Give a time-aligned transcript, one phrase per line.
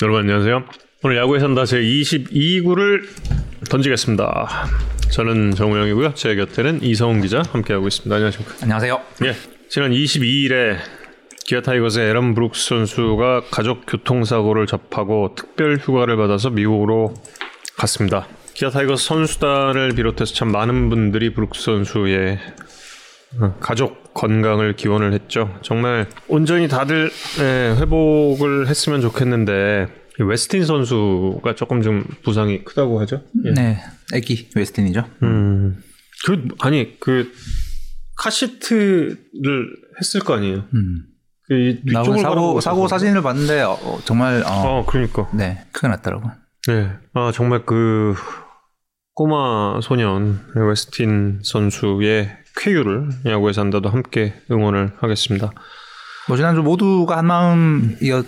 [0.00, 0.62] 여러분 안녕하세요.
[1.02, 3.02] 오늘 야구에 산다 제 22구를
[3.68, 4.48] 던지겠습니다.
[5.10, 6.14] 저는 정우영이고요.
[6.14, 8.14] 제 곁에는 이성훈 기자 함께하고 있습니다.
[8.14, 8.54] 안녕하십니까?
[8.62, 9.00] 안녕하세요.
[9.24, 9.34] 예,
[9.68, 10.76] 지난 22일에
[11.44, 17.14] 기아 타이거스의 에런 브룩스 선수가 가족 교통사고를 접하고 특별 휴가를 받아서 미국으로
[17.76, 18.28] 갔습니다.
[18.54, 22.67] 기아 타이거스 선수단을 비롯해서 참 많은 분들이 브룩스 선수의 어,
[23.60, 25.54] 가족 건강을 기원을 했죠.
[25.62, 27.10] 정말 온전히 다들
[27.40, 29.86] 예, 회복을 했으면 좋겠는데
[30.20, 33.22] 웨스틴 선수가 조금 좀 부상이 크다고 하죠.
[33.44, 33.52] 예.
[33.52, 33.78] 네,
[34.14, 35.04] 애기 웨스틴이죠.
[35.22, 35.82] 음,
[36.26, 37.30] 그 아니 그
[38.16, 39.68] 카시트를
[40.00, 40.64] 했을 거 아니에요.
[40.74, 41.04] 음.
[41.46, 42.88] 그 뒤쪽을 사고 사고.
[42.88, 45.28] 사진을 봤는데 어, 어, 정말 어, 어, 그러니까.
[45.32, 46.28] 네 크게 났더라고.
[46.66, 46.90] 네.
[47.14, 48.14] 아, 정말 그
[49.14, 55.50] 꼬마 소년 웨스틴 선수의 쾌유를 야구에 산다도 함께 응원을 하겠습니다.
[56.28, 58.24] 뭐 지난주 모두가 한 마음이었던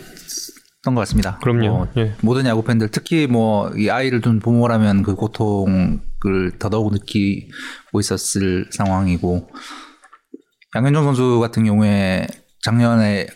[0.84, 1.38] 것 같습니다.
[1.42, 1.68] 그럼요.
[1.68, 2.14] 뭐, 예.
[2.22, 5.98] 모든 야구 팬들 특히 뭐 이 아이를 둔 부모라면 그 고통을
[6.58, 9.50] 더더욱 느끼고 있었을 상황이고
[10.76, 12.26] 양현종 선수 같은 경우에
[12.62, 13.26] 작년에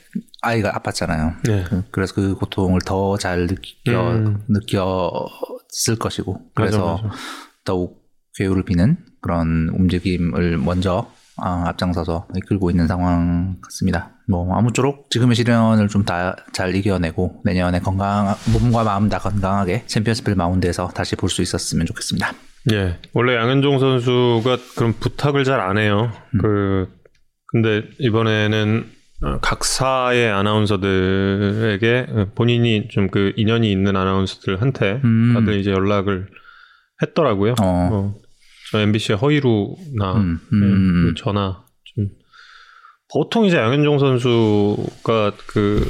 [0.42, 1.42] 아이가 아팠잖아요.
[1.44, 1.64] 네.
[1.68, 4.38] 그- 그래서 그 고통을 더 잘 느껴 음.
[4.48, 7.16] 느꼈을 것이고 맞아, 그래서 맞아.
[7.64, 8.03] 더욱
[8.36, 14.10] 괴우를 비는 그런 움직임을 먼저 아, 앞장서서 이끌고 있는 상황 같습니다.
[14.28, 20.34] 뭐 아무쪼록 지금의 시련을 좀 다 잘 이겨내고 내년에 건강 몸과 마음 다 건강하게 챔피언스필
[20.36, 22.32] 마운드에서 다시 볼 수 있었으면 좋겠습니다.
[22.72, 22.98] 예.
[23.12, 26.10] 원래 양현종 선수가 그런 부탁을 잘 안 해요.
[26.34, 26.38] 음.
[26.40, 26.88] 그
[27.48, 28.86] 근데 이번에는
[29.24, 35.32] 어, 각 사의 아나운서들에게 본인이 좀 그 인연이 있는 아나운서들한테 음.
[35.34, 36.28] 다들 이제 연락을
[37.02, 37.54] 했더라고요.
[37.60, 37.64] 어.
[37.92, 38.23] 어, 저
[38.80, 41.06] MBC의 허이루나 음, 예, 음.
[41.08, 42.08] 그 전화 좀
[43.12, 45.88] 보통 이제 양현종 선수가 그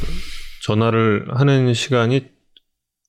[0.62, 2.26] 전화를 하는 시간이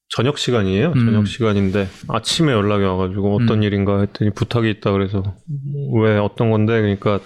[0.09, 0.93] 저녁 시간이에요.
[0.95, 1.05] 음.
[1.05, 3.63] 저녁 시간인데 아침에 연락이 와가지고 어떤 음.
[3.63, 5.23] 일인가 했더니 부탁이 있다 그래서
[6.01, 7.19] 왜 어떤 건데 그러니까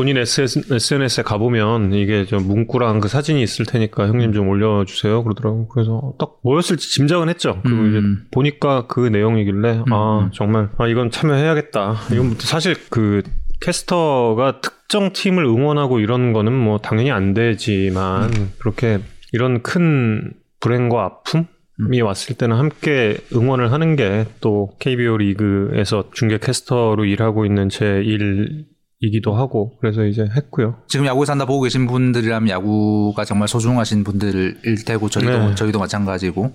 [0.00, 5.68] 본인 SNS에 가보면 이게 저 문구랑 그 사진이 있을 테니까 형님 좀 올려주세요 그러더라고.
[5.68, 7.60] 그래서 딱 뭐였을지 짐작은 했죠.
[7.62, 7.90] 그리고 음.
[7.90, 10.30] 이제 보니까 그 내용이길래 아 음.
[10.32, 11.96] 정말 아 이건 참여해야겠다.
[12.12, 13.22] 이건 사실 그
[13.60, 19.00] 캐스터가 특정 팀을 응원하고 이런 거는 뭐 당연히 안 되지만 그렇게
[19.34, 21.44] 이런 큰 불행과 아픔
[21.92, 28.02] 이 왔을 때는 함께 응원을 하는 게 또 KBO 리그에서 중계 캐스터로 일하고 있는 제
[28.02, 28.64] 일
[29.02, 30.76] 이기도 하고 그래서 이제 했고요.
[30.86, 35.54] 지금 야구에 산다 보고 계신 분들이라면 야구가 정말 소중하신 분들일 테고 저희도 네.
[35.54, 36.52] 저희도 마찬가지고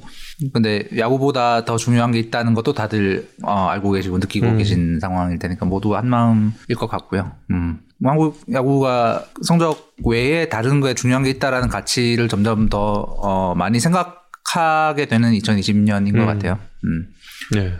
[0.53, 4.57] 근데 야구보다 더 중요한 게 있다는 것도 다들 어, 알고 계시고 느끼고 음.
[4.59, 7.31] 계신 상황일 테니까 모두 한 마음일 것 같고요.
[7.49, 7.79] 음.
[7.97, 12.77] 뭐 한국 야구가 성적 외에 다른 거에 중요한 게 있다라는 가치를 점점 더
[13.23, 16.25] 어, 많이 생각하게 되는 2020년인 것 음.
[16.27, 16.59] 같아요.
[16.83, 17.07] 음.
[17.53, 17.73] 네.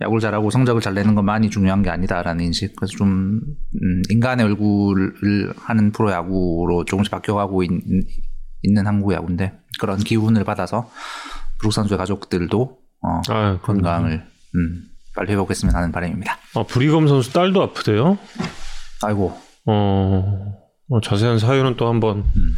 [0.00, 2.76] 야구를 잘하고 성적을 잘 내는 것만이 중요한 게 아니다라는 인식.
[2.76, 3.40] 그래서 좀
[3.82, 7.70] 음, 인간의 얼굴을 하는 프로 야구로 조금씩 바뀌어가고 있,
[8.64, 10.90] 는 한국 야구인데 그런 기운을 받아서
[11.58, 14.82] 브룩 선수의 가족들도 어, 아, 건강을 음,
[15.14, 16.38] 빨리 회복했으면 하는 바람입니다.
[16.54, 18.18] 아, 브리검 선수 딸도 아프대요.
[19.02, 20.54] 아이고, 어,
[20.88, 22.54] 어, 자세한 사유는 또 한번 음.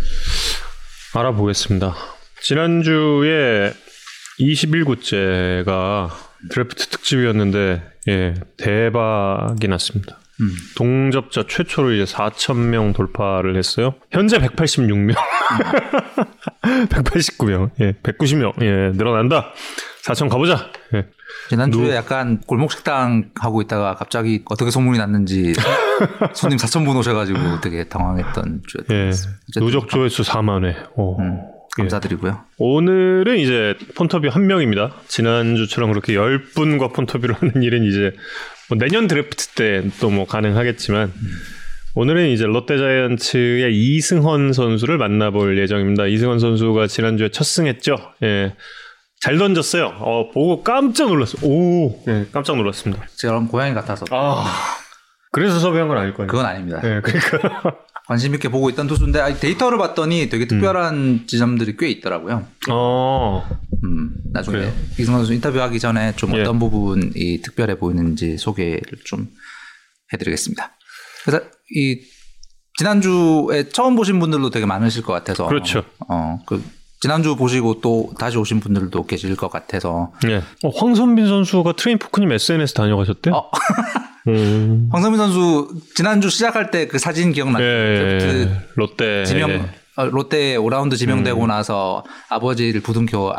[1.15, 1.95] 알아보겠습니다.
[2.43, 3.73] 지난주에
[4.39, 10.19] 21구째가 드래프트 특집이었는데, 예, 대박이 났습니다.
[10.41, 10.51] 음.
[10.75, 13.95] 동접자 최초로 이제 4,000명 돌파를 했어요.
[14.11, 15.15] 현재 186명.
[16.63, 17.71] 189명.
[17.81, 18.55] 예, 190명.
[18.63, 19.53] 예, 늘어난다.
[20.03, 20.71] 4,000 가보자.
[20.95, 21.07] 예.
[21.49, 25.53] 지난주에 약간 골목 식당 하고 있다가 갑자기 어떻게 소문이 났는지
[26.35, 29.11] 손님 4천 분 오셔가지고 되게 당황했던 주였던 예.
[29.61, 30.77] 누적 조회수 4만 회.
[30.97, 31.21] 오.
[31.21, 31.41] 음,
[31.77, 32.41] 감사드리고요.
[32.59, 34.95] 오늘은 이제 폰터뷰 한 명입니다.
[35.09, 38.13] 지난주처럼 그렇게 10분과 폰터뷰를 하는 일은 이제
[38.69, 41.13] 뭐 내년 드래프트 때 또 뭐 가능하겠지만
[41.95, 46.07] 오늘은 이제 롯데자이언츠의 이승헌 선수를 만나볼 예정입니다.
[46.07, 47.97] 이승헌 선수가 지난주에 첫 승했죠.
[48.23, 48.55] 예.
[49.23, 49.97] 잘 던졌어요.
[49.99, 51.47] 어, 보고 깜짝 놀랐어요.
[51.47, 53.05] 오, 예, 깜짝 놀랐습니다.
[53.17, 54.45] 제가 고양이 같아서 아,
[55.33, 56.27] 그래서 섭외한 건 아닐 거예요.
[56.29, 56.81] 그건 아닙니다.
[56.85, 57.77] 예, 그러니까.
[58.11, 62.45] 관심 있게 보고 있던 투수인데 데이터를 봤더니 되게 특별한 지점들이 꽤 있더라고요.
[62.69, 63.49] 어,
[63.85, 64.73] 음, 나중에 그래요?
[64.99, 66.41] 이승환 선수 인터뷰하기 전에 좀 예.
[66.41, 69.29] 어떤 부분이 특별해 보이는지 소개를 좀
[70.13, 70.73] 해드리겠습니다.
[71.25, 71.45] 그래서
[71.77, 72.01] 이
[72.79, 75.85] 지난주에 처음 보신 분들도 되게 많으실 것 같아서 그렇죠.
[76.09, 76.61] 어, 그
[76.99, 80.43] 지난주 보시고 또 다시 오신 분들도 계실 것 같아서 예.
[80.65, 83.37] 어, 황성빈 선수가 트레인 포크님 SNS 다녀가셨대요?
[83.37, 83.51] 어,
[84.29, 84.89] 음.
[84.93, 87.63] 황성빈 선수 지난주 시작할 때 그 사진 기억나요?
[87.63, 88.69] 예, 예, 그 예.
[88.75, 89.71] 롯데 지명 예.
[89.97, 91.49] 어, 롯데 5라운드 지명되고 음.
[91.49, 93.35] 나서 아버지를 부둥켜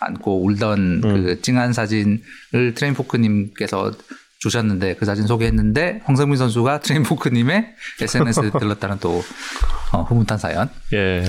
[0.00, 1.00] 안고 울던 음.
[1.00, 3.92] 그 찡한 사진을 트레인포크님께서
[4.40, 9.22] 주셨는데 그 사진 소개했는데 황성민 선수가 트레인포크님의 SNS에 들렀다는 또
[9.92, 10.68] 어, 흐뭇한 사연.
[10.92, 11.24] 예.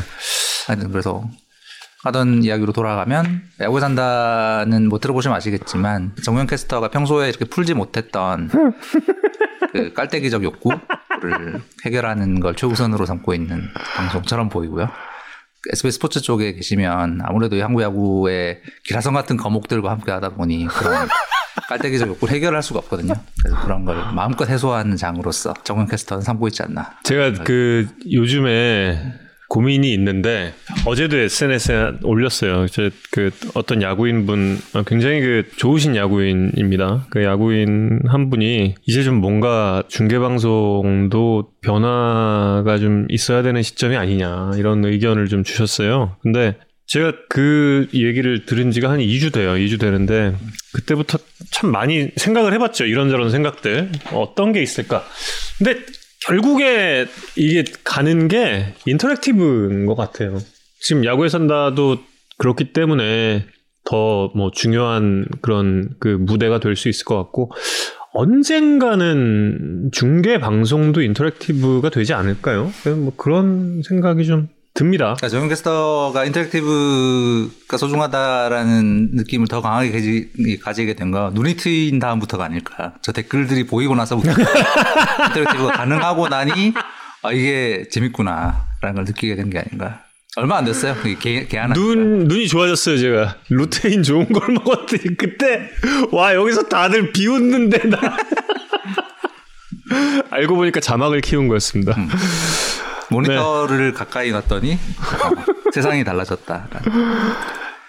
[0.91, 1.23] 그래서
[2.06, 8.50] 하던 이야기로 돌아가면 야구 산다는 뭐 들어보시면 아시겠지만 정현 캐스터가 평소에 이렇게 풀지 못했던
[9.74, 13.63] 그 깔때기적 욕구를 해결하는 걸 최우선으로 삼고 있는
[13.96, 14.88] 방송처럼 보이고요.
[15.74, 21.07] SBS 스포츠 쪽에 계시면 아무래도 한국 야구의 기라성 같은 거목들과 함께 하다 보니 그런
[21.68, 23.16] 깔때기적 욕구를 해결할 수가 없거든요.
[23.42, 26.92] 그래서 그런 걸 마음껏 해소하는 장으로서 정현 캐스터는 삼고 있지 않나.
[27.04, 30.53] 제가 그 요즘에 고민이 있는데
[30.86, 32.65] 어제도 SNS에 올렸어요.
[33.12, 37.07] 그 어떤 야구인분 어, 굉장히 그 좋으신 야구인입니다.
[37.09, 44.51] 그 야구인 한 분이 이제 좀 뭔가 중계 방송도 변화가 좀 있어야 되는 시점이 아니냐
[44.57, 46.18] 이런 의견을 좀 주셨어요.
[46.21, 46.56] 근데
[46.88, 49.53] 제가 그 얘기를 들은 지가 한 2주 돼요.
[49.53, 50.36] 2주 되는데
[50.74, 51.18] 그때부터
[51.50, 52.86] 참 많이 생각을 해봤죠.
[52.86, 55.03] 이런저런 생각들 어떤 게 있을까.
[55.57, 55.77] 근데
[56.27, 57.06] 결국에
[57.36, 60.38] 이게 가는 게 인터랙티브인 것 같아요.
[60.81, 61.98] 지금 야구에 산다도
[62.38, 63.45] 그렇기 때문에
[63.86, 67.51] 더 뭐 중요한 그런 그 무대가 될 수 있을 것 같고
[68.13, 72.71] 언젠가는 중계 방송도 인터랙티브가 되지 않을까요?
[72.98, 75.16] 뭐 그런 생각이 좀 듭니다.
[75.18, 80.30] 그러니까 정우영 캐스터가 interactive가 소중하다라는 느낌을 더 강하게 가지,
[80.62, 82.94] 가지게 된 거 눈이 트인 다음부터가 아닐까.
[83.01, 84.31] 저 댓글들이 보이고 나서부터
[85.27, 86.74] interactive가 가능하고 나니
[87.24, 90.01] 아, 이게 재밌구나라는 걸 느끼게 된 게 아닌가.
[90.38, 90.98] 얼마 안 됐어요.
[91.21, 95.69] 개, 개안 눈 눈이 좋아졌어요 제가 루테인 좋은 걸 먹었더니 그때
[96.12, 97.98] 와 여기서 다들 비웃는데 나
[100.31, 101.94] 알고 보니까 자막을 키운 거였습니다.
[101.98, 102.10] 음.
[103.12, 103.98] 모니터를 네.
[103.98, 105.44] 가까이 놨더니 어,
[105.74, 106.68] 세상이 달라졌다.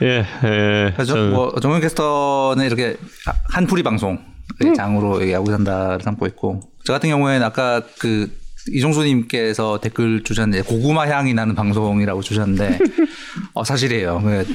[0.03, 0.93] 예, 예.
[0.95, 1.33] 그래서 저는...
[1.33, 2.97] 뭐 정현 캐스터는 이렇게
[3.49, 4.19] 한풀이 방송
[4.63, 4.75] 음.
[4.75, 8.31] 장으로 야구 산다를 삼고 있고 저 같은 경우에는 아까 그
[8.69, 12.79] 이종수님께서 댓글 주셨는데 고구마 향이 나는 방송이라고 주셨는데
[13.55, 14.21] 어, 사실이에요.
[14.23, 14.47] 그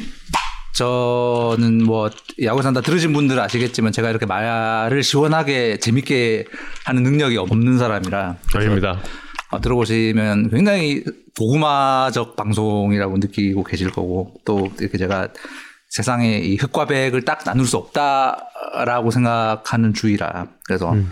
[0.74, 2.10] 저는 뭐
[2.44, 6.46] 야구 산다 들으신 분들 아시겠지만 제가 이렇게 말을 시원하게 재밌게
[6.86, 9.02] 하는 능력이 없는 사람이라 아닙니다.
[9.51, 11.03] 어, 들어보시면 굉장히
[11.38, 15.30] 고구마적 방송이라고 느끼고 계실 거고 또 이렇게 제가
[15.89, 21.12] 세상에 이 흙과 백을 딱 나눌 수 없다라고 생각하는 주의라 그래서 음.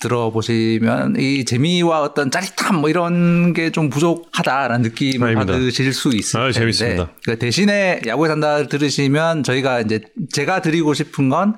[0.00, 5.52] 들어보시면 이 재미와 어떤 짜릿함 뭐 이런 게 좀 부족하다라는 느낌을 아닙니다.
[5.54, 7.10] 받으실 수 있을 아, 텐데 재밌습니다.
[7.24, 10.00] 그 대신에 야구에 산다 들으시면 저희가 이제
[10.32, 11.56] 제가 드리고 싶은 건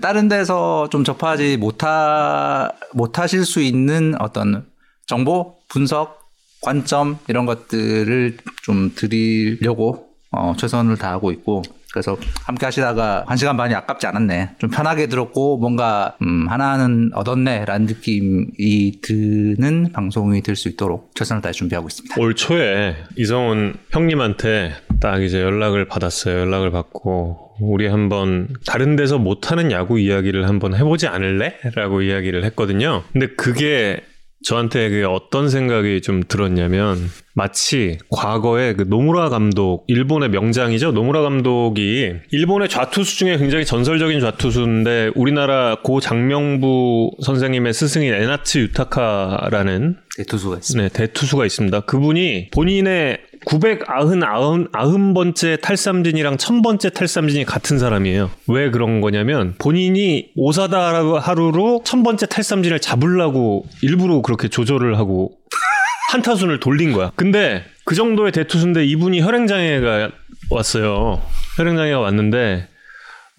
[0.00, 4.64] 다른 데서 좀 접하지 못하 못하실 수 있는 어떤
[5.10, 6.20] 정보, 분석,
[6.62, 11.62] 관점 이런 것들을 좀 드리려고 어, 최선을 다하고 있고
[11.92, 14.50] 그래서 함께 하시다가 한 시간 반이 아깝지 않았네.
[14.58, 21.52] 좀 편하게 들었고 뭔가 음, 하나는 얻었네라는 느낌이 드는 방송이 될 수 있도록 최선을 다해
[21.52, 22.14] 준비하고 있습니다.
[22.20, 26.38] 올 초에 이성훈 형님한테 딱 이제 연락을 받았어요.
[26.38, 31.56] 연락을 받고 우리 한번 다른 데서 못하는 야구 이야기를 한번 해보지 않을래?
[31.74, 33.02] 라고 이야기를 했거든요.
[33.12, 34.00] 근데 그게
[34.42, 40.92] 저한테 그 어떤 생각이 좀 들었냐면 마치 과거에 그 노무라 감독 일본의 명장이죠?
[40.92, 49.98] 노무라 감독이 일본의 좌투수 중에 굉장히 전설적인 좌투수인데 우리나라 고 장명부 선생님의 스승인 에나츠 유타카라는
[50.20, 50.82] 대투수가 있습니다.
[50.82, 51.80] 네, 대투수가 있습니다.
[51.80, 58.30] 그분이 본인의 999번째 탈삼진이랑 1000번째 탈삼진이 같은 사람이에요.
[58.48, 65.32] 왜 그런 거냐면 본인이 오사다 하루로 1000번째 탈삼진을 잡으려고 일부러 그렇게 조절을 하고
[66.12, 67.12] 한타순을 돌린 거야.
[67.16, 70.10] 근데 그 정도의 대투수인데 이분이 혈행장애가
[70.50, 71.22] 왔어요.
[71.56, 72.68] 혈행장애가 왔는데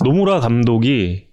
[0.03, 1.27] 노무라 감독이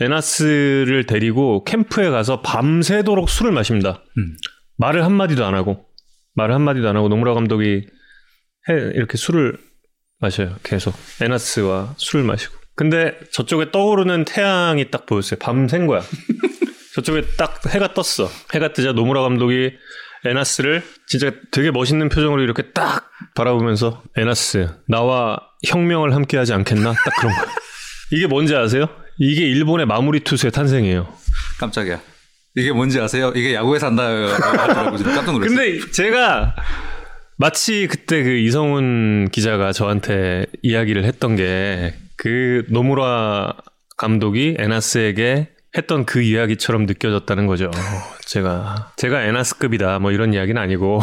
[0.00, 4.02] 에나스를 데리고 캠프에 가서 밤새도록 술을 마십니다.
[4.18, 4.36] 음.
[4.76, 5.86] 말을 한마디도 안 하고
[6.34, 7.86] 말을 한마디도 안 하고 노무라 감독이
[8.68, 9.58] 해 이렇게 술을
[10.18, 10.56] 마셔요.
[10.62, 12.54] 계속 에나스와 술을 마시고.
[12.74, 15.38] 근데 저쪽에 떠오르는 태양이 딱 보였어요.
[15.38, 16.00] 밤샌 거야.
[16.94, 18.28] 저쪽에 딱 해가 떴어.
[18.54, 19.72] 해가 뜨자 노무라 감독이
[20.24, 26.92] 에나스를 진짜 되게 멋있는 표정으로 이렇게 딱 바라보면서 에나스 나와 혁명을 함께하지 않겠나?
[26.92, 27.42] 딱 그런 거.
[28.12, 28.86] 이게 뭔지 아세요?
[29.18, 31.12] 이게 일본의 마무리 투수의 탄생이에요.
[31.58, 32.00] 깜짝이야.
[32.54, 33.32] 이게 뭔지 아세요?
[33.34, 34.02] 이게 야구에 산다.
[34.08, 35.40] 깜짝 놀랐어요.
[35.40, 36.54] 근데 제가
[37.38, 43.52] 마치 그때 그 이성훈 기자가 저한테 이야기를 했던 게 그 노무라
[43.96, 47.68] 감독이 에나스에게 했던 그 이야기처럼 느껴졌다는 거죠.
[48.26, 51.00] 제가 제가 에나스급이다 뭐 이런 이야기는 아니고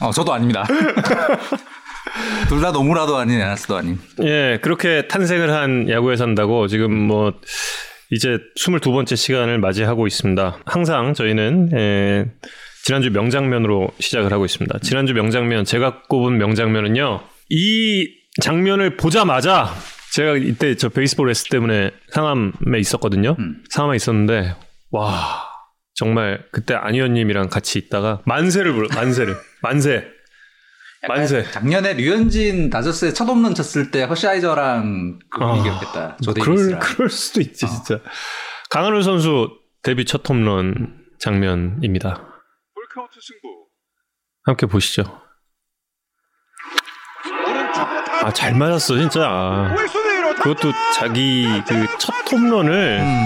[0.00, 0.64] 어, 저도 아닙니다.
[2.48, 4.00] 둘 다 노무라도 아닌 에나스도 아닌.
[4.22, 7.34] 예, 그렇게 탄생을 한 야구에 산다고 지금 뭐
[8.10, 10.58] 이제 22번째 시간을 맞이하고 있습니다.
[10.66, 12.26] 항상 저희는 예,
[12.84, 14.78] 지난주 명장면으로 시작을 하고 있습니다.
[14.80, 17.20] 지난주 명장면 제가 꼽은 명장면은요.
[17.50, 18.08] 이
[18.42, 19.72] 장면을 보자마자
[20.12, 23.36] 제가 이때 저 베이스볼 레스 때문에 상암에 있었거든요.
[23.38, 23.62] 음.
[23.70, 24.54] 상암에 있었는데
[24.90, 25.54] 와
[25.94, 30.04] 정말 그때 안희원님이랑 같이 있다가 만세를 불러 만세를 만세
[31.08, 36.16] 만세 작년에 류현진 다저스에 첫 홈런 쳤을 때 허시아이저랑 그 아, 비교했다.
[36.24, 36.78] 뭐조 그럴.
[36.78, 38.00] 그럴 수도 있지 진짜.
[38.70, 39.50] 강한울 선수
[39.82, 42.14] 데뷔 첫 홈런 장면입니다.
[42.74, 43.66] 볼카운트 승부.
[44.44, 45.20] 함께 보시죠.
[48.22, 49.74] 아 잘 맞았어 진짜.
[49.76, 53.24] 왼손으로 그것도 자기 그 첫 홈런을 음,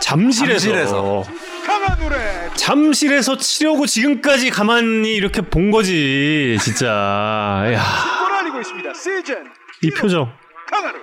[0.00, 1.24] 잠실에서, 잠실에서.
[1.66, 2.16] 강한 노래
[2.56, 6.86] 잠실에서 치려고 지금까지 가만히 이렇게 본 거지 진짜.
[7.72, 7.82] 야,
[8.20, 8.94] 골 알리고 있습니다.
[8.94, 9.46] 시즌
[9.82, 10.32] 이 표정.
[10.70, 11.00] 강한울.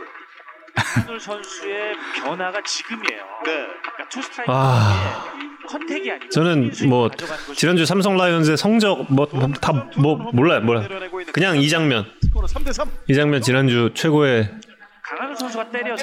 [0.76, 3.24] 한울 선수의 변화가 지금이에요.
[3.46, 3.66] 네.
[3.86, 5.26] 아까 투 스트라이크 아.
[5.68, 7.10] 컨택이 아니고 저는 뭐
[7.56, 9.28] 지난주 삼성 라이온즈의 성적 뭐
[9.62, 10.88] 다뭐 몰라요 몰라.
[11.34, 12.90] 그냥 이 장면 스코어 3대 3.
[13.08, 14.50] 이 장면 지난주 최고의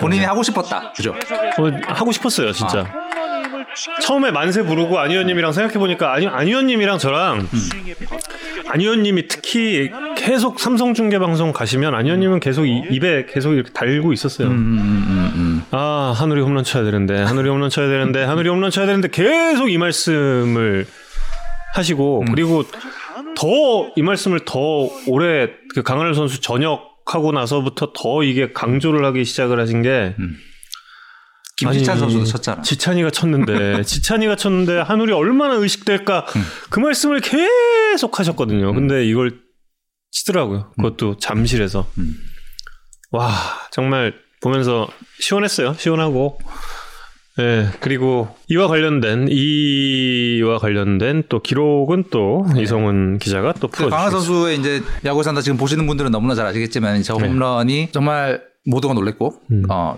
[0.01, 0.93] 본인이 하고 싶었다.
[0.93, 1.15] 그죠?
[1.59, 2.85] 뭐 하고 싶었어요 진짜.
[2.85, 3.08] 충격적인
[4.03, 8.63] 처음에 만세 부르고 안희원님이랑 생각해 보니까 아니 안희원님이랑 저랑 스윙의 변화가 느껴져요.
[8.69, 14.49] 안희원님이 특히 계속 삼성 중계 방송 가시면 안희원님은 계속 이- 입에 계속 이렇게 달고 있었어요.
[14.49, 15.63] 음, 음, 음, 음.
[15.71, 19.79] 아 하늘이 홈런 쳐야 되는데 하늘이 홈런 쳐야 되는데 하늘이 홈런 쳐야 되는데 계속 이
[19.79, 20.87] 말씀을
[21.75, 22.65] 하시고 그리고
[23.37, 29.25] 더 이 말씀을 더 오래 그 강한울 선수 전역 하고 나서부터 더 이게 강조를 하기
[29.25, 30.15] 시작을 하신 게
[31.59, 32.63] 김지찬 아니, 선수도 쳤잖아.
[32.63, 36.27] 지찬이가 쳤는데 지찬이가 쳤는데 한울이 얼마나 의식될까
[36.71, 38.73] 그 말씀을 계속 하셨거든요.
[38.73, 39.41] 근데 이걸
[40.13, 40.71] 치더라고요.
[40.77, 42.15] 그것도 잠실에서 음.
[43.11, 43.33] 와
[43.73, 44.87] 정말 보면서
[45.19, 45.75] 시원했어요.
[45.75, 46.39] 시원하고
[47.41, 54.11] 예 그리고 이와 관련된 이와 관련된 또 기록은 또 이성훈 기자가 또그 강한 풀어주시겠습니다.
[54.11, 57.27] 선수의 이제 야구 산다 지금 보시는 분들은 너무나 잘 아시겠지만 저 네.
[57.27, 59.63] 홈런이 정말 모두가 놀랬고 음.
[59.71, 59.97] 어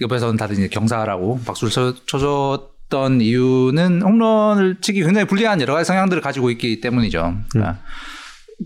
[0.00, 6.20] 옆에서는 다들 이제 경사라고 박수를 쳐, 쳐줬던 이유는 홈런을 치기 굉장히 불리한 여러 가지 성향들을
[6.22, 7.36] 가지고 있기 때문이죠.
[7.50, 7.78] 그러니까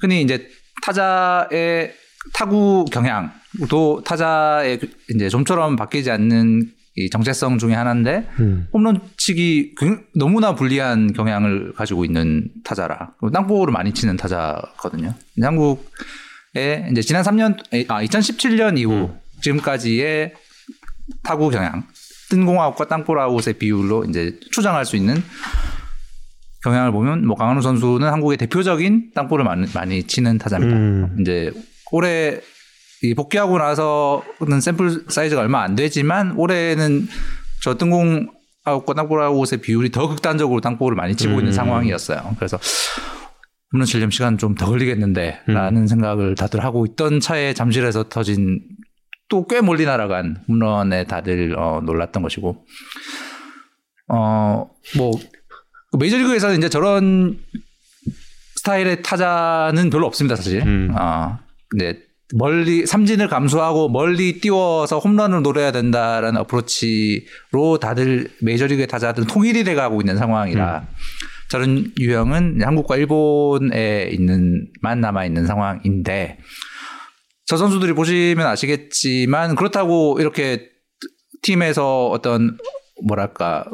[0.01, 0.49] 흔히 이제
[0.83, 1.93] 타자의
[2.35, 8.67] 타구 경향도 타자의 그 이제 좀처럼 바뀌지 않는 이 정체성 중에 하나인데 음.
[8.73, 15.15] 홈런 치기 굉- 너무나 불리한 경향을 가지고 있는 타자라 땅볼을 많이 치는 타자거든요.
[15.41, 17.57] 한국의 이제 지난 3년
[17.89, 20.35] 아 2017년 이후 지금까지의
[21.23, 21.85] 타구 경향
[22.31, 25.23] 뜬 공아웃과 땅볼 아웃의 비율로 이제 추정할 수 있는
[26.65, 30.77] 경향을 보면 뭐 강한우 선수는 한국의 대표적인 땅볼을 많이, 많이 치는 타자입니다.
[30.77, 31.17] 음.
[31.21, 31.53] 이제
[31.93, 32.41] 올해
[33.03, 37.07] 이 복귀하고 나서는 샘플 사이즈가 얼마 안 되지만 올해는
[37.63, 38.29] 저 뜬공
[38.65, 41.39] 아웃과 땅볼 아웃의 비율이 더 극단적으로 땅볼을 많이 치고 음.
[41.39, 42.35] 있는 상황이었어요.
[42.39, 42.59] 그래서
[43.73, 45.55] 홈런 치려면 시간 좀 더 걸리겠는데 음.
[45.55, 48.61] 라는 생각을 다들 하고 있던 차에 잠실에서 터진
[49.29, 52.65] 또 꽤 멀리 날아간 홈런에 다들 어, 놀랐던 것이고
[54.09, 55.13] 어뭐
[55.99, 57.39] 메이저리그에서는 이제 저런
[58.57, 60.63] 스타일의 타자는 별로 없습니다 사실.
[60.63, 60.93] 음.
[60.95, 62.01] 아 근데
[62.35, 70.17] 멀리 삼진을 감수하고 멀리 띄워서 홈런을 노려야 된다라는 어프로치로 다들 메이저리그의 타자들은 통일이 돼가고 있는
[70.19, 70.87] 상황이라
[71.49, 76.39] 저런 유형은 한국과 일본에 있는 만 남아 있는 상황인데
[77.49, 80.69] 저 선수들이 보시면 아시겠지만 그렇다고 이렇게
[81.41, 82.59] 팀에서 어떤
[83.07, 83.65] 뭐랄까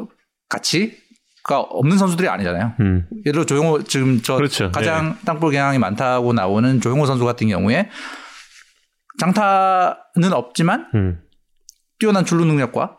[0.47, 0.97] 가치
[1.43, 2.73] 가 없는 선수들이 아니잖아요.
[2.79, 3.05] 음.
[3.25, 4.71] 예를 들어 조용호 지금 저 그렇죠.
[4.71, 7.89] 가장 땅볼 경향이 많다고 나오는 조용호 선수 같은 경우에
[9.19, 11.19] 장타는 없지만 음.
[11.99, 12.97] 뛰어난 출루 능력과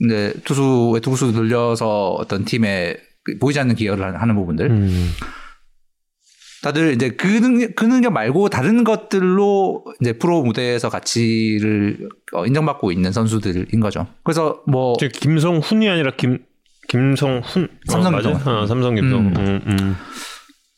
[0.00, 2.96] 이제 투수의 투구수 늘려서 어떤 팀에
[3.40, 5.10] 보이지 않는 기여를 하는 부분들 음.
[6.62, 12.90] 다들 이제 그 능력, 그 능력 말고 다른 것들로 이제 프로 무대에서 가치를 어, 인정받고
[12.90, 14.06] 있는 선수들인 거죠.
[14.24, 16.38] 그래서 뭐저 김성훈이 아니라 김
[16.88, 18.34] 김성훈 삼성 어, 맞아요?
[18.34, 18.62] 김성훈.
[18.62, 19.20] 어, 삼성 김성.
[19.20, 19.34] 음.
[19.36, 19.60] 음.
[19.66, 19.96] 음.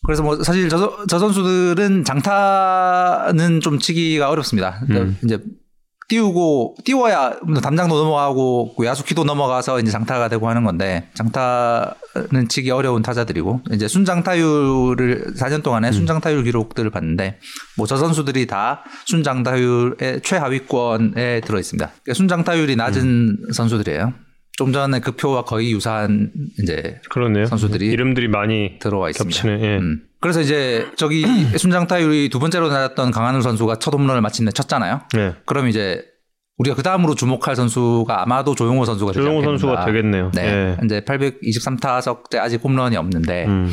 [0.05, 4.81] 그래서 뭐 사실 저, 저 선수들은 장타는 좀 치기가 어렵습니다.
[4.91, 5.17] 음.
[5.25, 5.39] 이제
[6.11, 13.01] 띄우고 띄워야 담장도 넘어가고 그 야수키도 넘어가서 이제 장타가 되고 하는 건데 장타는 치기 어려운
[13.03, 17.39] 타자들이고 이제 순장타율을 4년 동안에 순장타율 기록들을 봤는데
[17.77, 21.91] 뭐 저 선수들이 다 순장타율의 최하위권에 들어 있습니다.
[22.13, 24.13] 순장타율이 낮은 선수들이에요.
[24.61, 26.31] 좀 전에 그 표와 거의 유사한
[26.63, 27.47] 이제 그러네요.
[27.47, 29.35] 선수들이 이름들이 많이 들어와 있습니다.
[29.43, 29.63] 겹치네.
[29.67, 29.79] 예.
[29.79, 30.03] 음.
[30.21, 31.25] 그래서 이제 저기
[31.57, 35.01] 순장 타율이 두 번째로 나왔던 강한울 선수가 첫 홈런을 마침내 쳤잖아요.
[35.15, 35.33] 네.
[35.47, 36.05] 그럼 이제
[36.59, 39.43] 우리가 그 다음으로 주목할 선수가 아마도 조용호 선수가 되지 조용호.
[39.45, 40.31] 선수가 되겠네요.
[40.35, 40.43] 네.
[40.45, 40.77] 예.
[40.85, 43.73] 이제 823타석 때 아직 홈런이 없는데 음.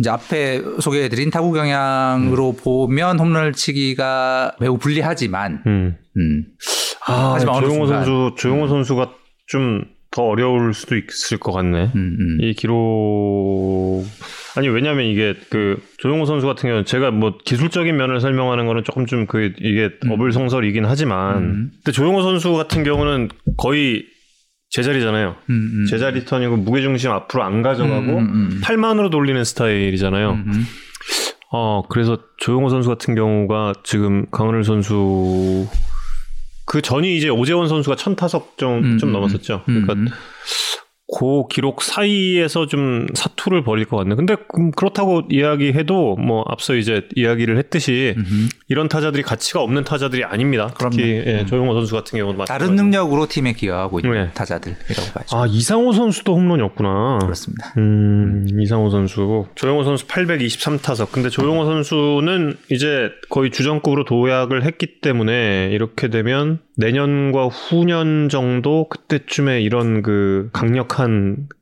[0.00, 5.96] 이제 앞에 소개해드린 타구 경향으로 보면 홈런을 치기가 매우 불리하지만 음.
[6.18, 6.44] 음.
[7.06, 9.12] 아, 하지만 조용호 순간- 선수, 조용호 선수가
[9.48, 11.92] 좀 더 어려울 수도 있을 것 같네.
[11.94, 12.38] 음, 음.
[12.40, 14.06] 이 기록
[14.56, 19.04] 아니 왜냐면 이게 그 조용호 선수 같은 경우는 제가 뭐 기술적인 면을 설명하는 거는 조금
[19.04, 21.70] 좀 그 이게 어불성설이긴 하지만 음.
[21.76, 23.28] 근데 조용호 선수 같은 경우는
[23.58, 24.06] 거의
[24.70, 25.36] 제자리잖아요.
[25.50, 25.86] 음, 음.
[25.86, 28.60] 제자리 턴이고 무게 중심 앞으로 안 가져가고 음, 음, 음.
[28.62, 30.30] 팔만으로 돌리는 스타일이잖아요.
[30.30, 30.64] 음, 음.
[31.52, 35.66] 어 그래서 조용호 선수 같은 경우가 지금 강은을 선수
[36.68, 39.64] 그 전이 이제 오재원 선수가 천 타석 좀, 음, 좀 음, 넘었었죠.
[39.68, 40.08] 음, 그러니까 음.
[41.10, 44.14] 그 기록 사이에서 좀 사투를 벌일 것 같네.
[44.14, 48.48] 근데 음, 그렇다고 이야기해도 뭐 앞서 이제 이야기를 했듯이 음흠.
[48.68, 50.70] 이런 타자들이 가치가 없는 타자들이 아닙니다.
[50.78, 52.76] 특히 예, 조용호 선수 같은 경우도 다른.
[52.76, 54.30] 능력으로 팀에 기여하고 있는 네.
[54.34, 55.36] 타자들이라고 봐야죠.
[55.36, 57.18] 아 이상호 선수도 홈런이 없구나.
[57.22, 57.72] 그렇습니다.
[57.78, 59.46] 음, 이상호 선수.
[59.54, 61.10] 조용호 선수 823타석.
[61.10, 69.62] 근데 조용호 선수는 이제 거의 주전급으로 도약을 했기 때문에 이렇게 되면 내년과 후년 정도 그때쯤에
[69.62, 70.97] 이런 그 강력한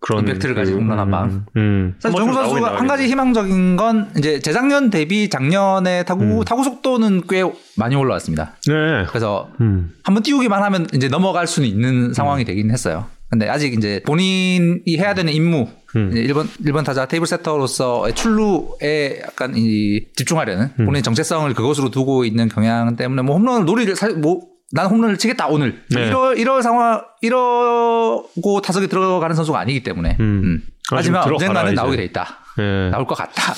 [0.01, 1.47] 그런 임팩트를 그, 가진 홈런 한 방.
[1.57, 1.95] 음.
[1.99, 3.07] 사실 한번 정우 선수가 한 가지.
[3.07, 6.45] 희망적인 건 이제 재작년 대비 작년에 타구 음.
[6.45, 7.45] 타구 속도는 꽤
[7.77, 8.57] 많이 올라왔습니다.
[8.67, 9.07] 네.
[9.09, 9.93] 그래서 음.
[10.03, 13.07] 한번 띄우기만 하면 이제 넘어갈 수는 있는 상황이 되긴 했어요.
[13.29, 15.67] 근데 아직 이제 본인이 해야 되는 임무,
[15.97, 16.11] 음.
[16.15, 20.85] 1번, 1번 타자 테이블 세터로서의 출루에 약간 이 집중하려는 음.
[20.85, 25.17] 본인 의 정체성을 그것으로 두고 있는 경향 때문에 뭐 홈런을 노리를, 사, 뭐, 난 홈런을
[25.17, 25.83] 치겠다, 오늘.
[25.95, 26.07] 네.
[26.09, 30.17] 이러, 이럴 상황, 이러고 타석에 들어가는 선수가 아니기 때문에.
[30.21, 30.43] 음.
[30.45, 30.63] 음.
[30.93, 31.81] 아, 하지만 좀 들어가라, 언젠가는 이제.
[31.81, 32.39] 나오게 돼 있다.
[32.59, 32.91] 예.
[32.91, 33.53] 나올 것 같다.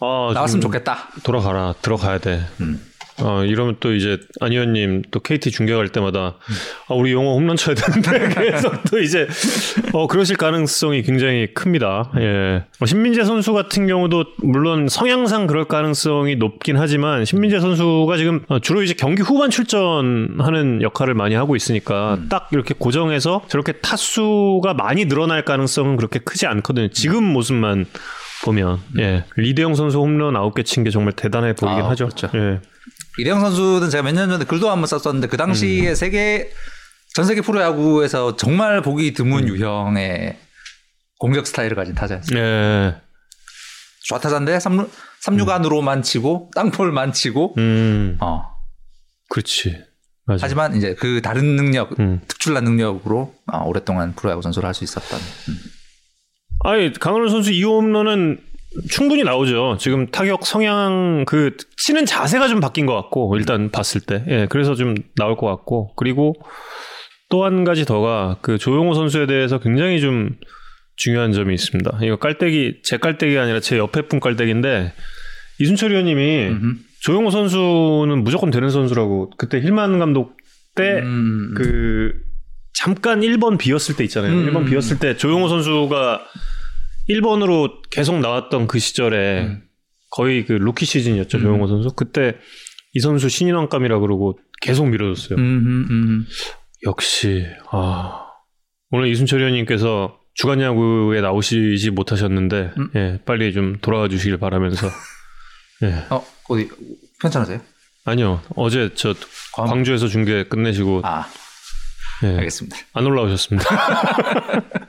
[0.00, 1.08] 아, 나왔으면 좀 좋겠다.
[1.22, 1.74] 돌아가라.
[1.80, 2.44] 들어가야 돼.
[2.60, 2.80] 음.
[3.20, 6.34] 어, 이러면 또 이제 안 의원님 또 KT 중계 갈 때마다
[6.88, 9.26] 아, 우리 용호 홈런 쳐야 되는데 계속 또 이제
[9.92, 12.10] 어, 그러실 가능성이 굉장히 큽니다.
[12.18, 12.64] 예.
[12.80, 18.58] 어, 신민재 선수 같은 경우도 물론 성향상 그럴 가능성이 높긴 하지만 신민재 선수가 지금 어,
[18.58, 25.06] 주로 이제 경기 후반 출전하는 역할을 많이 하고 있으니까 딱 이렇게 고정해서 저렇게 타수가 많이
[25.06, 26.88] 늘어날 가능성은 그렇게 크지 않거든요.
[26.88, 27.86] 지금 모습만
[28.44, 29.24] 보면 예.
[29.36, 32.08] 리대영 선수 홈런 9개 친 게 정말 대단해 보이긴 아, 하죠.
[32.08, 32.28] 그렇죠.
[32.34, 32.60] 예.
[33.18, 36.50] 이대영 선수는 제가 몇 년 전에 글도 한번 썼었는데 그 당시에 세계
[37.14, 40.36] 전 세계 프로야구에서 정말 보기 드문 유형의
[41.18, 42.38] 공격 스타일을 가진 타자였어요.
[42.38, 42.96] 예.
[44.08, 44.88] 좌타자인데 3루,
[45.24, 48.42] 3루간으로만 치고 땅볼만 치고 음, 어.
[49.30, 49.82] 그렇지.
[50.26, 50.44] 맞아.
[50.44, 52.20] 하지만 이제 그 다른 능력, 음.
[52.28, 55.18] 특출난 능력으로 어, 오랫동안 프로야구 선수를 할 수 있었던.
[55.48, 55.58] 음.
[56.64, 58.40] 아니, 강은호 선수 이 홈런은
[58.90, 59.76] 충분히 나오죠.
[59.78, 64.74] 지금 타격 성향 그 치는 자세가 좀 바뀐 것 같고 일단 봤을 때, 예, 그래서
[64.74, 66.34] 좀 나올 것 같고 그리고
[67.28, 70.30] 또 한 가지 더가 그 조용호 선수에 대해서 굉장히 좀
[70.96, 71.98] 중요한 점이 있습니다.
[72.02, 74.92] 이거 깔때기 제 깔때기가 아니라 제 옆에 분 깔때기인데
[75.58, 76.74] 이순철 의원님이 음흠.
[77.02, 80.36] 조용호 선수는 무조건 되는 선수라고 그때 힐만 감독
[80.74, 81.54] 때 음.
[81.56, 82.12] 그
[82.74, 84.32] 잠깐 1번 비었을 때 있잖아요.
[84.32, 84.52] 음.
[84.52, 86.20] 1번 비었을 때 조용호 선수가
[87.08, 89.62] 1번으로 계속 나왔던 그 시절에 음.
[90.10, 91.38] 거의 그 루키 시즌이었죠.
[91.40, 91.90] 조용호 선수.
[91.94, 92.36] 그때
[92.94, 95.38] 이 선수 신인왕감이라 그러고 계속 밀어줬어요.
[95.38, 96.26] 음, 음, 음.
[96.86, 98.22] 역시 아
[98.90, 102.90] 오늘 이순철 위원님께서 주간 야구에 나오시지 못하셨는데 음.
[102.94, 104.88] 예, 빨리 좀 돌아와 주시길 바라면서
[105.82, 106.04] 예.
[106.10, 106.68] 어, 어디
[107.20, 107.60] 편찮으세요?
[108.04, 108.40] 아니요.
[108.54, 109.14] 어제 저
[109.54, 111.26] 광- 광주에서 중계 끝내시고 아,
[112.22, 112.76] 예, 알겠습니다.
[112.94, 113.68] 안 올라오셨습니다.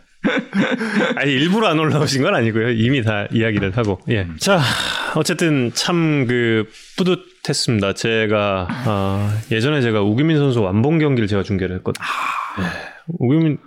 [1.15, 2.71] 아니 일부러 안 올라오신 건 아니고요.
[2.71, 3.99] 이미 다 이야기를 하고.
[4.09, 4.27] 예.
[4.39, 4.59] 자,
[5.15, 6.65] 어쨌든 참 그
[6.97, 7.93] 뿌듯했습니다.
[7.93, 12.03] 제가 아, 예전에 제가 우기민 선수 완봉 경기를 제가 중계를 했거든요.
[12.59, 12.63] 예.
[13.19, 13.57] 우기민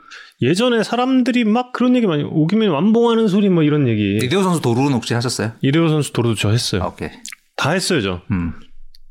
[0.42, 4.18] 예전에 사람들이 막 그런 얘기 많이 우기민 완봉하는 소리 뭐 이런 얘기.
[4.22, 5.52] 이대호 선수 도루는 혹시 하셨어요?
[5.62, 6.82] 이대호 선수 도로도 저 했어요.
[6.82, 7.10] 아, 오케이.
[7.56, 8.22] 다 했어요, 저.
[8.30, 8.52] 음.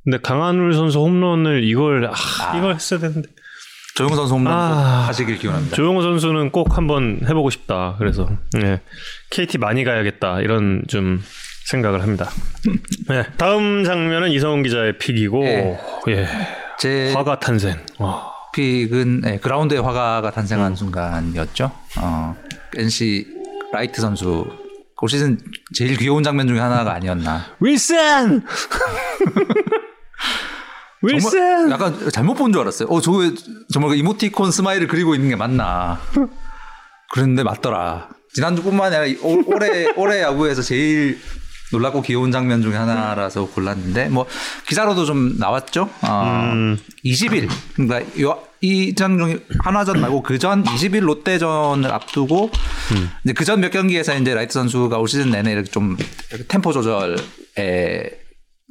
[0.04, 2.58] 근데 강한울 선수 홈런을 이걸 아, 아.
[2.58, 3.30] 이걸 했어야 되는데.
[4.00, 5.08] 조용호 선수 홈런 꼭 아.
[5.08, 5.76] 하시길 기원합니다.
[5.76, 7.96] 조용호 선수는 꼭 한번 해보고 싶다.
[8.00, 8.30] 그래서
[8.64, 8.80] 예,
[9.30, 11.22] KT 많이 가야겠다 이런 좀
[11.66, 12.30] 생각을 합니다.
[13.10, 15.78] 네, 다음 장면은 이성훈 기자의 픽이고 예.
[16.08, 16.28] 예,
[16.80, 17.76] 제 화가 탄생.
[17.98, 18.32] 와.
[18.54, 21.70] 픽은 네, 그라운드에 화가가 탄생한 순간이었죠.
[22.00, 22.36] 어,
[22.78, 23.28] NC
[23.74, 24.46] 라이트 선수
[25.02, 25.38] 올 시즌
[25.74, 27.48] 제일 귀여운 장면 중에 하나가 아니었나.
[27.60, 28.44] 윌슨.
[31.02, 31.72] 윌슨!
[31.72, 32.88] 약간 잘못 본 줄 알았어요.
[32.90, 33.22] 어, 저거
[33.72, 36.00] 정말 그 이모티콘 스마일을 그리고 있는 게 맞나.
[37.12, 38.10] 그랬는데 맞더라.
[38.34, 41.20] 지난주뿐만 아니라 이- 올- 올해, 올해 야구에서 제일
[41.72, 44.26] 놀랍고 귀여운 장면 중에 하나라서 골랐는데, 뭐,
[44.68, 45.90] 기사로도 좀 나왔죠.
[46.02, 46.78] 어, 음.
[47.06, 47.48] 20일.
[47.76, 52.52] 그러니까 요- 이 장 중 한화전 말고 그 전 20일 롯데전을 앞두고
[53.24, 55.96] 이제 그 전 몇 경기에서 이제 라이트 선수가 올 시즌 내내 이렇게 좀
[56.50, 58.19] 템포 조절에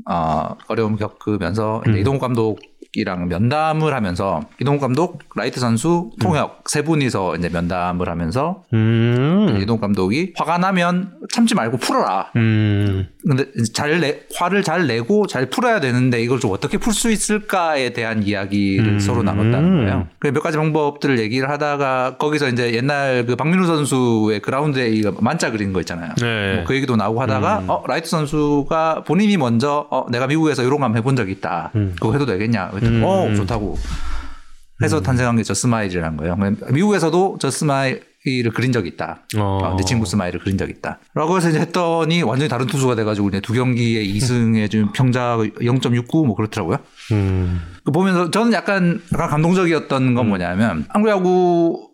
[0.06, 2.60] 어, 어려움 겪으면서 이제 이동욱 감독
[2.94, 9.58] 이랑 면담을 하면서 이동욱 감독, 라이트 선수, 통역 세 분이서 이제 면담을 하면서 음.
[9.60, 12.30] 이동욱 감독이 화가 나면 참지 말고 풀어라.
[12.36, 13.08] 음.
[13.26, 17.92] 근데 잘 내, 화를 잘 내고 잘 풀어야 되는데 이걸 좀 어떻게 풀 수 있을까에
[17.92, 18.98] 대한 이야기를 음.
[18.98, 20.08] 서로 나눴다는 거예요.
[20.18, 25.72] 그몇 가지 방법들을 얘기를 하다가 거기서 이제 옛날 그 박민우 선수의 그라운드에 이거 만자 그린
[25.72, 26.14] 거 있잖아요.
[26.20, 26.56] 네.
[26.56, 27.64] 뭐그 얘기도 나오고 하다가 음.
[27.68, 31.70] 어 라이트 선수가 본인이 먼저 어 내가 미국에서 이런 거 한번 해본 적 있다.
[31.76, 31.94] 음.
[32.00, 32.70] 그거 해도 되겠냐?
[32.78, 33.04] 그랬더니 음.
[33.04, 33.76] 어 좋다고.
[34.82, 36.36] 해서 탄생한 게 저 스마일이라는 거예요.
[36.70, 39.22] 미국에서도 저 스마일을 그린 적이 있다.
[39.36, 39.58] 어.
[39.62, 41.00] 어, 내 친구 스마일을 그린 적이 있다.
[41.14, 46.36] 라고 해서 이제 했더니 완전히 다른 투수가 돼가지고 이제 두 경기에 2승에 지금 평자 0.69뭐
[46.36, 46.78] 그렇더라고요.
[47.10, 47.60] 음.
[47.84, 51.88] 그 보면서 저는 약간 약간 감동적이었던 건 뭐냐면 한국 야구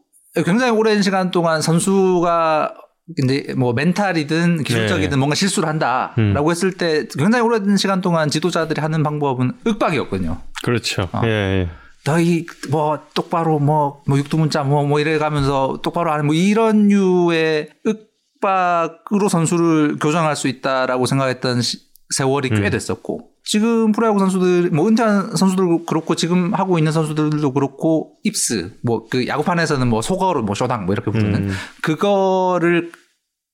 [0.45, 2.75] 굉장히 오랜 시간 동안 선수가
[3.19, 5.17] 이제 뭐 멘탈이든 기술적이든 네.
[5.17, 6.51] 뭔가 실수를 한다라고 음.
[6.51, 10.41] 했을 때 굉장히 오랜 시간 동안 지도자들이 하는 방법은 윽박이었거든요.
[10.63, 11.09] 그렇죠.
[11.13, 11.21] 어.
[11.25, 11.69] 예, 예.
[12.05, 17.71] 너희 뭐 똑바로 뭐, 뭐 육두문자 뭐, 뭐 이래 가면서 똑바로 하는 뭐 이런 류의
[17.87, 21.79] 윽박으로 선수를 교정할 수 있다라고 생각했던 시-
[22.17, 22.71] 세월이 꽤 음.
[22.71, 29.07] 됐었고 지금 프로야구 선수들 뭐 은퇴한 선수들도 그렇고 지금 하고 있는 선수들도 그렇고 입스 뭐
[29.11, 31.55] 그 야구판에서는 뭐 속어로 뭐 쇼당 뭐 이렇게 부르는 음.
[31.83, 32.91] 그거를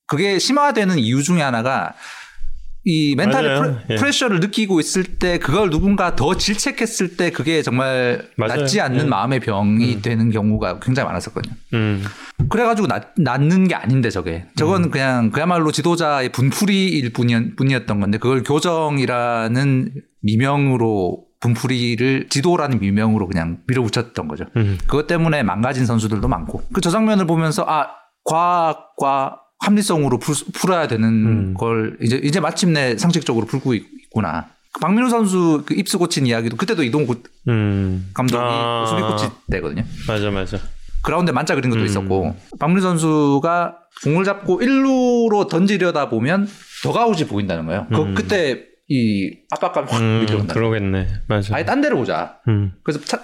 [0.06, 1.94] 그게 심화되는 이유 중에 하나가
[2.84, 3.58] 이 멘탈의.
[3.60, 3.94] 프레, 예.
[3.96, 8.60] 프레셔를 느끼고 있을 때 그걸 누군가 더 질책했을 때 그게 정말 맞아요.
[8.62, 9.08] 낫지 않는 예.
[9.08, 11.54] 마음의 병이 되는 경우가 굉장히 많았었거든요.
[11.74, 12.04] 음.
[12.48, 18.16] 그래가지고 낫, 낫는 게 아닌데 저게 저건 그냥 그야말로 지도자의 분풀이일 뿐이었, 뿐이었 던 건데
[18.16, 24.44] 그걸 교정이라는 미명으로 분풀이를 지도라는 미명으로 그냥 밀어붙였던 거죠.
[24.56, 24.78] 음.
[24.86, 27.88] 그것 때문에 망가진 선수들도 많고 그 저 장면을 보면서 아
[28.24, 31.54] 과학과 합리성으로 풀, 풀어야 되는 음.
[31.54, 34.48] 걸 이제 이제 마침내 상식적으로 풀고 있, 구나
[34.80, 37.06] 박민우 선수 그 입스 고친 이야기도 그때도 이동
[37.48, 37.89] 음.
[37.89, 38.84] 욱 감독이 아.
[38.88, 39.84] 수비 코치 때거든요.
[40.08, 40.58] 맞아, 맞아.
[41.02, 41.86] 그라운드에 만자 그린 것도 음.
[41.86, 46.48] 있었고 박민우 선수가 공을 잡고 1루로 던지려다 보면
[46.82, 47.86] 더그아웃이 보인다는 거예요.
[47.90, 48.14] 그, 음.
[48.14, 50.54] 그때 이 압박감 확 음, 밀려온다.
[50.54, 51.06] 그러겠네.
[51.28, 51.54] 맞아.
[51.54, 52.38] 아예 딴 데를 보자.
[52.48, 52.72] 음.
[52.82, 53.20] 그래서 차-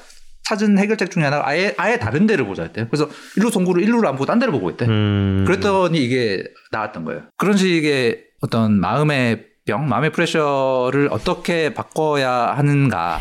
[0.46, 2.86] 찾은 해결책 중에 하나가 아예 아예 다른 데를 보자 했대요.
[2.88, 4.86] 그래서 1루 송구를 1루를 안 보고 딴 데를 보고 있대.
[4.86, 5.44] 음.
[5.44, 7.22] 그랬더니 이게 나왔던 거예요.
[7.36, 13.18] 그런 식의 어떤 마음의 병, 마음의 프레셔를 어떻게 바꿔야 하는가에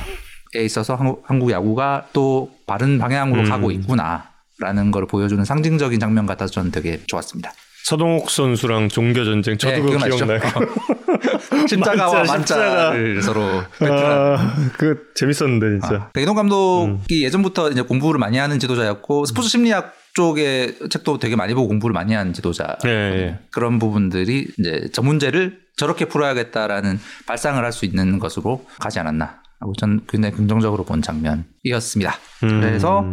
[0.65, 3.49] 있어서 한국, 한국 야구가 또 바른 방향으로 음.
[3.49, 7.51] 가고 있구나라는 걸 보여주는 상징적인 장면 같아서 저는 되게 좋았습니다.
[7.85, 9.97] 서동욱 선수랑 종교 전쟁 저도 네, 그거?
[10.15, 10.39] 기억나요.
[11.69, 14.37] 십자가와 만자, 만자를 서로 배틀하는.
[14.37, 15.87] 아, 그 재밌었는데 진짜.
[15.87, 21.35] 아, 그러니까 이동욱 감독이 예전부터 이제 공부를 많이 하는 지도자였고 스포츠 심리학 쪽의 책도 되게
[21.35, 22.75] 많이 보고 공부를 많이 한 지도자.
[22.85, 23.39] 예, 예.
[23.51, 29.73] 그런 부분들이 이제 저 문제를 저렇게 풀어야겠다라는 발상을 할 수 있는 것으로 가지 않았나 하고
[29.77, 32.15] 저는 굉장히 긍정적으로 본 장면이었습니다.
[32.45, 32.61] 음.
[32.61, 33.05] 그래서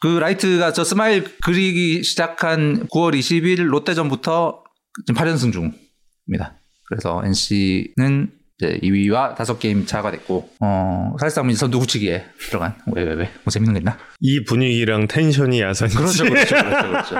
[0.00, 4.64] 그 라이트가 저 스마일 그리기 시작한 9월 20일 롯데전부터
[5.06, 6.56] 지금 8연승 중입니다.
[6.88, 13.12] 그래서 NC는 이제 2위와 5게임 차가 됐고 어 사실상 이제 선두 굳히기에 들어간 왜 왜
[13.14, 13.96] 왜 뭐 재밌는 게 있나?
[14.20, 15.96] 이 분위기랑 텐션이 야산이지.
[15.96, 17.16] 그렇죠, 그렇죠, 그렇죠, 그렇죠.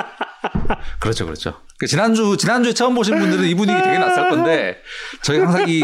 [1.00, 1.60] 그렇죠, 그렇죠.
[1.78, 4.78] 그 지난주 지난주에 처음 보신 분들은 이 분위기 되게 낯설 건데
[5.22, 5.82] 저희 항상 이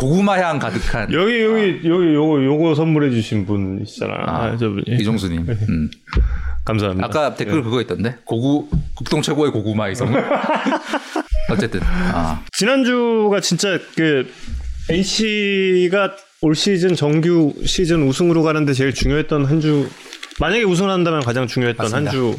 [0.00, 4.14] 고구마 향 가득한 여기 여기 여기 요거 요거 선물해 주신 분 있잖아.
[4.26, 4.84] 아, 아, 저분이.
[4.98, 5.46] 이종수님.
[5.46, 5.90] 음.
[6.64, 7.06] 감사합니다.
[7.06, 10.08] 아까 댓글 그거 있던데 고구 국동 최고의 고구마 이성.
[11.52, 14.26] 어쨌든 아, 지난주가 진짜 그
[14.88, 19.86] NC가 올 시즌 정규 시즌 우승으로 가는데 제일 중요했던 한 주.
[20.38, 21.92] 만약에 우승한다면 가장 중요했던.
[21.92, 22.34] 한 주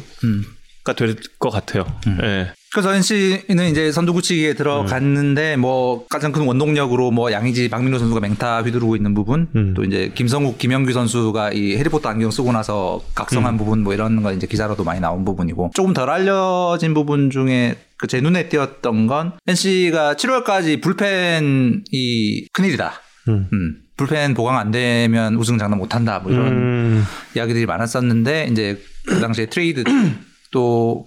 [0.84, 0.96] 가 음.
[0.96, 1.84] 될것 같아요.
[2.22, 2.52] 예.
[2.72, 8.62] 그래서 NC는 이제 선두 굳히기에 들어갔는데 뭐 가장 큰 원동력으로 뭐 양의지 박민호 선수가 맹타
[8.62, 9.74] 휘두르고 있는 부분 음.
[9.74, 14.32] 또 이제 김성국 김영규 선수가 이 해리포터 안경 쓰고 나서 각성한 부분 뭐 이런 거
[14.32, 20.14] 이제 기사로도 많이 나온 부분이고 조금 덜 알려진 부분 중에 그제 눈에 띄었던 건 NC가
[20.14, 22.92] 7월까지 불펜이 큰일이다.
[23.28, 23.48] 음.
[23.52, 23.76] 음.
[23.98, 26.20] 불펜 보강 안 되면 우승 장담 못 한다.
[26.20, 27.04] 뭐 이런 음.
[27.36, 29.84] 이야기들이 많았었는데 이제 그 당시에 트레이드
[30.52, 31.06] 또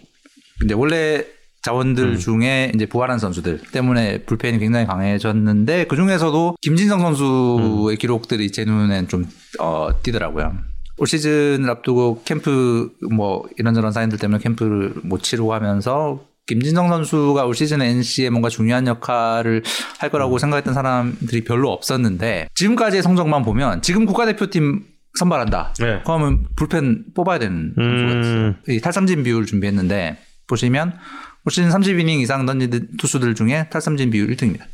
[0.64, 1.24] 이제 원래
[1.64, 2.18] 자원들 음.
[2.18, 9.08] 중에 이제 부활한 선수들 때문에 불펜이 굉장히 강해졌는데 그 중에서도 김진성 선수의 기록들이 제 눈엔
[9.08, 9.26] 좀
[9.60, 10.54] 어, 띄더라고요.
[10.98, 17.56] 올 시즌을 앞두고 캠프 뭐 이런저런 사인들 때문에 캠프를 못 치르고 하면서 김진성 선수가 올
[17.56, 19.64] 시즌에 NC에 뭔가 중요한 역할을
[20.00, 24.84] 할 거라고 생각했던 사람들이 별로 없었는데 지금까지의 성적만 보면 지금 국가대표팀
[25.18, 25.74] 선발한다.
[25.80, 26.02] 네.
[26.06, 28.56] 그러면 불펜 뽑아야 되는 음.
[28.68, 30.94] 이 탈삼진 비율 준비했는데 보시면
[31.46, 34.66] 올 시즌 30이닝 이상 던진 투수들 중에 탈삼진 비율 1등입니다.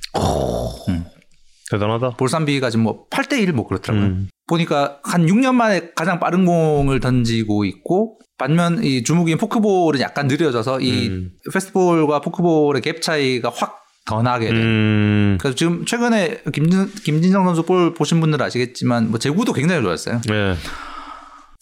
[1.72, 2.18] 대단하다.
[2.18, 4.08] 볼삼비가 지금 뭐 8대 1뭐 그렇더라고요.
[4.08, 4.30] 음.
[4.48, 10.82] 보니까 한 6년 만에 가장 빠른 공을 던지고 있고 반면 이 주무기인 포크볼은 약간 느려져서
[10.82, 11.32] 이 음.
[11.54, 14.56] 페스트볼과 포크볼의 갭 차이가 확 더 나게 된.
[14.56, 15.38] 음.
[15.40, 20.22] 그래서 지금 최근에 김진, 김진성 선수 볼 보신 분들은 아시겠지만 뭐 제구도 굉장히 좋았어요.
[20.28, 20.56] 네.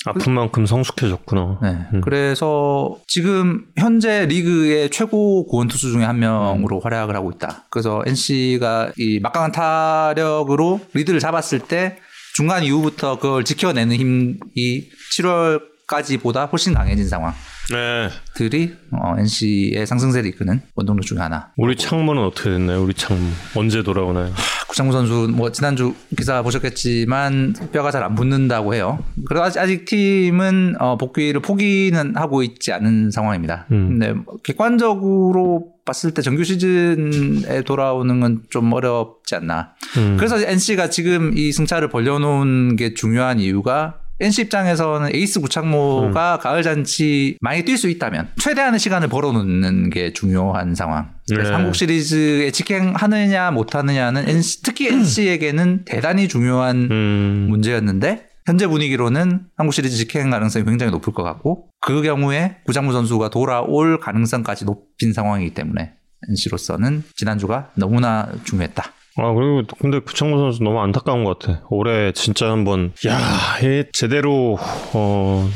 [0.06, 1.60] 아픈 만큼 성숙해졌구나.
[1.62, 1.78] 네.
[1.94, 2.02] 음.
[2.02, 7.66] 그래서 지금 현재 리그의 최고 고원 투수 중에 한 명으로 활약을 하고 있다.
[7.70, 11.98] 그래서 NC가 이 막강한 타력으로 리드를 잡았을 때
[12.36, 18.78] 중간 이후부터 그걸 지켜내는 힘이 7월 까지보다 훨씬 강해진 상황들이 네.
[18.92, 21.52] 어, NC의 상승세를 이끄는 원동력 중에 하나.
[21.58, 22.84] 우리 창문은 어떻게 됐나요?
[22.84, 24.32] 우리 창문 언제 돌아오나요?
[24.68, 29.00] 구창모 선수 뭐 지난주 기사 보셨겠지만 뼈가 잘 안 붙는다고 해요.
[29.26, 33.66] 그래서 아직, 아직 팀은 어, 복귀를 포기는 하고 있지 않은 상황입니다.
[33.72, 33.90] 음.
[34.00, 39.74] 근데 뭐 객관적으로 봤을 때 정규 시즌에 돌아오는 건 좀 어렵지 않나.
[39.98, 40.18] 음.
[40.18, 46.40] 그래서 NC가 지금 이 승차를 벌려놓은 게 중요한 이유가 NC 입장에서는 에이스 구창모가 음.
[46.40, 51.12] 가을 잔치 많이 뛸 수 있다면 최대한의 시간을 벌어놓는 게 중요한 상황.
[51.30, 51.56] 그래서 네.
[51.56, 57.48] 한국 시리즈에 직행하느냐 못하느냐는 NC, 특히 NC에게는 대단히 중요한 음.
[57.50, 63.30] 문제였는데 현재 분위기로는 한국 시리즈 직행 가능성이 굉장히 높을 것 같고 그 경우에 구장무 선수가
[63.30, 65.94] 돌아올 가능성까지 높인 상황이기 때문에
[66.30, 68.92] NC로서는 지난주가 너무나 중요했다.
[69.22, 71.62] 아 그리고 근데 구창모 선수 너무 안타까운 것 같아.
[71.70, 73.18] 올해 진짜 한번 야
[73.64, 74.58] 얘 제대로
[74.94, 75.50] 어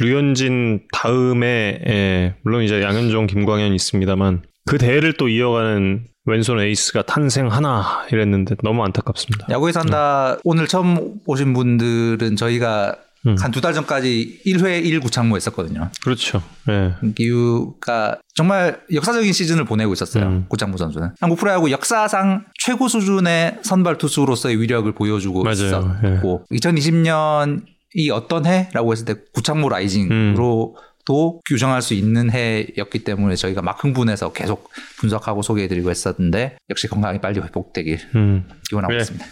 [0.00, 8.06] 류현진 다음에 예, 물론 이제 양현종, 김광현 있습니다만 그 대회를 또 이어가는 왼손 에이스가 탄생하나
[8.12, 9.46] 이랬는데 너무 안타깝습니다.
[9.50, 12.96] 야구에서 한다 오늘 처음 오신 분들은 저희가
[13.28, 13.36] 음.
[13.38, 15.90] 한두 달 전까지 1회 1 구창모 했었거든요.
[16.02, 16.42] 그렇죠.
[16.68, 16.94] 예.
[17.18, 20.24] 이유가 정말 역사적인 시즌을 보내고 있었어요.
[20.24, 20.46] 음.
[20.48, 25.96] 구창모 선수는 한국 프로야구 역사상 최고 수준의 선발 투수로서의 위력을 보여주고 맞아요.
[26.04, 26.08] 예.
[26.08, 27.62] 있었고 2020년
[27.94, 34.32] 이 어떤 해라고 했을 때 구창모 rising으로도 규정할 수 있는 해였기 때문에 저희가 막 흥분해서
[34.32, 38.48] 계속 분석하고 소개해드리고 했었는데 역시 건강이 빨리 회복되길 음.
[38.68, 38.98] 기원하고 네.
[39.00, 39.26] 있습니다.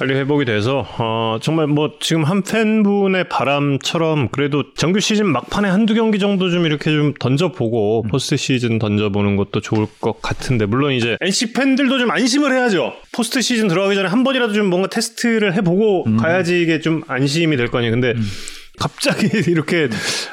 [0.00, 5.92] 빨리 회복이 돼서 어, 정말 뭐 지금 한 팬분의 바람처럼 그래도 정규 시즌 막판에 한두
[5.92, 11.18] 경기 정도 좀 이렇게 좀 던져보고 포스트 시즌 던져보는 것도 좋을 것 같은데 물론 이제
[11.20, 12.94] NC 팬들도 좀 안심을 해야죠.
[13.12, 17.68] 포스트 시즌 들어가기 전에 한 번이라도 좀 뭔가 테스트를 해보고 가야지 이게 좀 안심이 될
[17.68, 17.92] 거 아니에요.
[17.92, 18.14] 근데
[18.78, 19.90] 갑자기 이렇게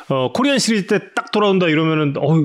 [0.07, 2.37] 어, 코리안 시리즈 때 딱 돌아온다 이러면은 어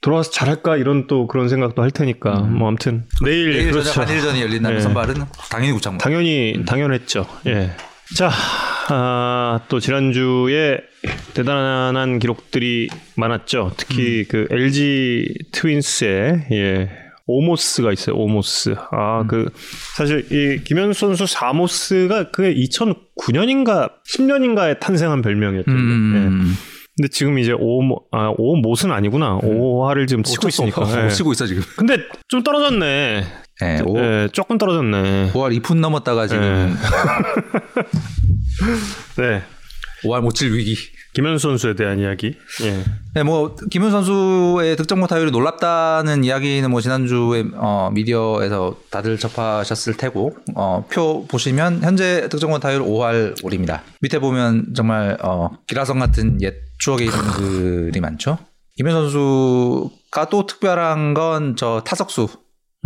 [0.00, 3.90] 돌아와서 잘할까 이런 또 그런 생각도 할 테니까 뭐 아무튼 내일, 내일 그렇죠.
[3.92, 4.82] 저녁 한일전이 열린다면 네.
[4.82, 5.14] 선발은
[5.50, 5.98] 당연히 구창모.
[5.98, 7.26] 당연히 당연했죠.
[7.46, 7.72] 예.
[8.16, 8.30] 자,
[8.88, 10.78] 아, 또 지난주에
[11.34, 13.72] 대단한 기록들이 많았죠.
[13.76, 16.90] 특히 그 LG 트윈스의 예.
[17.26, 18.16] 오모스가 있어요.
[18.16, 18.74] 오모스.
[18.90, 19.50] 아, 그
[19.96, 25.70] 사실 이 김현수 선수 사모스가 그게 2009년인가 10년인가에 탄생한 별명이었죠.
[25.70, 26.28] 예.
[27.00, 27.00] 음.
[27.00, 29.38] 근데 지금 이제 오모 아, 오못은 아니구나.
[29.42, 31.06] 오화를 지금 치고 있으니까.
[31.06, 31.08] 예.
[31.08, 31.62] 치고 있어 지금.
[31.76, 31.96] 근데
[32.28, 33.24] 좀 떨어졌네.
[33.62, 35.32] 네, 오, 예, 조금 떨어졌네.
[35.32, 36.42] 5월 2푼 넘었다가 지금
[39.16, 39.42] 네.
[40.04, 40.76] 5월 못칠 위기.
[41.12, 42.36] 김현수 선수에 대한 이야기.
[42.62, 42.84] 예.
[43.14, 50.36] 네, 뭐 김훈 선수의 득점권 타율이 놀랍다는 이야기는 뭐 지난주에 어, 미디어에서 다들 접하셨을 테고
[50.54, 53.80] 어, 표 보시면 현재 득점권 타율 5할 5입니다.
[54.00, 58.38] 밑에 보면 정말 어, 기라성 같은 옛 추억의 이름들이 많죠.
[58.76, 62.28] 김현 선수가 또 특별한 건 저 타석수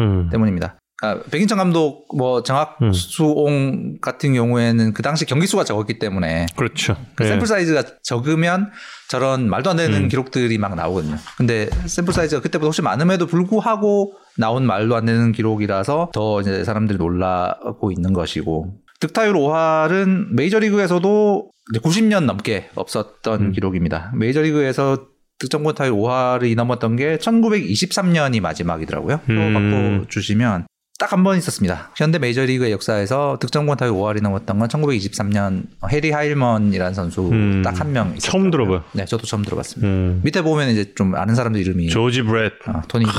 [0.01, 0.29] 음.
[0.31, 0.77] 때문입니다.
[1.03, 6.97] 아, 백인천 감독 뭐 정학수옹 같은 경우에는 그 당시 경기 수가 적었기 때문에 그렇죠.
[7.15, 7.29] 그 예.
[7.29, 8.71] 샘플 사이즈가 적으면
[9.09, 10.09] 저런 말도 안 되는 음.
[10.09, 11.17] 기록들이 막 나오거든요.
[11.37, 16.99] 근데 샘플 사이즈가 그때보다 훨씬 많음에도 불구하고 나온 말도 안 되는 기록이라서 더 이제 사람들이
[16.99, 18.73] 놀라고 있는 것이고
[19.07, 23.53] 득타율 5할은 메이저리그에서도 이제 90년 넘게 없었던 음.
[23.53, 24.13] 기록입니다.
[24.15, 29.19] 메이저리그에서 득점권 타율 5할이 넘었던 게 1923년이 마지막이더라고요.
[29.27, 29.99] 표 음.
[30.01, 30.67] 바꿔 주시면
[30.99, 31.91] 딱 한 번 있었습니다.
[31.97, 38.15] 현대 메이저리그의 역사에서 득점권 타율 5할이 넘었던 건 1923년 해리 하일먼이라는 선수 음, 딱한 명.
[38.19, 38.85] 처음 들어봐요.
[38.93, 39.87] 네, 저도 처음 들어봤습니다.
[39.87, 40.21] 음.
[40.25, 43.19] 밑에 보면 이제 좀 아는 사람들 이름이 조지 브렛, 아, 토니 이렇게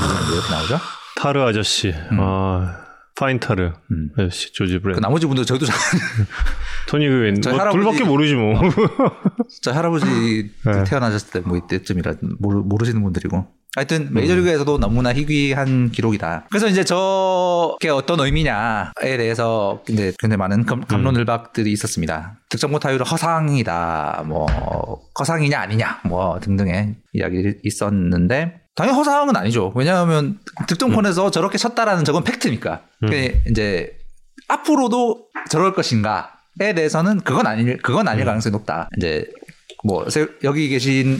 [0.50, 0.78] 나오죠.
[1.16, 2.85] 타르 아저씨, 아
[3.18, 4.10] 파인 타르 음.
[4.18, 4.96] 아저씨, 조지 브렛.
[4.96, 5.74] 그 나머지 분들 저도 잘,
[6.88, 8.60] 토니 그웬 뭐 할아버지- 둘밖에 모르지 뭐.
[9.62, 10.06] 저 할아버지
[10.64, 10.84] 네.
[10.84, 13.46] 태어나셨을 때 뭐 이때쯤이라 모르, 모르시는 분들이고.
[13.74, 16.46] 하여튼 메이저리그에서도 너무나 희귀한 기록이다.
[16.48, 22.38] 그래서 이제 저게 어떤 의미냐에 대해서 이제 굉장히 많은 감, 감론을박들이 있었습니다.
[22.48, 24.46] 득점권 타율은 허상이다, 뭐
[25.18, 29.72] 허상이냐 아니냐, 뭐 등등의 이야기들이 있었는데 당연히 허상은 아니죠.
[29.74, 32.82] 왜냐하면 득점권에서 저렇게 쳤다라는 저건 팩트니까.
[33.00, 33.96] 근데 이제
[34.48, 38.88] 앞으로도 저럴 것인가에 대해서는 그건 아닐 그건 아닐 가능성이 높다.
[38.96, 39.28] 이제
[39.84, 41.18] 뭐 세- 여기 계신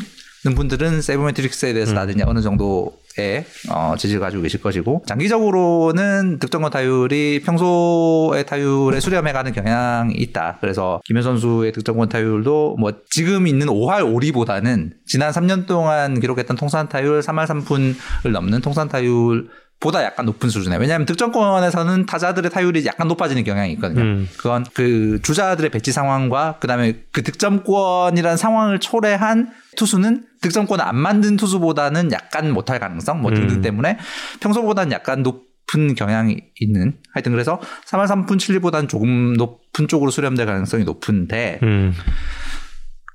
[0.55, 7.40] 분들은 세브메트릭스에 대해서 나든지 어느 정도 의 어, 지지를 가지고 계실 것이고 장기적으로는 득점권 타율이
[7.46, 10.59] 평소의 타율에 수렴해가는 경향이 있다.
[10.61, 16.90] 그래서 김현 선수의 득점권 타율도 뭐 지금 있는 5할 5리보다는 지난 3년 동안 기록했던 통산
[16.90, 19.48] 타율 3할 3푼을 넘는 통산 타율
[19.79, 24.00] 보다 약간 높은 수준에 왜냐하면 득점권에서는 타자들의 타율이 약간 높아지는 경향이 있거든요.
[24.00, 24.29] 음.
[24.38, 32.11] 그건 그 주자들의 배치 상황과 그다음에 그 득점권이라는 상황을 초래한 투수는 득점권을 안 만든 투수보다는
[32.12, 33.62] 약간 못할 가능성 뭐 등등 음.
[33.62, 33.99] 때문에
[34.41, 40.85] 평소보다는 약간 높은 경향이 있는 하여튼 그래서 3할 3푼 7리보다는 조금 높은 쪽으로 수렴될 가능성이
[40.85, 41.93] 높은데 음.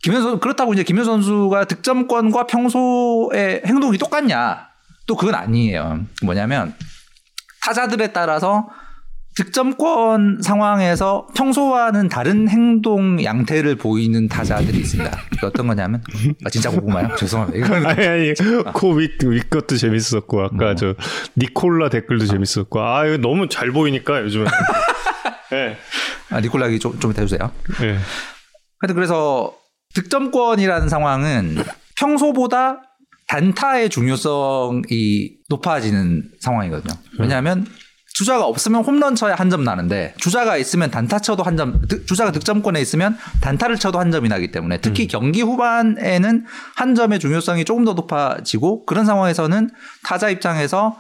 [0.03, 4.67] 김현 선수 그렇다고 이제 김현 선수가 득점권과 평소의 행동이 똑같냐?
[5.07, 6.05] 또 그건 아니에요.
[6.23, 6.73] 뭐냐면
[7.63, 8.69] 타자들에 따라서
[9.37, 15.19] 득점권 상황에서 평소와는 다른 행동 양태를 보이는 타자들이 있습니다.
[15.33, 16.03] 이게 어떤 거냐면
[16.45, 17.15] 아, 진짜 궁금해요.
[17.17, 17.65] 죄송합니다.
[17.65, 18.33] 이건 아니 아니
[18.73, 20.75] 코윗 윗 것도 재밌었고 아까 뭐.
[20.75, 20.95] 저
[21.37, 24.45] 니콜라 댓글도 재밌었고 아 이거 너무 잘 보이니까 요즘에.
[25.53, 25.77] 예.
[26.29, 27.51] 아, 니콜라기 좀, 좀 이따 해주세요.
[27.83, 27.97] 예.
[28.79, 29.53] 하여튼 그래서
[29.93, 31.57] 득점권이라는 상황은
[31.97, 32.81] 평소보다
[33.27, 36.93] 단타의 중요성이 높아지는 상황이거든요.
[37.19, 37.65] 왜냐하면
[38.13, 42.79] 주자가 없으면 홈런 쳐야 한 점 나는데 주자가 있으면 단타 쳐도 한 점, 주자가 득점권에
[42.79, 46.45] 있으면 단타를 쳐도 한 점이 나기 때문에 특히 경기 후반에는
[46.75, 49.69] 한 점의 중요성이 조금 더 높아지고 그런 상황에서는
[50.05, 50.97] 타자 입장에서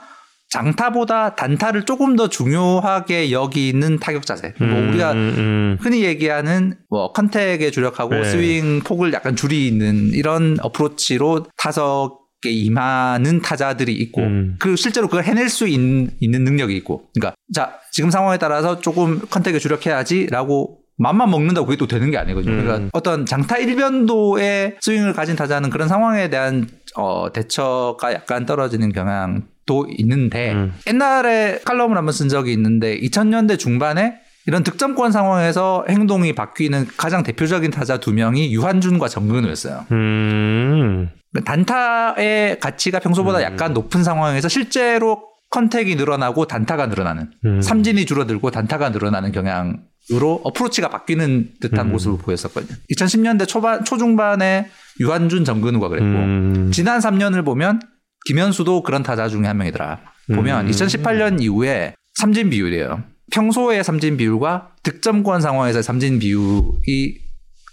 [0.49, 4.53] 장타보다 단타를 조금 더 중요하게 여기는 타격 자세.
[4.59, 5.77] 뭐 우리가 음, 음.
[5.79, 8.23] 흔히 얘기하는 뭐 컨택에 주력하고 네.
[8.25, 14.55] 스윙 폭을 약간 줄이는 이런 어프로치로 타석에 임하는 타자들이 있고 음.
[14.59, 19.19] 그 실제로 그걸 해낼 수 있, 는 능력이 있고 그러니까 자 지금 상황에 따라서 조금
[19.29, 22.53] 컨택에 주력해야지라고 맘만 먹는다고 그게 또 되는 게 아니거든요.
[22.53, 22.63] 음.
[22.63, 29.87] 그러니까 어떤 장타 일변도의 스윙을 가진 타자는 그런 상황에 대한 어, 대처가 약간 떨어지는 경향도
[29.97, 30.73] 있는데 음.
[30.87, 37.71] 옛날에 칼럼을 한번 쓴 적이 있는데 2000년대 중반에 이런 득점권 상황에서 행동이 바뀌는 가장 대표적인
[37.71, 39.85] 타자 두 명이 유한준과 정근우였어요.
[39.91, 41.09] 음.
[41.45, 43.43] 단타의 가치가 평소보다 음.
[43.43, 47.61] 약간 높은 상황에서 실제로 컨택이 늘어나고 단타가 늘어나는 음.
[47.61, 51.91] 삼진이 줄어들고 단타가 늘어나는 경향으로 어프로치가 바뀌는 듯한 음.
[51.91, 52.77] 모습을 보였었거든요.
[52.91, 56.71] 2010년대 초반 초중반에 유한준 정근우가 그랬고 음.
[56.73, 57.81] 지난 3년을 보면
[58.25, 59.99] 김현수도 그런 타자 중에 한 명이더라.
[60.33, 60.71] 보면 음.
[60.71, 63.03] 2018년 이후에 삼진 비율이에요.
[63.31, 67.19] 평소의 삼진 비율과 득점권 상황에서 삼진 비율이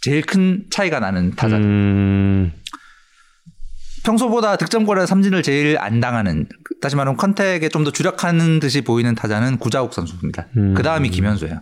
[0.02, 1.56] 제일 큰 차이가 나는 타자.
[1.56, 2.52] 음.
[4.04, 6.46] 평소보다 득점권에서 삼진을 제일 안 당하는
[6.80, 10.46] 다시 말하면 컨택에 좀 더 주력하는 듯이 보이는 타자는 구자욱 선수입니다.
[10.56, 10.74] 음.
[10.74, 11.60] 그 다음이 김현수예요.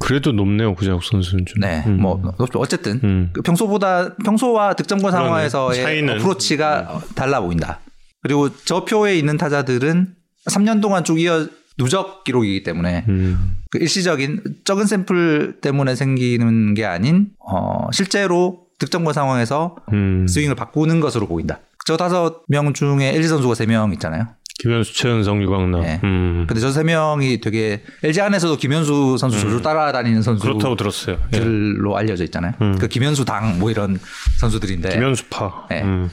[0.00, 1.60] 그래도 높네요 구자욱 선수는 좀.
[1.60, 2.00] 네, 음.
[2.00, 2.20] 뭐
[2.56, 3.30] 어쨌든 음.
[3.32, 5.26] 그 평소보다 평소와 득점권 그러네.
[5.26, 6.14] 상황에서의 차이는.
[6.18, 7.80] 어프로치가 달라 보인다.
[8.22, 10.14] 그리고 저 표에 있는 타자들은
[10.50, 11.46] 3년 동안 쭉 이어
[11.78, 13.56] 누적 기록이기 때문에 음.
[13.70, 20.26] 그 일시적인 적은 샘플 때문에 생기는 게 아닌 어, 실제로 득점권 상황에서 음.
[20.28, 21.60] 스윙을 바꾸는 것으로 보인다.
[21.86, 24.26] 저 다섯 명 중에 LG 선수가 세 명 있잖아요.
[24.60, 25.80] 김현수, 최은성, 유광남.
[25.82, 26.00] 네.
[26.04, 26.44] 음.
[26.48, 31.18] 근데 저 세 명이 되게 LG 안에서도 김현수 선수 조조 따라다니는 선수 그렇다고 들었어요.
[31.32, 31.38] 예.
[31.40, 32.52] 들로 알려져 있잖아요.
[32.62, 32.78] 음.
[32.78, 33.98] 그 김현수 당 뭐 이런
[34.40, 35.66] 선수들인데 김현수파.
[35.70, 35.82] 네.
[35.82, 36.08] 음.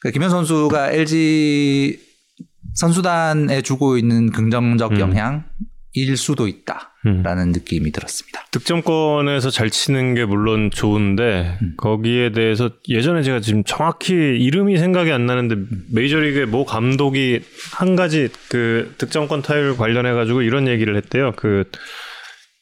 [0.00, 1.98] 그 김현 선수가 LG
[2.74, 5.00] 선수단에 주고 있는 긍정적 음.
[5.00, 5.44] 영향
[5.96, 7.52] 일 수도 있다라는 음.
[7.52, 8.44] 느낌이 들었습니다.
[8.50, 11.72] 득점권에서 잘 치는 게 물론 좋은데 음.
[11.78, 15.56] 거기에 대해서 예전에 제가 지금 정확히 이름이 생각이 안 나는데
[15.92, 17.40] 메이저리그의 모 감독이
[17.72, 21.32] 한 가지 그 득점권 타율 관련해 가지고 이런 얘기를 했대요.
[21.34, 21.64] 그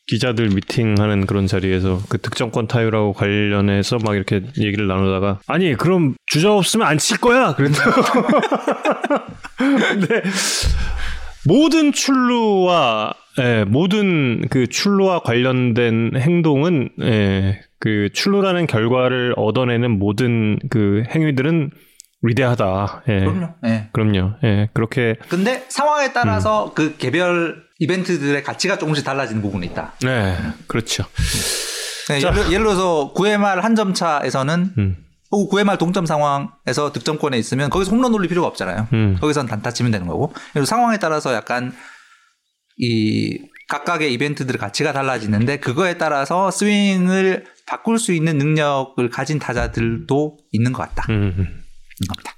[0.06, 6.52] 기자들 미팅하는 그런 자리에서 그 득점권 타율하고 관련해서 막 이렇게 얘기를 나누다가 아니 그럼 주자
[6.52, 7.82] 없으면 안 칠 거야 그랬다.
[9.58, 10.22] 근데
[11.46, 21.02] 모든 출루와 예, 모든 그 출루와 관련된 행동은 예, 그 출루라는 결과를 얻어내는 모든 그
[21.10, 21.70] 행위들은
[22.22, 23.02] 위대하다.
[23.08, 23.18] 예.
[23.20, 23.48] 그럼요.
[23.66, 23.88] 예.
[23.92, 24.30] 그럼요.
[24.44, 24.68] 예.
[24.72, 26.70] 그렇게 근데 상황에 따라서 음.
[26.74, 29.92] 그 개별 이벤트들의 가치가 조금씩 달라지는 부분이 있다.
[30.04, 30.36] 네.
[30.68, 31.04] 그렇죠.
[32.08, 32.28] 네, 자.
[32.32, 34.96] 예를, 예를 들어서 9회 말 한 점 차에서는 음.
[35.34, 38.88] 혹은 9회 말 동점 상황에서 득점권에 있으면 거기서 홈런 돌릴 필요가 없잖아요.
[38.92, 39.16] 음.
[39.20, 40.32] 거기선 단타 치면 되는 거고.
[40.52, 41.72] 그리고 상황에 따라서 약간
[42.76, 50.72] 이 각각의 이벤트들의 가치가 달라지는데 그거에 따라서 스윙을 바꿀 수 있는 능력을 가진 타자들도 있는
[50.72, 51.06] 것 같다.
[51.10, 51.62] 음.
[52.08, 52.34] 겁니다.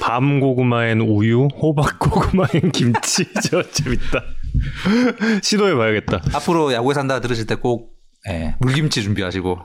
[0.00, 3.26] 밤 고구마엔 우유, 호박 고구마엔 김치.
[3.48, 4.22] 저 재밌다.
[5.42, 6.22] 시도해 봐야겠다.
[6.34, 7.92] 앞으로 야구에 산다 들으실 때꼭
[8.28, 9.58] 예, 물김치 준비하시고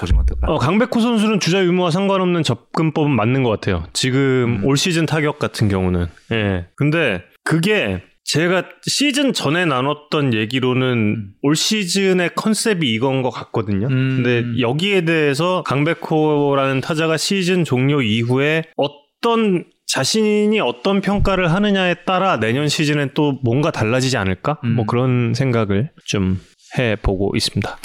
[0.00, 0.52] 보시면 어떨까.
[0.52, 3.84] 어, 강백호 선수는 주자 유무와 상관없는 접근법은 맞는 것 같아요.
[3.92, 6.06] 지금 올 시즌 타격 같은 경우는.
[6.32, 6.66] 예.
[6.76, 13.86] 근데 그게 제가 시즌 전에 나눴던 얘기로는 올 시즌의 컨셉이 이건 것 같거든요.
[13.86, 14.22] 음.
[14.22, 22.68] 근데 여기에 대해서 강백호라는 타자가 시즌 종료 이후에 어떤 자신이 어떤 평가를 하느냐에 따라 내년
[22.68, 24.60] 시즌엔 또 뭔가 달라지지 않을까?
[24.64, 24.74] 음.
[24.74, 26.38] 뭐 그런 생각을 좀
[26.76, 27.78] 해보고 있습니다.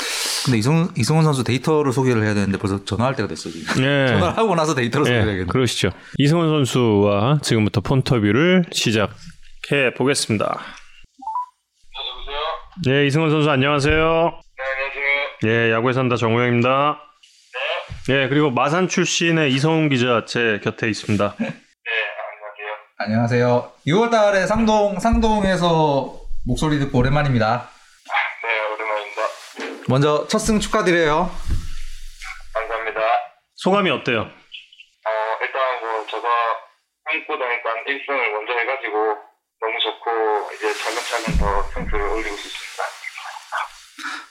[0.45, 3.49] 근데 이승, 이승훈 선수 데이터를 소개를 해야 되는데 벌써 전화할 때가 됐어.
[3.49, 3.83] 지금.
[3.83, 4.07] 예.
[4.07, 5.45] 전화를 하고 나서 데이터를 예, 소개해야겠네.
[5.51, 5.89] 그러시죠.
[6.17, 10.59] 이승원 선수와 지금부터 폰터뷰를 시작해 보겠습니다.
[12.85, 13.95] 네, 이승원 선수 안녕하세요.
[13.95, 14.03] 네,
[15.45, 15.67] 안녕하세요.
[15.67, 16.97] 예, 야구에 산다 정우영입니다.
[18.07, 18.13] 네.
[18.23, 21.35] 예, 그리고 마산 출신의 이성훈 기자 제 곁에 있습니다.
[21.39, 21.45] 네,
[22.97, 23.43] 안녕하세요.
[23.45, 23.71] 안녕하세요.
[23.87, 27.69] 6월 달에 상동, 상동에서 목소리 듣고 오랜만입니다.
[29.87, 31.29] 먼저 첫 승 축하드려요.
[32.53, 33.01] 감사합니다.
[33.55, 34.21] 소감이 어때요?
[34.21, 35.09] 어,
[35.41, 36.27] 일단 뭐 제가
[37.09, 38.93] 꿈꾸던 일단 1승을 먼저 해가지고
[39.61, 42.83] 너무 좋고 이제 차근차근 더 승수를 올리고 싶습니다.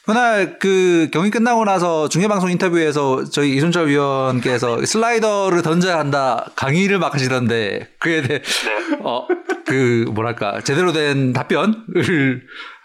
[0.04, 7.14] 그날 그 경기 끝나고 나서 중계방송 인터뷰에서 저희 이순철 위원께서 슬라이더를 던져야 한다 강의를 막
[7.14, 8.98] 하시던데 그에 대해 네.
[9.04, 9.28] 어,
[9.64, 12.42] 그 뭐랄까 제대로 된 답변을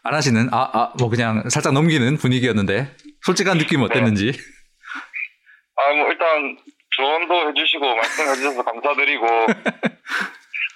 [0.08, 2.92] 안 하시는 아 아 뭐 그냥 살짝 넘기는 분위기였는데
[3.26, 4.32] 솔직한 느낌 어땠는지.
[5.76, 6.58] 아, 뭐 일단
[6.96, 9.26] 조언도 해주시고 말씀해 주셔서 감사드리고.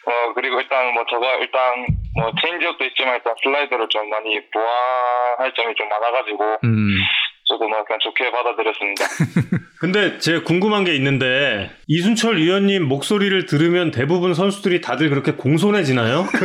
[0.03, 5.75] 어, 그리고 일단 뭐 제가 일단 뭐 체인지업도 있지만 일단 슬라이더를 좀 많이 보완할 점이
[5.75, 6.97] 좀 많아가지고 음.
[7.45, 9.05] 저도 뭐 그냥 좋게 받아들였습니다.
[9.79, 16.25] 근데 제가 궁금한 게 있는데 이순철 위원님 목소리를 들으면 대부분 선수들이 다들 그렇게 공손해지나요?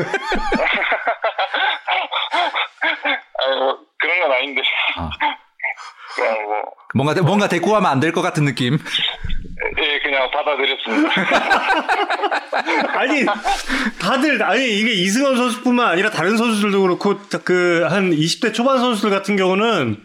[2.83, 4.63] 아니 뭐 그런 건 아닌데
[4.97, 5.11] 아.
[6.15, 6.63] 그냥 뭐
[6.95, 8.79] 뭔가 뭔가 대꾸하면 안 될 것 같은 느낌
[9.79, 11.11] 예, 그냥 받아들였습니다.
[12.99, 13.25] 아니
[13.99, 19.37] 다들 아니 이게 이승원 선수뿐만 아니라 다른 선수들도 그렇고 그 한 20대 초반 선수들 같은
[19.37, 19.99] 경우는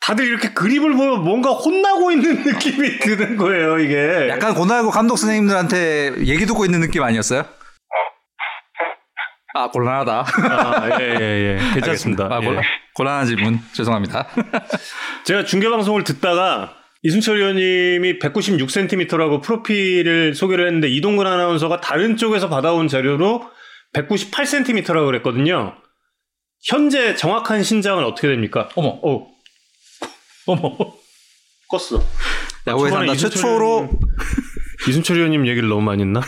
[0.00, 4.28] 다들 이렇게 그립을 보면 뭔가 혼나고 있는 느낌이 드는 거예요 이게.
[4.30, 7.44] 약간 고나고 감독 선생님들한테 얘기 듣고 있는 느낌 아니었어요?
[9.54, 11.74] 아 곤란하다 아 예 예 예, 예.
[11.74, 12.28] 괜찮습니다.
[12.30, 12.46] 아, 예.
[12.46, 12.62] 곤란,
[12.94, 14.28] 곤란한 질문 죄송합니다
[15.26, 22.88] 제가 중계 방송을 듣다가 이순철 위원님이 196cm라고 프로필을 소개를 했는데 이동근 아나운서가 다른 쪽에서 받아온
[22.88, 23.42] 자료로
[23.94, 25.74] 198cm라고 그랬거든요.
[26.68, 28.68] 현재 정확한 신장은 어떻게 됩니까?
[28.76, 29.26] 어머 어.
[30.46, 30.76] 어머.
[31.72, 32.02] 껐어.
[32.66, 33.88] 야구에 초반에 산다 최초로
[34.88, 36.20] 이순철 위원님 얘기를 너무 많이 했나?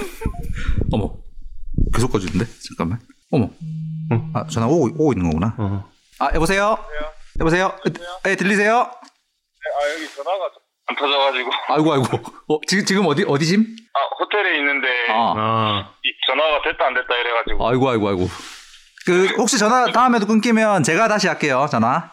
[0.92, 1.14] 어머
[1.96, 2.44] 계속 꺼주는데?
[2.68, 3.00] 잠깐만.
[3.32, 3.48] 어머.
[4.34, 5.54] 아 전화 오고, 오고 있는 거구나.
[5.58, 5.90] 어.
[6.20, 6.78] 아 여보세요?
[7.40, 7.76] 여보세요?
[8.26, 8.74] 예 들리세요?
[8.78, 10.50] 아 여기 전화가
[10.86, 11.50] 안 터져가지고.
[11.74, 12.04] 아이고 아이고.
[12.48, 13.60] 어 지금 지금 어디 어디심?
[13.94, 15.34] 아 호텔에 있는데 아.
[15.36, 15.94] 아.
[16.04, 17.68] 이 전화가 됐다 안 됐다 이래가지고.
[17.68, 18.28] 아이고 아이고 아이고.
[19.06, 22.10] 그 혹시 전화 다음에도 끊기면 제가 다시 할게요 전화.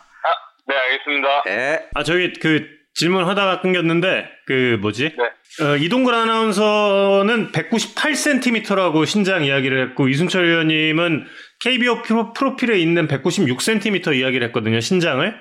[0.65, 1.43] 네 알겠습니다.
[1.47, 1.89] 예.
[1.93, 2.65] 아 저기 그
[2.95, 5.03] 질문 하다가 끊겼는데 그 뭐지?
[5.17, 5.31] 네.
[5.61, 11.25] 어, 이동근 아나운서는 198cm라고 신장 이야기를 했고 이순철 위원님은
[11.63, 14.79] KBO 프로, 프로필에 있는 196cm 이야기를 했거든요.
[14.79, 15.25] 신장을.
[15.31, 15.39] 네.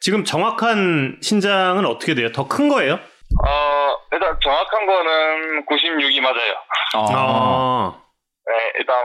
[0.00, 2.32] 지금 정확한 신장은 어떻게 돼요?
[2.32, 2.94] 더 큰 거예요?
[2.94, 6.54] 어 일단 정확한 거는 96이 맞아요.
[6.96, 7.06] 어.
[7.12, 8.00] 아,
[8.46, 8.96] 네 일단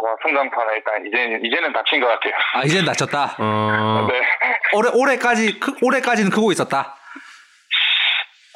[0.00, 2.32] 뭐 성장판에 일단 이제 이제는 다친 것 같아요.
[2.54, 4.20] 아 이젠 다쳤다 어, 네.
[4.74, 6.96] 올해 올해까지 크, 올해까지는 크고 있었다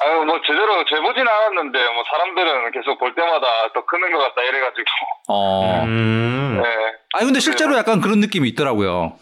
[0.03, 4.85] 아유 뭐 제대로 재보진 않았는데 뭐 사람들은 계속 볼 때마다 더 크는 것 같다 이래가지고.
[5.29, 6.61] 어 음.
[6.61, 6.69] 네.
[7.15, 9.17] 아니 근데 실제로 약간 그런 느낌이 있더라고요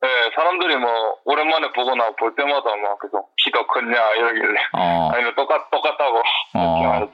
[0.00, 0.90] 네, 사람들이 뭐
[1.24, 6.22] 오랜만에 보거나 볼 때마다 막 계속 키가 컸냐 이러길래 어 아니면 똑같 똑같다고
[6.54, 6.82] 어.
[6.84, 7.12] 말했지.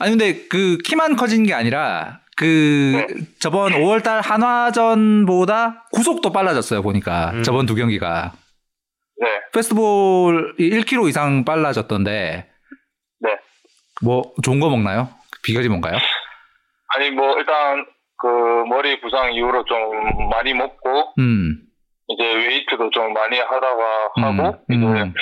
[0.00, 3.06] 아니 근데 그 키만 커진 게 아니라 그
[3.40, 7.42] 저번 5월달 한화전보다 구속도 빨라졌어요 보니까 음.
[7.42, 8.32] 저번 두 경기가
[9.20, 12.48] 네, 페스티벌이 1km 이상 빨라졌던데
[13.20, 13.30] 네.
[14.02, 15.08] 뭐 좋은 거 먹나요?
[15.44, 15.98] 비결이 뭔가요?
[16.96, 17.84] 아니 뭐 일단
[18.18, 18.26] 그
[18.68, 21.56] 머리 부상 이후로 좀 많이 먹고 음,
[22.08, 25.14] 이제 웨이트도 좀 많이 하다가 음, 하고 이제 음.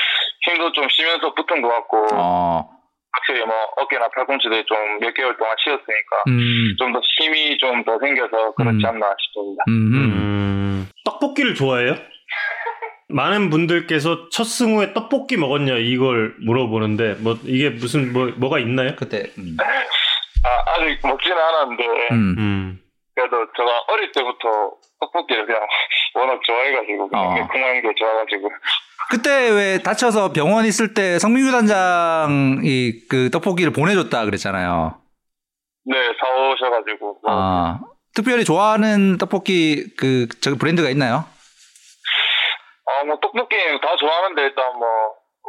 [0.47, 2.69] 힘도 좀 쉬면서 붙은 것 같고 어,
[3.13, 8.53] 확실히 뭐 어깨나 팔꿈치도 좀 몇 개월 동안 쉬었으니까 음, 좀더 힘이 좀 더 생겨서
[8.55, 8.87] 그렇지 음.
[8.87, 9.65] 않나 싶습니다.
[9.69, 9.95] 음, 음.
[9.95, 11.95] 음, 떡볶이를 좋아해요?
[13.09, 18.95] 많은 분들께서 첫 승후에 떡볶이 먹었냐 이걸 물어보는데 뭐 이게 무슨 뭐 뭐가 있나요?
[18.97, 19.57] 그때 음.
[20.45, 22.35] 아, 아직 먹지는 않았는데 음.
[22.39, 22.81] 음.
[23.15, 25.61] 그래도 제가 어릴 때부터 떡볶이를 그냥
[26.15, 27.35] 워낙 좋아해가지고 그냥 어.
[27.35, 28.51] 매콤한 게 좋아가지고
[29.11, 35.01] 그때 왜 다쳐서 병원 있을 때 성민규 단장이 그 떡볶이를 보내줬다 그랬잖아요.
[35.87, 37.81] 네 사오셔가지고 뭐 아,
[38.15, 41.25] 특별히 좋아하는 떡볶이 그 저기 브랜드가 있나요?
[42.89, 44.89] 아, 뭐, 떡볶이 다 좋아하는데, 일단 뭐,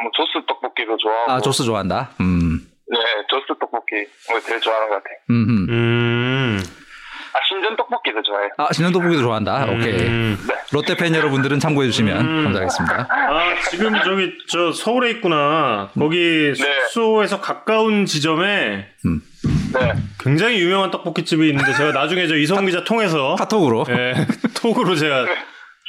[0.02, 1.32] 뭐 조스 떡볶이도 좋아하고.
[1.32, 2.12] 아, 조스 좋아한다.
[2.20, 2.60] 음.
[2.92, 2.98] 네,
[3.30, 3.96] 조스 떡볶이.
[4.30, 5.18] 뭐 제일 좋아하는 것 같아요.
[5.30, 5.46] 음.
[5.48, 5.68] 음.
[5.70, 6.60] 음.
[7.34, 8.50] 아, 신전 떡볶이도 좋아해요.
[8.58, 9.66] 아, 신년 떡볶이도 좋아한다.
[9.66, 10.00] 오케이.
[10.08, 10.38] 음.
[10.72, 12.44] 롯데 팬 여러분들은 참고해 주시면 음.
[12.46, 13.08] 감사하겠습니다.
[13.10, 15.90] 아 지금 저기 저 서울에 있구나.
[15.98, 16.54] 거기 네.
[16.56, 18.88] 숙소에서 가까운 지점에
[19.74, 19.94] 네.
[20.20, 23.86] 굉장히 유명한 떡볶이 집이 있는데 제가 나중에 저 이성 기자 통해서 카톡으로.
[23.90, 24.14] 예,
[24.62, 25.26] 톡으로 제가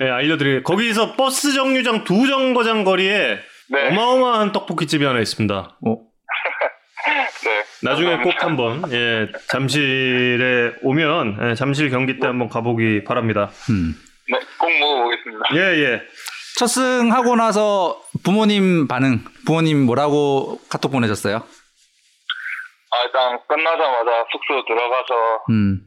[0.03, 0.63] 예, 알려드릴게요.
[0.63, 3.39] 거기서 버스 정류장 두 정거장 거리에
[3.69, 3.89] 네.
[3.89, 5.55] 어마어마한 떡볶이 집이 하나 있습니다.
[5.55, 5.77] 어,
[7.45, 7.65] 네.
[7.83, 8.47] 나중에 꼭 감사합니다.
[8.47, 13.51] 한번 예, 잠실에 오면 예, 잠실 경기 때 한번 가보기 바랍니다.
[13.71, 13.95] 음.
[14.31, 15.45] 네, 꼭 먹어보겠습니다.
[15.55, 16.03] 예 예.
[16.59, 21.37] 첫승 하고 나서 부모님 반응, 부모님 뭐라고 카톡 보내셨어요?
[21.37, 25.81] 아, 일단 끝나자마자 숙소 들어가서 음.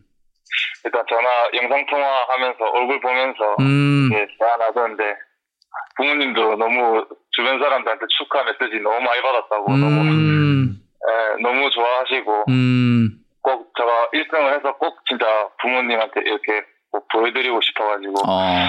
[0.85, 4.09] 일단 전화, 영상 통화하면서 얼굴 보면서 음.
[4.11, 5.03] 이제 대화나누는데
[5.95, 10.79] 부모님도 너무 주변 사람들한테 축하 메시지 너무 많이 받았다고 너무, 음.
[11.09, 13.09] 예, 너무 좋아하시고 음.
[13.41, 15.25] 꼭 제가 1등을 해서 꼭 진짜
[15.61, 18.67] 부모님한테 이렇게 꼭 보여드리고 싶어가지고 어.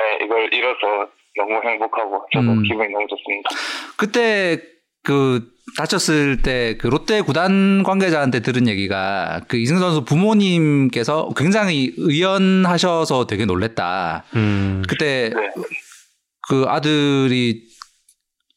[0.00, 2.62] 네, 이걸 잃어서 너무 행복하고 저도 음.
[2.62, 3.50] 기분이 너무 좋습니다.
[3.98, 4.77] 그때
[5.08, 5.48] 그
[5.78, 13.46] 다쳤을 때 그 롯데 구단 관계자한테 들은 얘기가 그 이승 선수 부모님께서 굉장히 의연하셔서 되게
[13.46, 14.24] 놀랬다.
[14.36, 14.82] 음.
[14.86, 15.50] 그때 네.
[16.46, 17.62] 그 아들이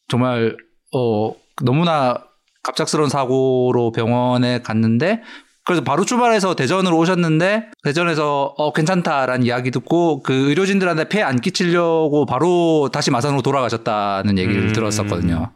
[0.10, 0.58] 정말
[0.94, 1.34] 어
[1.64, 2.22] 너무나
[2.64, 5.22] 갑작스러운 사고로 병원에 갔는데
[5.64, 12.26] 그래서 바로 출발해서 대전으로 오셨는데 대전에서 어 괜찮다라는 이야기 듣고 그 의료진들한테 폐 안 끼치려고
[12.26, 14.74] 바로 다시 마산으로 돌아가셨다는 얘기를 음.
[14.74, 15.52] 들었었거든요.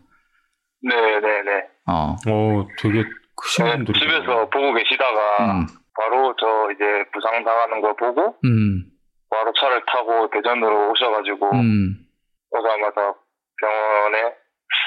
[0.85, 1.67] 네네네.
[1.87, 2.15] 어.
[2.29, 3.03] 오 되게
[3.35, 5.67] 크신 네, 분들이 집에서 보고 계시다가 음.
[5.97, 8.85] 바로 저 이제 부상 당하는 걸 보고 음.
[9.29, 11.95] 바로 차를 타고 대전으로 오셔가지고 음.
[12.51, 13.13] 오자마자
[13.61, 14.35] 병원에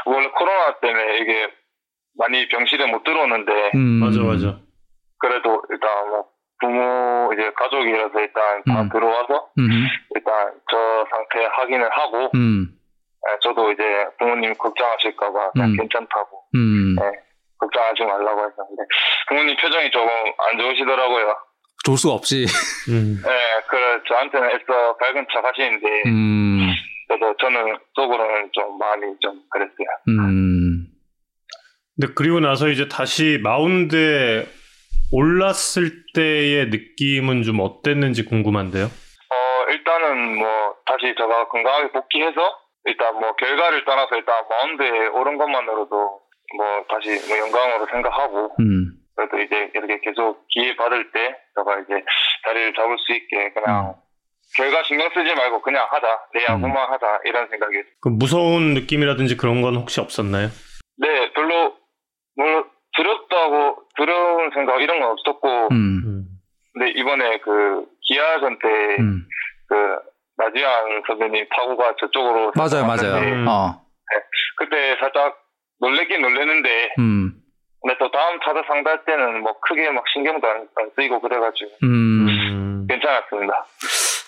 [0.07, 1.49] 원래 코로나 때문에 이게
[2.17, 4.01] 많이 병실에 못 들어오는데 음.
[4.01, 4.59] 맞아 맞아.
[5.21, 6.25] 그래도 일단 뭐
[6.61, 8.89] 부모 이제 가족이라서 일단 다 음.
[8.91, 9.69] 들어와서 음.
[10.15, 12.69] 일단 저 상태 확인을 하고 음.
[12.69, 12.78] 예,
[13.43, 13.83] 저도 이제
[14.19, 15.77] 부모님 걱정하실까봐 그냥 음.
[15.77, 16.97] 괜찮다고 음.
[17.59, 18.83] 걱정하지 말라고 했었는데
[19.29, 21.37] 부모님 표정이 조금 안 좋으시더라고요.
[21.85, 22.45] 좋을 수가 없지.
[22.91, 23.23] 음.
[23.23, 23.31] 네,
[23.69, 26.75] 그래 저한테는 애써 밝은 척 하시는데 음.
[27.09, 29.89] 그래서 저는 속으로는 좀 마음이 좀 그랬어요.
[30.09, 30.87] 음.
[31.97, 34.47] 근데 그리고 나서 이제 다시 마운드에
[35.11, 38.85] 올랐을 때의 느낌은 좀 어땠는지 궁금한데요.
[38.87, 42.41] 어 일단은 뭐 다시 제가 건강하게 복귀해서
[42.85, 46.21] 일단 뭐 결과를 떠나서 일단 마운드에 오른 것만으로도
[46.57, 48.93] 뭐 다시 뭐 영광으로 생각하고 음.
[49.15, 52.05] 그래도 이제 이렇게 계속 기회 받을 때 제가 이제
[52.45, 53.97] 자리를 잡을 수 있게 그냥
[54.57, 59.61] 결과 신경 쓰지 말고 그냥 하자 내 야구만 하자 이런 생각이 그 무서운 느낌이라든지 그런
[59.61, 60.49] 건 혹시 없었나요?
[60.99, 61.77] 네 별로
[62.37, 62.65] 뭐
[62.97, 66.03] 두렵다고 두려운 생각 이런 건 없었고 음.
[66.07, 66.25] 음.
[66.73, 69.27] 근데 이번에 그 기아전 때그 음.
[70.39, 73.19] 나지안 선배님 타구가 저쪽으로 맞아요, 맞아요.
[73.23, 73.47] 음.
[73.49, 73.83] 어.
[74.57, 75.37] 그때 살짝
[75.81, 77.35] 놀랬긴 놀랬는데 음.
[77.83, 82.29] 근데 또 다음 타자 상대할 때는 뭐 크게 막 신경도 안, 안 쓰이고 그래가지고 음.
[82.29, 82.87] 음.
[82.89, 83.67] 괜찮았습니다.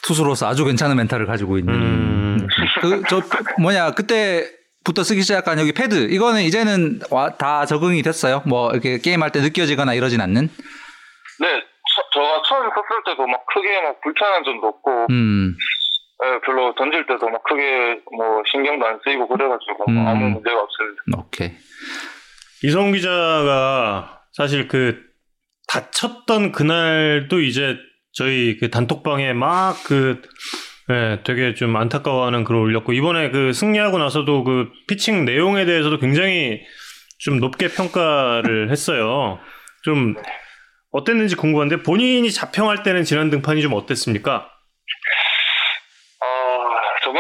[0.03, 1.75] 투수로서 아주 괜찮은 멘탈을 가지고 있는.
[1.75, 2.49] 음.
[2.81, 3.21] 그, 저,
[3.61, 4.45] 뭐냐, 그때
[4.85, 6.09] 부터 쓰기 시작한 여기 패드.
[6.11, 8.43] 이거는 이제는 와, 다 적응이 됐어요.
[8.47, 10.49] 뭐, 이렇게 게임할 때 느껴지거나 이러진 않는.
[11.41, 11.63] 네,
[12.13, 15.57] 저, 가 처음 섰을 때도 막 크게 막 불편한 점도 없고 음.
[16.23, 20.07] 예, 별로 던질 때도 막 크게 뭐 신경도 안 쓰이고 그래가지고 뭐 음.
[20.07, 21.03] 아무 문제가 없습니다.
[21.17, 21.53] 오케이.
[22.63, 25.01] 이성 기자가 사실 그
[25.69, 27.77] 다쳤던 그날도 이제
[28.13, 30.23] 저희 그 단톡방에 막그
[30.91, 36.61] 예, 되게 좀 안타까워하는 글을 올렸고 이번에 그 승리하고 나서도 그 피칭 내용에 대해서도 굉장히
[37.19, 39.39] 좀 높게 평가를 했어요.
[39.85, 40.17] 좀
[40.91, 44.49] 어땠는지 궁금한데 본인이 자평할 때는 지난 등판이 좀 어땠습니까?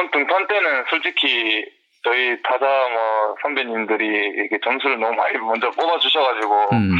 [0.00, 1.64] 어, 저번 등판 때는 솔직히
[2.02, 6.96] 저희 타자 뭐 선배님들이 이렇게 점수를 너무 많이 먼저 뽑아주셔가지고 음,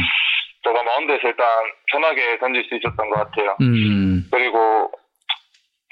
[0.63, 1.47] 제가 마운드에서 일단
[1.91, 3.57] 편하게 던질 수 있었던 것 같아요.
[3.61, 4.91] 음, 그리고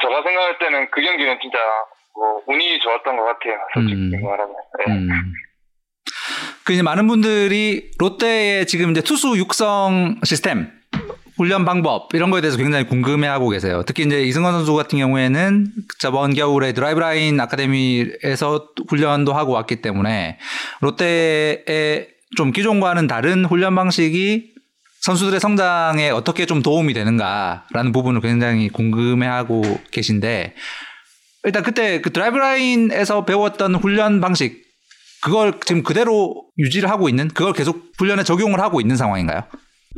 [0.01, 1.57] 제가 생각할 때는 그 경기는 진짜
[2.15, 3.55] 뭐 운이 좋았던 것 같아요.
[3.73, 4.23] 솔직히 음.
[4.23, 4.55] 말하면.
[4.85, 4.93] 네.
[4.93, 5.09] 음.
[6.65, 10.78] 그 이제 많은 분들이 롯데의 지금 이제 투수 육성 시스템
[11.39, 13.83] 훈련 방법 이런 거에 대해서 굉장히 궁금해하고 계세요.
[13.85, 20.37] 특히 이제 이승원 선수 같은 경우에는 저번 겨울에 드라이브라인 아카데미에서 훈련도 하고 왔기 때문에
[20.81, 24.51] 롯데의 좀 기존과는 다른 훈련 방식이
[24.99, 30.55] 선수들의 성장에 어떻게 좀 도움이 되는가라는 부분을 굉장히 궁금해하고 계신데
[31.45, 34.61] 일단 그때 그 Driveline에서 배웠던 훈련 방식
[35.21, 39.43] 그걸 지금 그대로 유지를 하고 있는 그걸 계속 훈련에 적용을 하고 있는 상황인가요?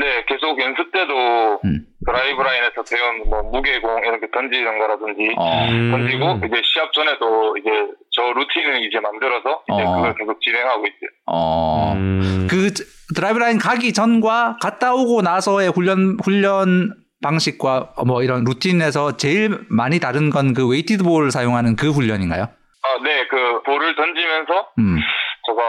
[0.01, 1.85] 네, 계속 연습 때도 음.
[2.05, 5.67] Driveline에서 배운 뭐 무게공 이렇게 던지는 거라든지 어.
[5.69, 5.91] 음.
[5.91, 7.69] 던지고 이제 시합 전에도 이제
[8.09, 9.95] 저 루틴을 이제 만들어서 이제 어.
[9.95, 11.09] 그걸 계속 진행하고 있어요.
[11.27, 11.93] 어.
[11.93, 12.47] 음.
[12.49, 12.73] 그
[13.15, 20.31] Driveline 가기 전과 갔다 오고 나서의 훈련 훈련 방식과 뭐 이런 루틴에서 제일 많이 다른
[20.31, 22.43] 건 그 weighted ball을 사용하는 그 훈련인가요?
[22.43, 24.97] 아, 네, 그 볼을 던지면서 음.
[25.45, 25.61] 제가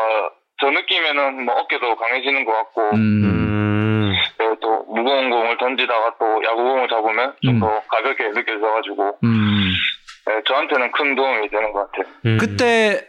[0.61, 3.43] 저 느낌에는 뭐 어깨도 강해지는 것 같고 음.
[4.61, 7.61] 또 무거운 공을 던지다가 또 야구공을 잡으면 좀 음.
[7.61, 9.73] 더 가볍게 느껴져가지고 음.
[10.27, 12.15] 네, 저한테는 큰 도움이 되는 것 같아요.
[12.27, 12.39] 음.
[12.39, 13.07] 그때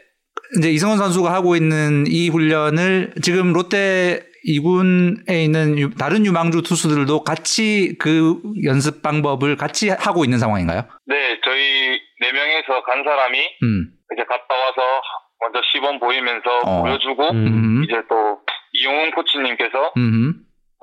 [0.57, 7.23] 이제 이승헌 선수가 하고 있는 이 훈련을 지금 롯데 2군에 있는 유- 다른 유망주 투수들도
[7.23, 10.83] 같이 그 연습 방법을 같이 하고 있는 상황인가요?
[11.05, 13.87] 네, 저희 네 명에서 간 사람이 음.
[14.13, 15.01] 이제 갔다 와서
[15.39, 16.81] 먼저 시범 보이면서 어.
[16.83, 17.47] 보여주고 음.
[17.47, 17.83] 음.
[17.83, 18.39] 이제 또
[18.73, 20.33] 이용훈 코치님께서 음.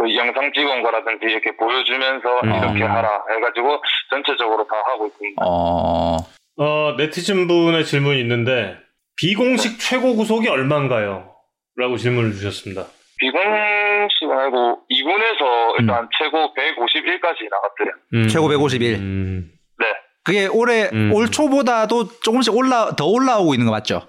[0.00, 2.54] 그 영상 찍은 거라든지 이렇게 보여주면서 음.
[2.54, 5.44] 이렇게 하라 해가지고 전체적으로 다 하고 있습니다.
[5.44, 6.16] 어.
[6.56, 8.78] 어, 네티즌 분의 질문이 있는데
[9.16, 11.34] 비공식 최고 구속이 얼마인가요?
[11.76, 12.86] 라고 질문을 주셨습니다.
[13.18, 17.92] 비공식 말고 2군에서 일단 최고 151까지 나갔어요.
[18.14, 18.28] 음.
[18.28, 18.94] 최고 151.
[18.94, 19.50] 음.
[19.78, 19.86] 네.
[20.24, 21.12] 그게 올해 음.
[21.12, 24.08] 올 초보다도 조금씩 올라 더 올라오고 있는 거 맞죠?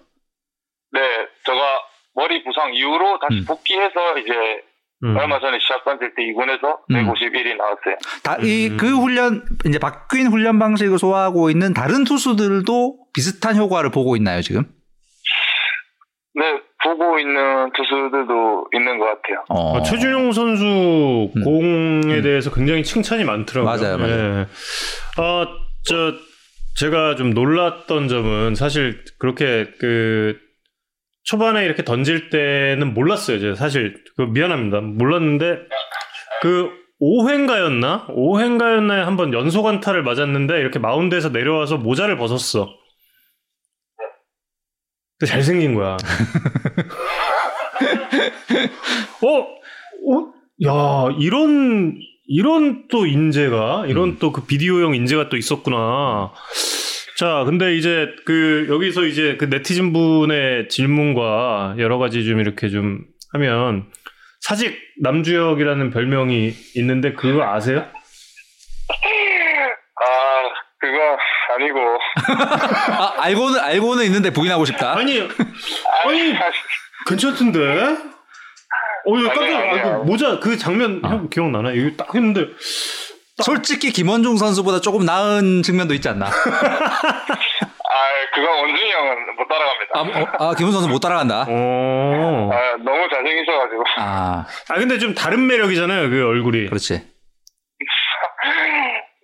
[0.94, 1.02] 네,
[1.46, 1.60] 제가
[2.16, 3.46] 머리 부상 이후로 다시 음.
[3.46, 4.32] 복귀해서 이제
[5.04, 5.18] 음.
[5.18, 6.96] 얼마 전에 시합 던질 때 2군에서 음.
[6.96, 7.96] 151이 나왔어요.
[8.24, 8.78] 다이 음.
[8.78, 14.64] 그 훈련 이제 바뀐 훈련 방식을 소화하고 있는 다른 투수들도 비슷한 효과를 보고 있나요 지금?
[16.34, 19.44] 네, 보고 있는 투수들도 있는 것 같아요.
[19.50, 19.78] 어.
[19.78, 21.44] 어, 최준용 선수 음.
[21.44, 22.22] 공에 음.
[22.22, 23.66] 대해서 굉장히 칭찬이 많더라고요.
[23.66, 24.40] 맞아요, 맞아요.
[24.40, 25.22] 예.
[25.22, 25.48] 어,
[25.84, 26.14] 저
[26.78, 30.38] 제가 좀 놀랐던 점은 사실 그렇게 그
[31.24, 33.40] 초반에 이렇게 던질 때는 몰랐어요.
[33.40, 34.82] 제가 사실 그 미안합니다.
[34.82, 35.60] 몰랐는데
[36.42, 36.70] 그
[37.02, 38.08] 5회인가였나?
[38.10, 42.70] 5회인가였나에 한번 연속 안타를 맞았는데 이렇게 마운드에서 내려와서 모자를 벗었어.
[45.18, 45.98] 근데 잘생긴 거야.
[49.24, 49.38] 어?
[49.38, 50.34] 어?
[50.66, 51.98] 야, 이런
[52.28, 56.32] 이런 또 인재가 이런 또그 비디오형 인재가 또 있었구나.
[57.18, 63.02] 자, 근데 이제 그 여기서 이제 그 네티즌 분의 질문과 여러 가지 좀 이렇게 좀
[63.34, 63.92] 하면
[64.42, 67.86] 사직 남주혁이라는 별명이 있는데 그거 아세요?
[69.96, 70.06] 아,
[70.80, 70.98] 그거
[71.56, 71.80] 아니고.
[72.98, 74.98] 아, 알고는 알고는 있는데 부인하고 싶다.
[74.98, 76.34] 아니, 아니,
[77.08, 77.60] 괜찮던데?
[79.06, 79.86] 어, 이거 깜짝, 아니에요, 아니에요.
[79.88, 81.72] 아이고, 모자 그 장면 형 기억나나?
[81.72, 82.48] 이거 딱 했는데
[83.46, 86.28] 솔직히 김원중 선수보다 조금 나은 측면도 있지 않나?
[86.28, 86.32] 아,
[88.34, 89.92] 그거 원준이 형은 못 따라갑니다.
[89.94, 91.46] 아, 어, 아 김원중 선수 못 따라간다.
[91.48, 92.50] 어.
[92.54, 93.84] 아, 너무 잘생기셔가지고.
[93.98, 96.68] 아, 아 근데 좀 다른 매력이잖아요 그 얼굴이.
[96.68, 96.94] 그렇지.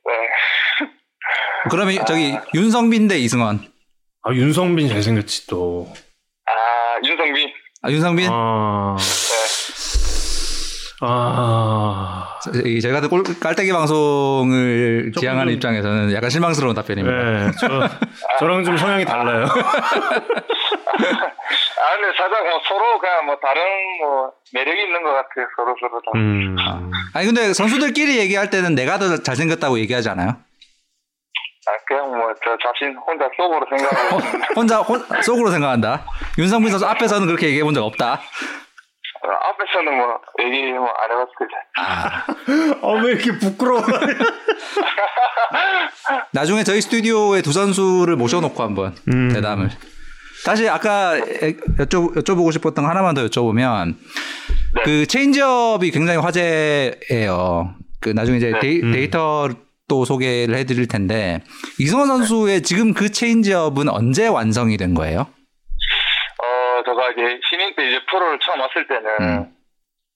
[0.08, 0.14] 네.
[1.70, 3.60] 그러면 저기 윤성빈 대 이승원.
[4.24, 5.92] 아 윤성빈 잘생겼지 또.
[6.46, 7.54] 아, 윤성빈.
[7.84, 8.30] 아, 윤성빈?
[8.32, 8.98] 아.
[11.02, 12.40] 아.
[12.66, 17.18] 이 저희 같은 꼴, 깔때기 방송을 조금 지향하는 좀- 입장에서는 약간 실망스러운 답변입니다.
[17.24, 17.68] 네, 저
[18.40, 19.46] 저랑 좀 성향이 달라요.
[19.50, 19.50] 아,
[21.96, 23.62] 근데 살짝 뭐 서로 그냥 뭐 다른
[24.02, 25.48] 뭐 매력이 있는 것 같아요.
[25.56, 26.12] 서로 서로 다.
[26.16, 26.56] 음.
[27.14, 30.30] 아니 근데 선수들끼리 얘기할 때는 내가 더 잘생겼다고 얘기하지 않아요?
[30.30, 34.20] 아, 그냥 뭐 저 자신 혼자 속으로 생각하고 어,
[34.56, 36.06] 혼자 혼, 속으로 생각한다.
[36.40, 38.20] 윤성빈 선수 앞에서는 그렇게 얘기해 본 적 없다.
[39.28, 41.56] 어, 앞에서는 뭐 얘기 뭐 안 해봤습니다.
[41.78, 42.24] 아,
[42.82, 43.84] 아, 왜 이렇게 부끄러워?
[46.32, 49.30] 나중에 저희 스튜디오에 두 선수를 모셔놓고 한번 음.
[49.34, 49.70] 대담을.
[50.46, 53.96] 다시 아까 여쭤, 여쭤보고 싶었던 거 하나만 더 여쭤보면
[54.76, 54.84] 네.
[54.84, 57.76] 그 체인지업이 굉장히 화제예요.
[58.00, 58.60] 그 나중에 이제 네.
[58.60, 58.92] 데이, 음.
[58.92, 61.42] 데이터도 소개를 해드릴 텐데
[61.80, 65.28] 이승헌 선수의 지금 그 체인지업은 언제 완성이 된 거예요?
[66.78, 69.54] 어, 제가 이제 신인 때 이제 프로를 처음 왔을 때는 음.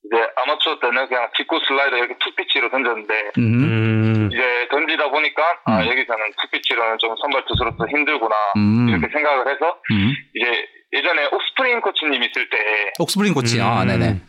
[0.05, 3.41] 이제 아마추어 때는 그냥 직구 슬라이더 이렇게 two pitch로 던졌는데 음.
[3.41, 4.30] 음.
[4.32, 5.88] 이제 던지다 보니까 아 음.
[5.88, 8.89] 여기서는 two pitch로는 좀 선발 투수로서 힘들구나 음.
[8.89, 10.14] 이렇게 생각을 해서 음.
[10.36, 12.57] 이제 예전에 옥스프링 코치님 있을 때
[12.99, 13.62] 옥스프링 코치.
[13.62, 13.88] 아, 음.
[13.88, 14.22] 네네.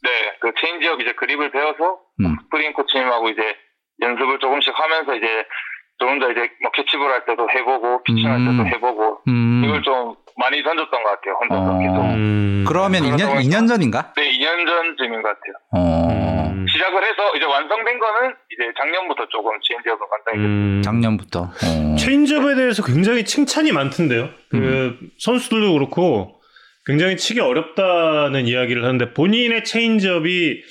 [0.00, 0.10] 네,
[0.40, 2.36] 그 체인지업 이제 그립을 배워서 음.
[2.44, 3.42] 옥스프링 코치님하고 이제
[4.00, 5.44] 연습을 조금씩 하면서 이제
[5.98, 8.66] 저 혼자 이제 뭐 캐치볼 할 때도 해보고 피칭할 때도 음.
[8.68, 9.62] 해보고 음.
[9.64, 11.78] 이걸 좀 많이 던졌던 것 같아요 혼자서 어.
[11.78, 12.64] 계속 음.
[12.66, 14.12] 그러면 그러다 2년, 보니까- 2년 전인가?
[14.16, 16.08] 네 2년 전쯤인 것 같아요 어.
[16.52, 16.66] 음.
[16.68, 20.82] 시작을 해서 이제 완성된 거는 이제 작년부터 조금 체인지업은 완성이 됐어요 음.
[20.82, 21.40] 작년부터.
[21.42, 21.96] 어.
[21.96, 24.28] 체인지업에 대해서 굉장히 칭찬이 많던데요.
[24.50, 25.10] 그 음.
[25.18, 26.40] 선수들도 그렇고
[26.86, 30.62] 굉장히 치기 어렵다는 이야기를 하는데 본인의 체인지업이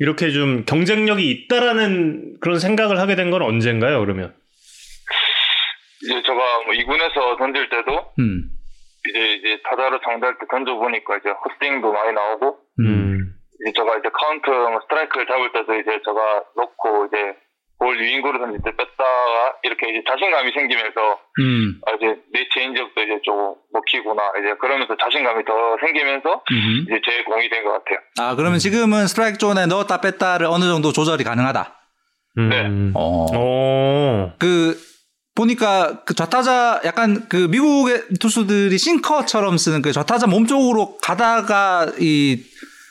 [0.00, 4.00] 이렇게 좀 경쟁력이 있다라는 그런 생각을 하게 된 건 언젠가요?
[4.00, 4.34] 그러면?
[6.02, 8.44] 이제 제가 뭐 2군에서 던질 때도 음.
[9.08, 13.34] 이제 이제 타자를 상대할 때 던져보니까 이제 헛스윙도 많이 나오고 음.
[13.62, 17.16] 이제 제가 이제 카운트 뭐 스트라이크를 잡을 때도 이제 제가 놓고 이제
[17.78, 21.80] 볼 유인구를 던질 때 뺐다가 이렇게 이제 자신감이 생기면서 음.
[21.86, 26.86] 아, 이제 내 체인지업도 이제 좀 먹히구나 이제 그러면서 자신감이 더 생기면서 음.
[26.86, 27.98] 이제 제 공이 된 것 같아요.
[28.20, 31.74] 아, 그러면 지금은 스트라이크 존에 넣었다 뺐다를 어느 정도 조절이 가능하다.
[32.38, 32.92] 음.
[32.94, 33.26] 어.
[33.34, 34.32] 어.
[34.38, 34.76] 그
[35.34, 42.44] 보니까 그 좌타자 약간 그 미국의 투수들이 싱커처럼 쓰는 그 좌타자 몸쪽으로 가다가 이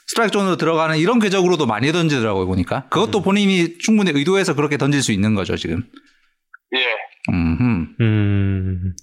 [0.08, 5.12] 스트라이크 존으로 들어가는 이런 궤적으로도 많이 던지더라고요 보니까 그것도 본인이 충분히 의도해서 그렇게 던질 수
[5.12, 5.84] 있는 거죠 지금.
[6.76, 6.86] 예,
[7.32, 7.96] 음.
[8.00, 8.94] 음.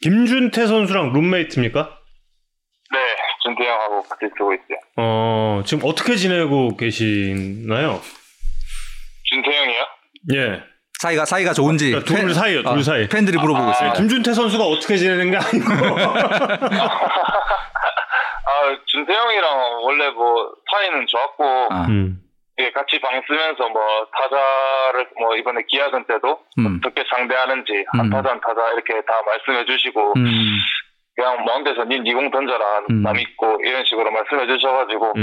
[0.00, 1.98] 김준태 선수랑 룸메이트입니까?
[2.92, 2.98] 네,
[3.42, 4.78] 준태 형하고 같이 쓰고 있어요.
[4.96, 8.00] 어, 지금 어떻게 지내고 계시나요?
[9.24, 9.86] 준태 형이요?
[10.34, 10.73] 예.
[11.04, 13.06] 사이가 사이가 좋은지 그러니까 둘 팬- 사이요, 둘 어, 사이.
[13.08, 13.96] 팬들이 물어보고 아, 있습니다.
[13.98, 15.68] 김준태 선수가 어떻게 지내는 게 아니고.
[18.46, 22.20] 아, 준태형이랑 원래 뭐 사이는 좋았고 아, 음.
[22.58, 23.82] 예, 같이 방 쓰면서 뭐
[24.16, 26.80] 타자를 뭐 이번에 기아전 때도 음.
[26.80, 28.00] 어떻게 상대하는지 음.
[28.00, 30.24] 한 타자 한 타자 이렇게 다 말씀해 주시고 음.
[31.16, 33.02] 그냥 마운드에서 니 니공 던져라 음.
[33.02, 35.22] 남 있고 이런 식으로 말씀해 주셔가지고 음.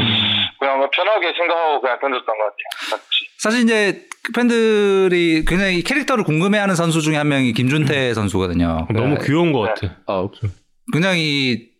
[0.59, 3.01] 그냥 뭐 편하게 생각하고 그냥 던졌던 것 같아요.
[3.41, 8.67] 사실 이제 팬들이 굉장히 캐릭터를 궁금해하는 선수 중에 한 명이 김준태 선수거든요.
[8.67, 9.97] 너무 그러니까 귀여운 것 같아.
[10.05, 10.29] 어,
[10.93, 11.71] 굉장히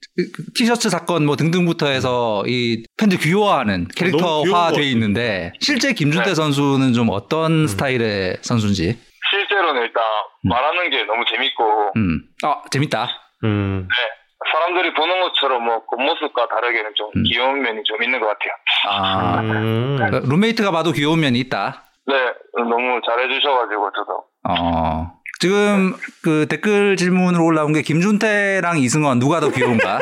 [0.56, 4.82] 티셔츠 사건 뭐 등등부터 해서 이 팬들 귀여워하는 것 캐릭터화 돼.
[4.90, 6.36] 있는데 실제 김준태 네.
[6.36, 8.98] 선수는 좀 어떤 스타일의 선수인지.
[9.30, 10.04] 실제로는 일단
[10.46, 10.50] 음.
[10.50, 12.24] 말하는 게 너무 재밌고 음.
[12.44, 13.08] 아, 재밌다.
[13.44, 13.88] 음.
[13.88, 14.21] 네,
[14.52, 17.24] 사람들이 보는 것처럼 뭐 겉모습과 다르게는 좀 음.
[17.24, 18.52] 귀여운 면이 좀 있는 것 같아요.
[18.88, 19.40] 아.
[19.42, 19.96] 음.
[19.98, 21.84] 그러니까 룸메이트가 봐도 귀여운 면이 있다.
[22.08, 22.16] 네,
[22.58, 25.14] 너무 잘해주셔가지고 저도 어.
[25.40, 30.00] 지금 그 댓글 질문으로 올라온 게 김준태랑 이승원 누가 더 귀여운가?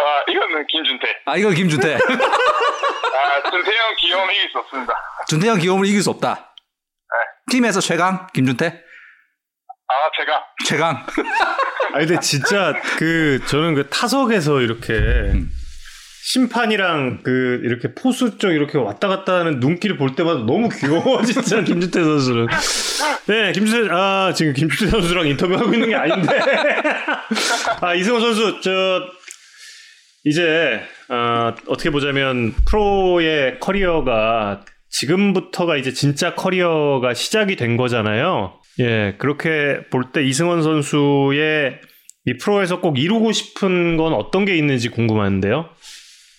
[0.00, 1.06] 아 이거는 김준태.
[1.26, 1.94] 아, 이거 김준태.
[1.94, 1.98] 아
[3.50, 4.94] 준태 형 귀여움 이길 수 없습니다.
[5.28, 6.54] 준태 형 귀여움을 이길 수 없다.
[7.50, 8.87] 팀에서 최강 김준태?
[9.88, 11.06] 아 제가 최강.
[11.94, 15.32] 아니 근데 진짜 그 저는 그 타석에서 이렇게
[16.24, 21.62] 심판이랑 그 이렇게 포수 쪽 이렇게 왔다 갔다 하는 눈길을 볼 때마다 너무 귀여워 진짜
[21.62, 22.46] 김준태 선수는.
[23.28, 26.38] 네 김준태 아 지금 김준태 선수랑 인터뷰하고 있는 게 아닌데.
[27.80, 29.00] 아 이승호 선수 저
[30.24, 38.60] 이제 어, 어떻게 보자면 프로의 커리어가 지금부터가 이제 진짜 커리어가 시작이 된 거잖아요.
[38.80, 41.80] 예, 그렇게 볼 때 이승원 선수의
[42.26, 45.68] 이 프로에서 꼭 이루고 싶은 건 어떤 게 있는지 궁금한데요.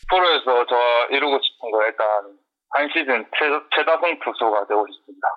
[0.09, 2.05] 프로에서 저 이루고 싶은 거 일단
[2.71, 5.27] 한 시즌 최, 최다승 투수가 되고 싶습니다.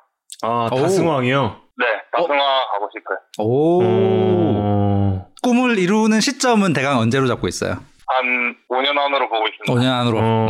[0.43, 0.77] 아, 오.
[0.77, 1.61] 다승왕이요.
[1.79, 1.87] 네,
[2.17, 2.45] 다승화
[2.75, 3.19] 하고 싶어요.
[3.39, 3.83] 오.
[3.85, 5.27] 어.
[5.43, 7.73] 꿈을 이루는 시점은 대강 언제로 잡고 있어요?
[8.07, 9.73] 한 5년 안으로 보고 있습니다.
[9.73, 10.19] 5년 안으로.
[10.19, 10.47] 어.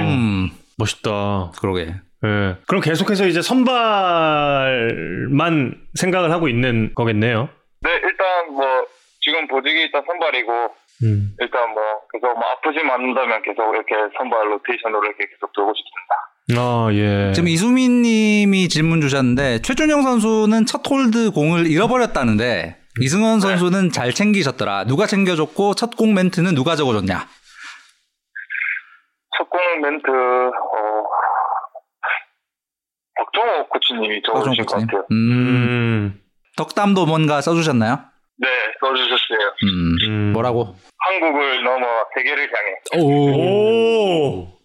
[0.00, 0.50] 음.
[0.78, 1.52] 멋있다.
[1.60, 1.94] 그러게.
[2.24, 2.56] 예.
[2.66, 7.48] 그럼 계속해서 이제 선발만 생각을 하고 있는 거겠네요.
[7.80, 8.64] 네, 일단 뭐
[9.20, 10.52] 지금 보직이 일단 선발이고
[11.04, 11.32] 음.
[11.38, 16.14] 일단 뭐 계속 뭐 아프지만 않는다면 계속 이렇게 선발 로테이션으로 이렇게 계속 돌고 싶습니다.
[16.56, 17.32] 아, 예.
[17.34, 24.84] 지금 이수민 님이 질문 주셨는데 최준용 선수는 첫 홀드 공을 잃어버렸다는데 이승헌 선수는 잘 챙기셨더라.
[24.86, 27.28] 누가 챙겨줬고 첫 공 멘트는 누가 적어줬냐?
[29.36, 30.50] 첫 공 멘트 어
[33.18, 34.80] 박종호 코치님이 적어주신 것.
[34.80, 35.04] 같아요.
[35.10, 36.20] 음, 음.
[36.56, 38.00] 덕담도 뭔가 써주셨나요?
[38.40, 38.48] 네,
[38.80, 39.54] 써주셨어요.
[39.64, 40.32] 음, 음.
[40.32, 40.76] 뭐라고?
[40.98, 42.74] 한국을 넘어 세계를 향해.
[43.02, 44.42] 오.
[44.42, 44.58] 오.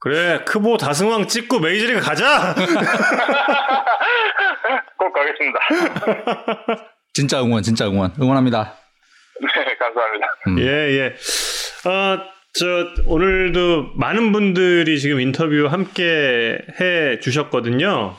[0.00, 2.54] 그래 크보 다승왕 찍고 메이저리그 가자.
[4.98, 5.58] 꼭 가겠습니다.
[7.14, 8.12] 진짜 응원, 진짜 응원.
[8.20, 8.74] 응원합니다.
[9.40, 10.26] 네, 감사합니다.
[10.48, 10.58] 음.
[10.58, 11.14] 예 예.
[11.86, 12.18] 아
[12.56, 12.66] 저
[13.06, 18.14] 오늘도 많은 분들이 지금 인터뷰 함께 해 주셨거든요.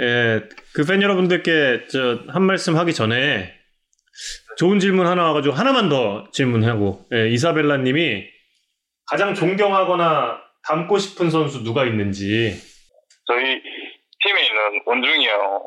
[0.00, 0.42] 예,
[0.74, 3.52] 그 팬 여러분들께 저 한 말씀 하기 전에
[4.56, 8.24] 좋은 질문 하나 와가지고 하나만 더 질문하고 예, 이사벨라님이
[9.06, 12.52] 가장 존경하거나 닮고 싶은 선수 누가 있는지.
[13.26, 13.42] 저희
[14.24, 15.62] 팀에 있는 원중이 형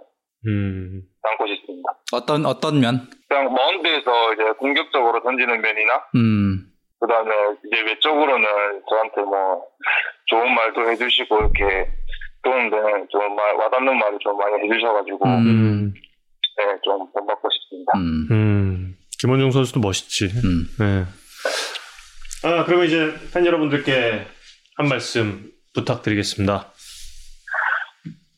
[0.48, 1.90] 음, 담고 싶습니다.
[2.14, 3.10] 어떤 어떤 면?
[3.28, 6.66] 그냥 마운드에서 이제 공격적으로 던지는 면이나 음,
[7.02, 7.34] 그 다음에
[7.66, 8.48] 이제 외적으로는
[8.88, 9.66] 저한테 뭐
[10.28, 11.90] 좋은 말도 해주시고 이렇게
[12.44, 15.48] 도움되는 좀 말, 와닿는 말을 좀 많이 해주셔가지고 음.
[15.48, 15.94] 음,
[16.58, 17.92] 네, 좀 본받고 싶습니다.
[17.96, 18.98] 음, 음.
[19.20, 20.26] 김원중 선수도 멋있지.
[20.26, 20.68] 음.
[20.80, 21.06] 네.
[22.44, 24.26] 아, 그러면 이제 팬 여러분들께
[24.78, 26.72] 한 말씀 부탁드리겠습니다.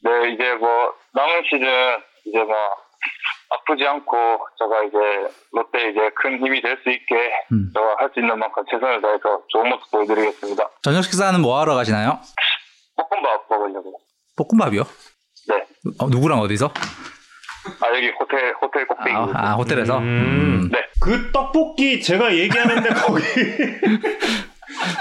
[0.04, 1.68] 네, 이제 뭐 남은 시즌
[2.26, 2.56] 이제 뭐
[3.54, 4.16] 아프지 않고
[4.58, 4.98] 제가 이제
[5.52, 7.16] 롯데 이제 큰 힘이 될 수 있게
[7.52, 7.70] 음.
[7.74, 10.70] 제가 할 수 있는 만큼 최선을 다해서 좋은 모습 보여드리겠습니다.
[10.82, 12.20] 저녁 식사는 뭐 하러 가시나요?
[12.98, 14.00] 볶음밥 먹으려고.
[14.38, 14.84] 볶음밥이요?
[15.50, 15.66] 네.
[16.00, 16.68] 어, 누구랑 어디서?
[16.68, 19.16] 아 여기 호텔 호텔 꼭대기.
[19.16, 19.98] 아, 아, 호텔에서.
[20.00, 20.04] 음.
[20.04, 20.70] 음.
[20.72, 20.82] 네.
[21.02, 23.22] 그 떡볶이 제가 얘기하는데 거기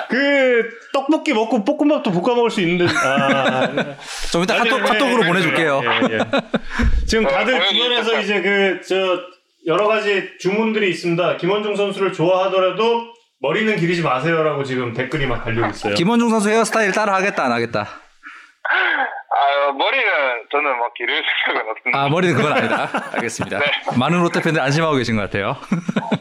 [0.08, 3.96] 그 떡볶이 먹고 볶음밥도 볶아 먹을 수 있는데 아,
[4.30, 5.80] 좀 이따 카톡, 예, 카톡으로 예, 보내줄게요.
[5.84, 6.18] 예, 예.
[7.06, 9.20] 지금 다들 어, 주변에서 당연히 이제 그 저
[9.66, 11.36] 여러 가지 주문들이 있습니다.
[11.36, 15.94] 김원중 선수를 좋아하더라도 머리는 기르지 마세요라고 지금 댓글이 막 달리고 있어요.
[15.94, 17.80] 김원중 선수 헤어스타일 따라 하겠다, 안 하겠다?
[17.82, 20.04] 아 머리는
[20.50, 22.00] 저는 뭐 기를 생각은 없습니다.
[22.00, 22.88] 아, 머리는 그건 아니다.
[23.14, 23.60] 알겠습니다.
[23.98, 25.56] 많은 롯데 팬들 안심하고 계신 것 같아요.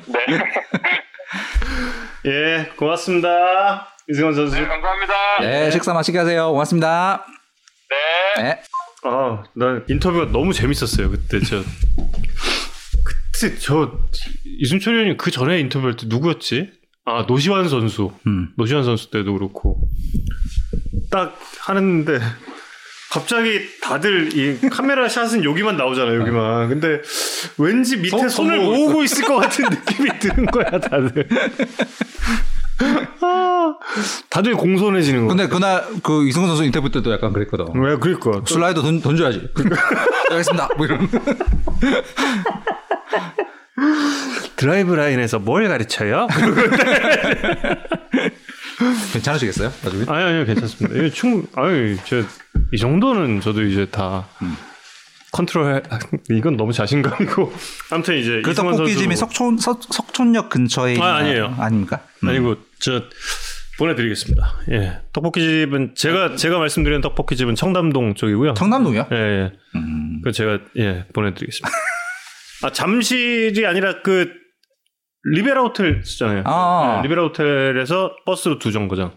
[0.07, 0.25] 네.
[2.25, 3.87] 예, 고맙습니다.
[4.09, 4.55] 이승원 선수.
[4.55, 5.13] 네, 감사합니다.
[5.41, 6.51] 네, 식사 맛있게 하세요.
[6.51, 7.25] 고맙습니다.
[8.35, 8.43] 네.
[8.43, 8.61] 네.
[9.03, 11.09] 아, 난 인터뷰가 너무 재밌었어요.
[11.09, 11.63] 그때 저
[13.03, 13.99] 그때 저
[14.45, 16.71] 이순철 의원님 그 전에 인터뷰할 때 누구였지?
[17.05, 18.11] 아, 노시환 선수.
[18.27, 18.49] 음.
[18.57, 19.81] 노시환 선수 때도 그렇고
[21.09, 22.19] 딱 하는데
[23.11, 26.69] 갑자기 다들 이 카메라 샷은 여기만 나오잖아요, 여기만.
[26.69, 27.01] 근데
[27.57, 31.27] 왠지 밑에 손- 손을 모으고 있을 것 같은 느낌이 드는 거야, 다들.
[33.21, 33.75] 아,
[34.29, 35.35] 다들 공손해지는 거야.
[35.35, 37.65] 근데 그날 그 이승훈 선수 인터뷰 때도 약간 그랬거든.
[37.81, 39.49] 왜 그러니까 슬라이더 던, 던져야지.
[40.31, 40.69] 알겠습니다.
[40.77, 41.07] 뭐 이런.
[44.55, 46.27] 드라이브 라인에서 뭘 가르쳐요?
[49.13, 49.71] 괜찮으시겠어요?
[49.83, 50.05] 나중에?
[50.07, 50.97] 아니 아니요 괜찮습니다.
[50.99, 52.21] 이거 충 아니 저
[52.71, 54.27] 이 정도는 저도 이제 다
[55.31, 55.81] 컨트롤 해
[56.29, 57.53] 이건 너무 자신감이고
[57.91, 61.55] 아무튼 이제 그 떡볶이집이 석촌 석, 석촌역 근처에 아, 아니에요.
[61.57, 62.01] 아닙니까?
[62.23, 62.29] 음.
[62.29, 63.03] 아니고 저
[63.77, 64.55] 보내드리겠습니다.
[64.71, 68.53] 예 떡볶이집은 제가 제가 말씀드리는 떡볶이집은 청담동 쪽이고요.
[68.53, 69.07] 청담동이요?
[69.11, 69.51] 예, 예.
[69.75, 70.21] 음.
[70.23, 71.69] 그 제가 예 보내드리겠습니다.
[72.63, 74.29] 아 잠실이 아니라 그
[75.33, 76.43] 리베라 호텔 있잖아요.
[76.45, 76.97] 아.
[76.97, 79.13] 예, 리베라 호텔에서 버스로 두 정거장.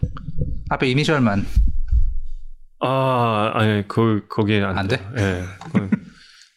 [0.69, 1.45] 앞에 이니셜만
[2.79, 4.97] 아, 아니, 거, 거기에 안, 안 돼?
[5.17, 5.43] 예.
[5.63, 5.89] 그건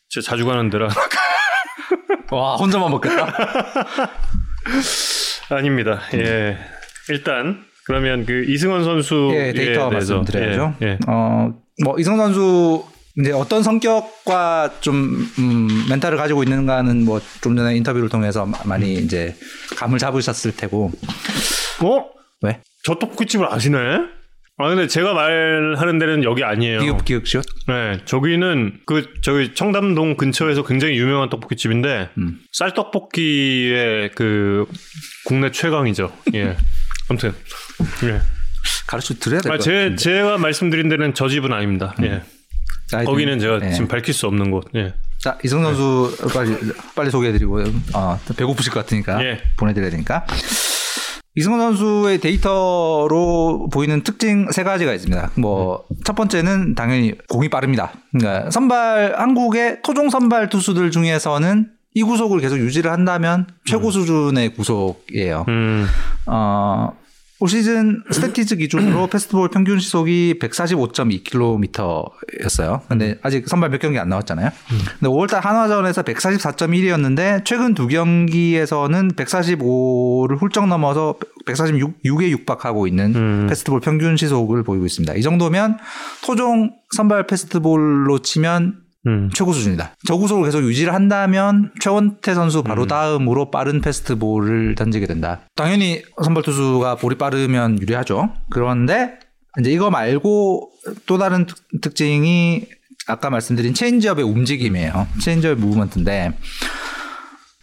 [0.09, 0.89] 진짜 자주 가는 데라.
[2.31, 3.27] 와 혼자만 먹겠다.
[5.51, 6.01] 아닙니다.
[6.15, 6.59] 예.
[7.09, 9.91] 일단, 그러면 그 이승원 선수에 예, 데이터.
[9.91, 10.75] 말씀드려야죠.
[10.83, 10.99] 예, 예.
[11.07, 12.85] 어, 뭐 이승훈 선수
[13.19, 18.95] 이제 어떤 성격과 좀 음, 멘탈을 가지고 있는가는 뭐 좀 전에 인터뷰를 통해서 마- 많이
[18.95, 19.35] 이제
[19.77, 20.93] 감을 잡으셨을 테고
[21.83, 22.05] 어?
[22.43, 22.61] 왜?
[22.85, 23.79] 저 떡볶이집을 아시네?
[24.61, 26.81] 아, 근데 제가 말하는 데는 여기 아니에요.
[26.81, 32.41] 기읍 기읍시옷 네, 저기는 그, 저기 청담동 근처에서 굉장히 유명한 떡볶이 집인데, 음.
[32.53, 34.67] 쌀떡볶이의 그
[35.25, 36.13] 국내 최강이죠.
[36.35, 36.57] 예.
[37.09, 37.33] 아무튼,
[38.03, 38.21] 예.
[38.89, 39.97] 가르쳐 드려야 될 아, 제, 같은데.
[39.97, 41.95] 제가 말씀드린 데는 저 집은 아닙니다.
[42.03, 42.23] 예.
[42.89, 43.71] 자, 거기는 제가 예.
[43.71, 44.65] 지금 밝힐 수 없는 곳.
[44.75, 44.93] 예.
[45.19, 46.55] 자 이승훈 선수 빨리
[46.95, 49.41] 빨리 소개해드리고 어, 배고프실 것 같으니까 예.
[49.57, 50.25] 보내드려야 되니까
[51.35, 55.33] 이승훈 선수의 데이터로 보이는 특징 세 가지가 있습니다.
[55.37, 57.93] 뭐 첫 번째는 당연히 공이 빠릅니다.
[58.13, 65.45] 그러니까 선발 한국의 토종 선발 투수들 중에서는 이 구속을 계속 유지를 한다면 최고 수준의 구속이에요.
[65.49, 65.87] 음,
[66.27, 66.93] 어,
[67.41, 72.81] 올 시즌 스태티즈 기준으로 패스트볼 평균 시속이 145.2km였어요.
[72.89, 74.51] 근데 아직 선발 몇 경기 안 나왔잖아요.
[74.69, 81.15] 근데 5월달 한화전에서 144.1이었는데 최근 두 경기에서는 145를 훌쩍 넘어서
[81.47, 83.47] 146에 육박하고 있는 음.
[83.49, 85.15] 패스트볼 평균 시속을 보이고 있습니다.
[85.15, 85.79] 이 정도면
[86.25, 89.31] 토종 선발 패스트볼로 치면 음.
[89.33, 89.95] 최고 수준이다.
[90.07, 95.41] 저 구속을 계속 유지를 한다면 최원태 선수 바로 다음으로 빠른 패스트볼을 던지게 된다.
[95.55, 98.31] 당연히 선발 투수가 볼이 빠르면 유리하죠.
[98.51, 99.19] 그런데
[99.61, 100.71] 이제 이거 말고
[101.07, 102.67] 또 다른 특- 특징이
[103.07, 105.07] 아까 말씀드린 체인지업의 움직임이에요.
[105.21, 106.37] 체인지업 movement인데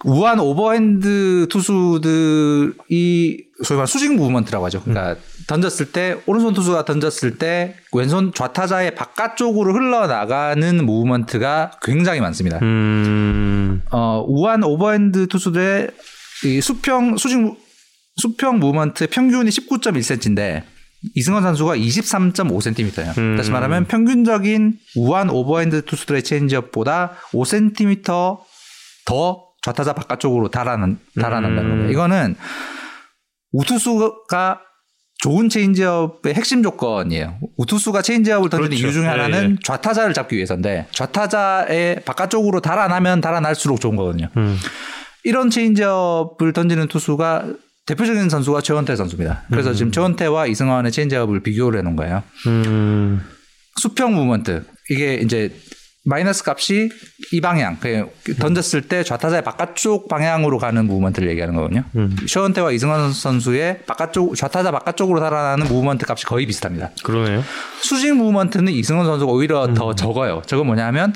[0.04, 4.82] 우완 오버핸드 투수들이 소위 말하는 수직 movement라고 하죠.
[4.84, 5.16] 그러니까
[5.48, 12.60] 던졌을 때 오른손 투수가 던졌을 때 왼손 좌타자의 바깥쪽으로 흘러나가는 movement가 굉장히 많습니다.
[12.64, 13.82] 음.
[13.92, 15.90] 어, 우완 오버핸드 투수들의
[16.46, 17.58] 이 수평 수직 무-
[18.18, 20.64] 수평 movement 평균이 19.1cm인데
[21.14, 23.18] 이승헌 선수가 23.5cm예요.
[23.20, 23.36] 음.
[23.38, 28.40] 다시 말하면 평균적인 우완 오버핸드 투수들의 체인지업보다 5cm
[29.06, 31.78] 더 좌타자 바깥쪽으로 달아난, 달아난다는 음.
[31.78, 31.92] 거예요.
[31.92, 32.36] 이거는
[33.52, 34.60] 우투수가
[35.20, 37.38] 좋은 체인지업의 핵심 조건이에요.
[37.58, 38.86] 우투수가 체인지업을 던지는 그렇죠.
[38.86, 39.56] 이유 중에 예, 하나는 예.
[39.64, 44.30] 좌타자를 잡기 위해서인데 좌타자의 바깥쪽으로 달아나면 달아날수록 좋은 거거든요.
[44.38, 44.58] 음.
[45.24, 47.46] 이런 체인지업을 던지는 투수가
[47.86, 49.44] 대표적인 선수가 최원태 선수입니다.
[49.50, 52.24] 그래서 지금 최원태와 이승헌의 체인지업을 비교를 해놓은 거예요.
[52.48, 53.22] 음.
[53.78, 55.54] 수평 movement 이게 이제
[56.06, 56.92] 마이너스 값이
[57.32, 61.84] 이 방향 그 던졌을 때 좌타자의 바깥쪽 방향으로 가는 movement를 얘기하는 거거든요.
[61.96, 62.16] 음.
[62.28, 66.92] 최원태와 이승헌 선수의 바깥쪽 좌타자 바깥쪽으로 달아나는 movement 값이 거의 비슷합니다.
[67.04, 67.44] 그러네요.
[67.82, 70.44] 수직 movement는 이승헌 선수가 오히려 더 적어요.
[70.46, 71.14] 저건 뭐냐면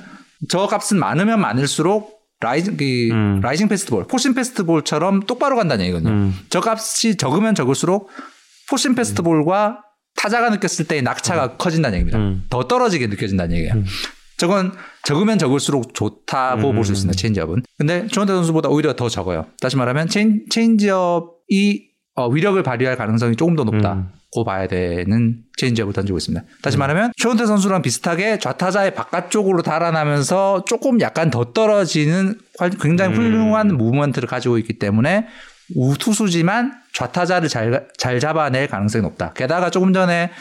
[0.50, 3.42] 저 값은 많으면 많을수록 rising 그 음.
[3.41, 6.12] rising 패스트볼, four-seam 패스트볼처럼 똑바로 간다는 얘기거든요.
[6.12, 6.40] 음.
[6.50, 8.10] 저 값이 적으면 적을수록
[8.70, 9.82] four-seam 패스트볼과
[10.16, 12.18] 타자가 느꼈을 때의 낙차가 커진다는 얘기입니다.
[12.18, 12.46] 음.
[12.50, 13.84] 더 떨어지게 느껴진다는 얘기예요.
[14.40, 14.72] 저건
[15.04, 16.76] 적으면 적을수록 좋다고 음.
[16.76, 17.16] 볼수 있습니다.
[17.18, 17.64] 체인지업은.
[17.78, 19.46] 근데 최원태 선수보다 오히려 더 적어요.
[19.62, 26.18] 다시 말하면 체인, 체인지업이 어, 위력을 발휘할 가능성이 조금 더 높다고 봐야 되는 체인지업을 던지고
[26.18, 26.46] 있습니다.
[26.62, 33.76] 다시 말하면 최원태 선수랑 비슷하게 좌타자의 바깥쪽으로 달아나면서 조금 약간 더 떨어지는 활- 굉장히 훌륭한
[33.78, 35.28] movement를 가지고 있기 때문에
[35.76, 39.34] 우투수지만 좌타자를 잘, 잘 잡아낼 가능성이 높다.
[39.34, 40.32] 게다가 조금 전에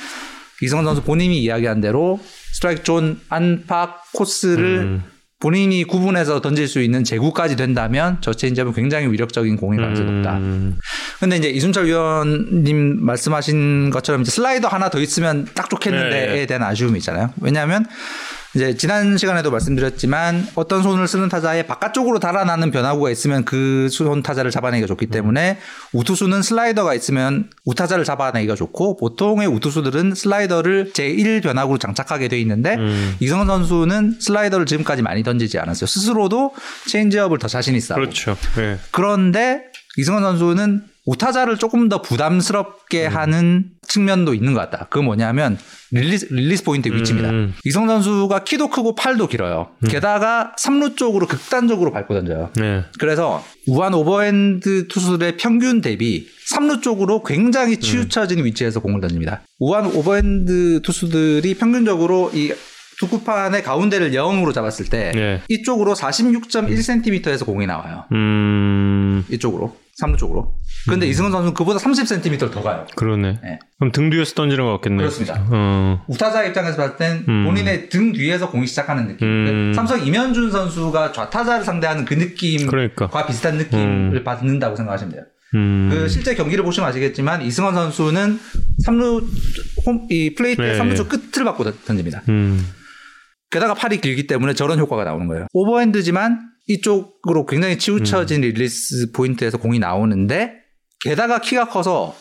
[0.62, 2.21] 이승헌 선수 본인이 이야기한 대로
[2.55, 5.05] 스트라이크 존 안팎 코스를 음.
[5.41, 10.39] 본인이 구분해서 던질 수 있는 제구까지 된다면 저 체인지업은 굉장히 위력적인 공일 가능성이 높다.
[10.39, 10.79] 음.
[11.21, 16.47] 근데 이제 이순철 위원님 말씀하신 것처럼 이제 슬라이더 하나 더 있으면 딱 좋겠는데에 네.
[16.47, 17.33] 대한 아쉬움이 있잖아요.
[17.41, 17.87] 왜냐하면
[18.55, 24.51] 이제 지난 시간에도 말씀드렸지만 어떤 손을 쓰는 타자의 바깥쪽으로 달아나는 변화구가 있으면 그 손 타자를
[24.51, 25.59] 잡아내기가 좋기 때문에
[25.93, 33.17] 우투수는 슬라이더가 있으면 우타자를 잡아내기가 좋고 보통의 우투수들은 슬라이더를 제1 변화구로 장착하게 돼 있는데 음.
[33.21, 35.87] 이승헌 선수는 슬라이더를 지금까지 많이 던지지 않았어요.
[35.87, 36.55] 스스로도
[36.89, 37.95] 체인지업을 더 자신 있어.
[37.95, 38.37] 하고 그렇죠.
[38.59, 38.79] 예.
[38.91, 39.63] 그런데
[39.97, 43.17] 이승헌 선수는 우타자를 조금 더 부담스럽게 음.
[43.17, 44.87] 하는 측면도 있는 것 같다.
[44.91, 45.57] 그건 뭐냐면
[45.91, 47.31] release, release point 위치입니다.
[47.31, 47.55] 음.
[47.64, 49.71] 이승헌 선수가 키도 크고 팔도 길어요.
[49.89, 52.51] 게다가 3루 쪽으로 극단적으로 밟고 던져요.
[52.57, 52.85] 네.
[52.99, 57.81] 그래서 우완 오버핸드 투수들의 평균 대비 3루 쪽으로 굉장히 음.
[57.81, 59.41] 치우쳐진 위치에서 공을 던집니다.
[59.59, 62.53] 우완 오버핸드 투수들이 평균적으로 이
[63.01, 65.41] 투구판의 가운데를 0으로 잡았을 때 네.
[65.49, 68.05] 이쪽으로 46.1cm에서 공이 나와요.
[68.13, 69.25] 음.
[69.31, 70.55] 이쪽으로 3루 쪽으로.
[70.87, 72.87] 그런데 이승헌 선수는 그보다 30cm 더 가요.
[72.95, 73.41] 그러네.
[73.43, 73.59] 네.
[73.79, 74.99] 그럼 등 뒤에서 던지는 것 같겠네요.
[74.99, 75.45] 그렇습니다.
[75.51, 76.05] 어.
[76.09, 77.45] 우타자 입장에서 봤을 땐 음.
[77.45, 79.27] 본인의 등 뒤에서 공이 시작하는 느낌.
[79.27, 79.73] 음.
[79.75, 83.27] 삼성 임현준 선수가 좌타자를 상대하는 그 느낌과 그러니까.
[83.27, 84.25] 비슷한 느낌을 음.
[84.25, 85.25] 받는다고 생각하시면 돼요.
[85.55, 85.89] 음.
[85.91, 88.39] 그 실제 경기를 보시면 아시겠지만 이승헌 선수는
[88.87, 89.25] 3루
[89.87, 90.79] 홈, 이 플레이트의 네.
[90.79, 92.23] 3루 쪽 끝을 밟고 던- 던집니다.
[93.49, 93.51] 음.
[93.51, 95.47] 게다가 팔이 길기 때문에 저런 효과가 나오는 거예요.
[95.53, 100.53] 오버핸드지만 이쪽으로 굉장히 치우쳐진 release point에서 공이 나오는데
[101.01, 102.15] 게다가 키가 커서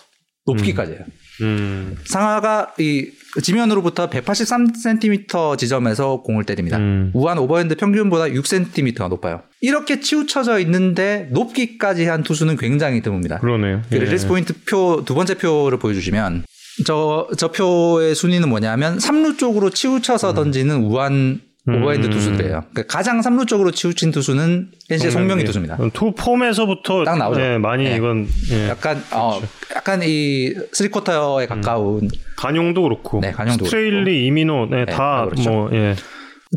[0.45, 1.01] 높기까지예요.
[1.41, 1.97] 음.
[2.05, 3.09] 상하가 이
[3.43, 6.77] 지면으로부터 183cm 지점에서 공을 때립니다.
[6.77, 7.11] 음.
[7.13, 9.41] 우완 오버핸드 평균보다 6cm가 높아요.
[9.61, 13.39] 이렇게 치우쳐져 있는데 높기까지 한 투수는 굉장히 드뭅니다.
[13.41, 13.81] 그러네요.
[13.89, 13.99] 그 예.
[13.99, 16.45] release point 표 두 번째 표를 보여주시면
[16.85, 22.11] 저, 저 표의 순위는 뭐냐면 3루 쪽으로 치우쳐서 던지는 우완 오버핸드 음.
[22.11, 22.63] 투수들이에요.
[22.71, 25.77] 그러니까 가장 3루 쪽으로 치우친 투수는 NC의 송명기 투수입니다.
[25.93, 27.41] 투 폼에서부터 딱 나오죠.
[27.41, 27.95] 예, 많이 예.
[27.97, 28.69] 이건 예.
[28.69, 29.41] 약간 어
[29.75, 32.07] 약간 이 쓰리쿼터에 가까운
[32.37, 35.49] 간용도 그렇고 네, 간용도 스트레일리 이민호 네, 네, 다다 그렇죠.
[35.49, 35.95] 뭐 예.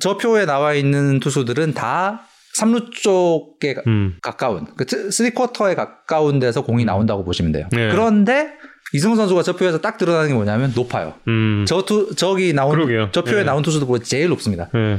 [0.01, 2.23] 저 표에 나와 있는 투수들은 다
[2.61, 4.14] 3루 쪽에 가- 음.
[4.23, 7.66] 가까운 그 쓰리쿼터에 가까운 데서 공이 나온다고 보시면 돼요.
[7.73, 7.89] 네.
[7.91, 8.53] 그런데
[8.93, 11.14] 이승우 선수가 저 표에서 딱 드러나는 게 뭐냐면 높아요.
[11.28, 11.64] 음.
[11.66, 13.11] 저 투, 저기 나온 그러게요.
[13.12, 13.45] 저 표에 네.
[13.45, 14.68] 나온 투수들보다 제일 높습니다.
[14.74, 14.99] 예.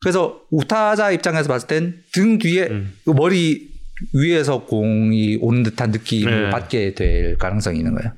[0.00, 2.92] 그래서 우타자 입장에서 봤을 땐 등 뒤에 음.
[3.04, 3.70] 그 머리
[4.14, 6.50] 위에서 공이 오는 듯한 느낌을 네.
[6.50, 8.12] 받게 될 가능성이 있는 거예요.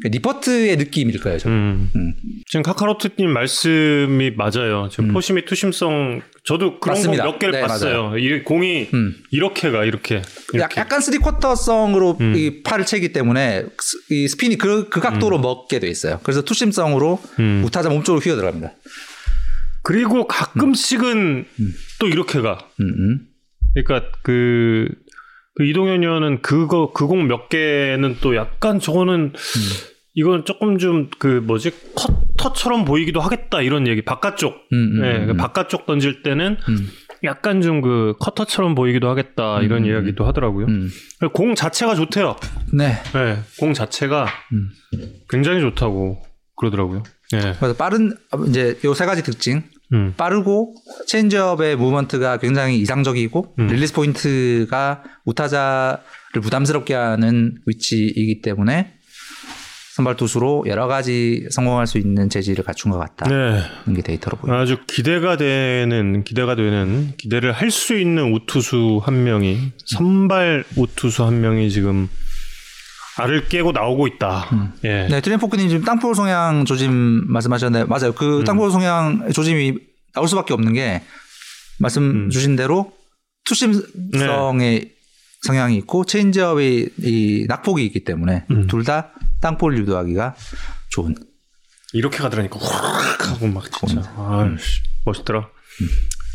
[0.00, 1.38] 그러니까 니퍼트의 느낌일 거예요.
[1.38, 1.56] 저는.
[1.56, 1.90] 음.
[1.94, 2.14] 음.
[2.46, 4.88] 지금 카카로트님 말씀이 맞아요.
[4.90, 5.12] 지금 음.
[5.12, 8.18] 포심이 투심성 저도 그런 몇 개를 네, 봤어요.
[8.18, 9.14] 이 공이 음.
[9.30, 10.22] 이렇게 가 이렇게
[10.52, 10.58] 이렇게.
[10.60, 12.34] 약- 약간 쓰리쿼터성으로 음.
[12.36, 16.20] 이 팔을 채기 때문에 스- 이 스핀이 그, 그 각도로 먹게 돼 있어요.
[16.22, 17.62] 그래서 투심성으로 음.
[17.64, 18.72] 우타자 몸쪽으로 휘어 들어갑니다.
[19.82, 21.44] 그리고 가끔씩은
[22.00, 22.58] 또 이렇게 가.
[22.80, 23.20] 음, 음.
[23.74, 24.88] 그러니까 그,
[25.54, 29.32] 그 이동현 의원은 그거 그공몇 개는 또 약간 저거는
[30.14, 31.72] 이건 조금 좀 그 뭐지
[32.36, 35.36] 커터처럼 보이기도 하겠다 이런 얘기 바깥쪽 음, 음, 네, 음, 그 음.
[35.36, 36.88] 바깥쪽 던질 때는 음.
[37.24, 40.66] 약간 좀 그 커터처럼 보이기도 하겠다 이런 음, 이야기도 하더라고요.
[40.66, 40.90] 음.
[41.32, 42.36] 공 자체가 좋대요.
[42.72, 42.92] 네.
[43.12, 44.70] 네, 공 자체가 음.
[45.28, 46.22] 굉장히 좋다고
[46.56, 47.02] 그러더라고요.
[47.32, 47.40] 네.
[47.58, 48.12] 그래서 빠른
[48.48, 49.62] 이제 요 세 가지 특징
[49.92, 50.14] 음.
[50.16, 50.74] 빠르고
[51.06, 53.66] 체인지업의 무브먼트가 굉장히 이상적이고 음.
[53.66, 58.94] 릴리스 포인트가 우타자를 부담스럽게 하는 위치이기 때문에
[59.94, 63.28] 선발 투수로 여러 가지 성공할 수 있는 재질을 갖춘 것 같다.
[63.28, 63.60] 네.
[63.88, 64.60] 이게 데이터로 보입니다.
[64.60, 71.40] 아주 기대가 되는 기대가 되는 기대를 할 수 있는 우투수 한 명이 선발 우투수 한
[71.40, 72.08] 명이 지금
[73.16, 74.48] 알을 깨고 나오고 있다.
[74.84, 75.06] 예.
[75.08, 78.12] 네, 트렌포크님 지금 땅볼 성향 조짐 말씀하셨는데 맞아요.
[78.12, 78.44] 그 음.
[78.44, 79.78] 땅볼 성향 조짐이
[80.14, 81.02] 나올 수밖에 없는 게
[81.78, 82.30] 말씀 음.
[82.30, 82.92] 주신 대로
[83.44, 84.92] 투심성의
[85.42, 88.66] 성향이 있고 체인지업의 이 낙폭이 있기 때문에 음.
[88.66, 90.34] 둘다 땅볼 유도하기가
[90.90, 91.14] 좋은.
[91.92, 95.48] 이렇게 가더라니까 확 하고 막 진짜 아유 씨, 멋있더라.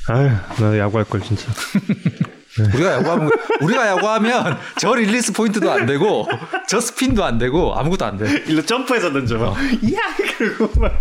[0.09, 1.51] 아유 나 야구할 걸 진짜.
[2.73, 3.29] 우리가 야구하면
[3.61, 6.27] 우리가 야구하면 저 릴리스 포인트도 안 되고
[6.67, 8.43] 저 스핀도 안 되고 아무것도 안 돼.
[8.47, 9.37] 일로 점프해서 던져.
[9.37, 9.55] 막.
[9.57, 9.99] 야
[10.37, 10.93] 그리고 막.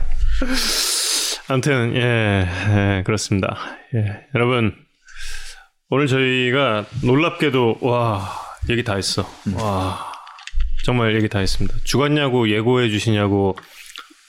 [1.48, 2.48] 아무튼 예,
[2.98, 3.56] 예 그렇습니다.
[3.94, 4.74] 예 여러분
[5.90, 8.30] 오늘 저희가 놀랍게도 와
[8.68, 9.28] 얘기 다 했어.
[9.54, 10.12] 와
[10.84, 11.74] 정말 얘기 다 했습니다.
[11.84, 13.56] 주간야구 예고해 주시냐고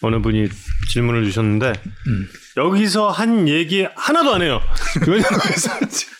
[0.02, 0.48] 어느 분이
[0.90, 1.74] 질문을 주셨는데
[2.56, 4.62] 여기서 한 얘기 하나도 안 해요.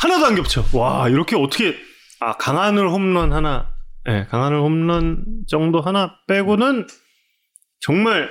[0.00, 0.64] 하나도 안 겹쳐.
[0.72, 1.76] 와 이렇게 어떻게
[2.20, 3.68] 아 강한을 홈런 하나,
[4.08, 6.86] 예 강한을 홈런 정도 하나 빼고는
[7.80, 8.30] 정말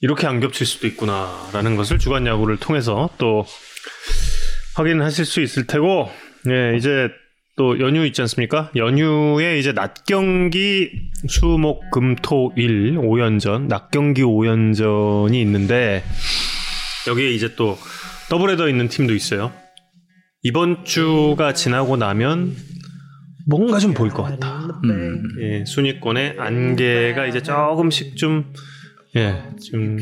[0.00, 3.44] 이렇게 안 겹칠 수도 있구나라는 것을 주간 야구를 통해서 또
[4.76, 6.10] 확인하실 수 있을 테고,
[6.48, 7.08] 예 이제
[7.56, 8.70] 또 연휴 있지 않습니까?
[8.76, 16.04] 연휴에 이제 낮 경기 수목 금토일 5연전, 낮 경기 5연전이 있는데
[17.08, 17.78] 여기에 이제 또
[18.28, 19.52] 더블헤더 있는 팀도 있어요.
[20.46, 22.54] 이번 주가 지나고 나면
[23.46, 24.80] 뭔가 좀 보일 것 같다.
[24.84, 25.24] 음.
[25.40, 28.52] 예, 순위권의 안개가 이제 조금씩 좀
[29.16, 29.96] 예, 좀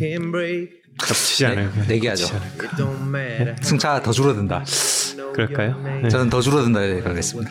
[0.99, 1.72] 겹치지 않아요.
[1.88, 2.26] 내기하죠.
[2.28, 2.76] 겹치지 않을까.
[3.62, 4.64] 승차 더 줄어든다.
[5.32, 5.80] 그럴까요?
[6.03, 6.11] 네.
[6.11, 7.51] 저는 더 줄어든다 가겠습니다.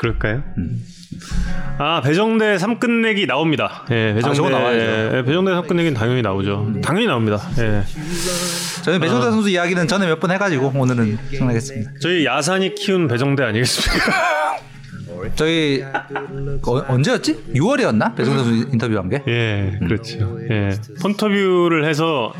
[0.00, 0.42] 그럴까요?
[1.78, 3.84] 아 배정대 3끝내기 나옵니다.
[3.90, 5.16] 예, 배정대 아, 나와야죠.
[5.18, 6.72] 예, 배정대 3끝내기는 당연히 나오죠.
[6.82, 7.38] 당연히 나옵니다.
[7.58, 7.82] 예.
[8.82, 9.30] 저는 배종대 아.
[9.30, 11.90] 선수 이야기는 전에 몇 번 해가지고 오늘은 생각했습니다.
[12.00, 14.12] 저희 야산이 키운 배정대 아니겠습니까?
[15.36, 17.52] 저희 어, 언제였지?
[17.54, 18.16] 6월이었나?
[18.16, 19.22] 배종대 선수 인터뷰한 게?
[19.28, 20.38] 예, 그렇죠.
[20.50, 20.70] 예.
[21.02, 22.32] 폰터뷰를 해서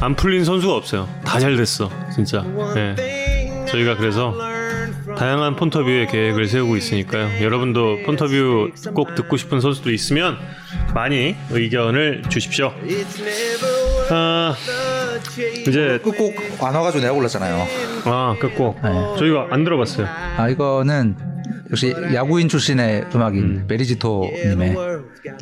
[0.00, 1.08] 안 풀린 선수가 없어요.
[1.24, 2.44] 다 잘 됐어, 진짜.
[2.76, 3.64] 예.
[3.66, 4.32] 저희가 그래서
[5.16, 7.42] 다양한 폰터뷰의 계획을 세우고 있으니까요.
[7.42, 10.36] 여러분도 폰터뷰 꼭 듣고 싶은 선수도 있으면
[10.94, 12.72] 많이 의견을 주십시오.
[14.10, 14.54] 아,
[15.66, 17.66] 이제 끝곡 안 와가지고 내가 골랐잖아요.
[18.04, 18.80] 아 끝곡
[19.18, 20.06] 저희가 안 들어봤어요.
[20.36, 21.16] 아 이거는
[21.70, 24.76] 역시 야구인 출신의 음악인 메리지토님의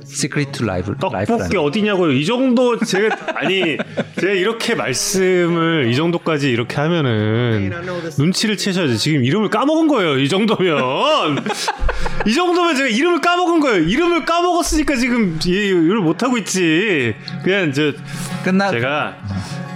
[0.05, 0.95] Secret to Life.
[1.01, 2.13] 떡볶이 어디냐고요?
[2.13, 3.77] 이 정도 제가 아니
[4.21, 7.71] 제가 이렇게 말씀을 이 정도까지 이렇게 하면은
[8.19, 8.99] 눈치를 채셔야지.
[8.99, 10.19] 지금 이름을 까먹은 거예요.
[10.19, 10.79] 이 정도면
[12.27, 13.83] 이 정도면 제가 이름을 까먹은 거예요.
[13.83, 17.15] 이름을 까먹었으니까 지금 이걸 못 하고 있지.
[17.43, 17.93] 그냥 저
[18.45, 19.17] 끝나 제가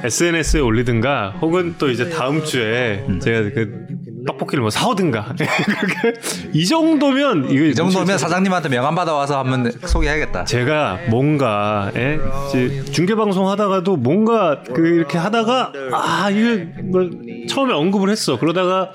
[0.04, 3.86] SNS에 올리든가 혹은 또 이제 다음 주에 제가 그
[4.28, 6.20] 떡볶이를 뭐 사오든가 그렇게
[6.52, 10.44] 이 정도면 이 정도면 사장님한테 명함 받아와서 한번 소개해야겠다.
[10.44, 12.18] 제가 뭔가 예?
[12.48, 17.08] 이제 중계 방송 하다가도 뭔가 그 이렇게 하다가 아 이거 뭐
[17.48, 18.90] 처음에 언급을 했어 그러다가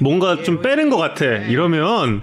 [0.00, 2.22] 뭔가 좀 빼는 것 같아 이러면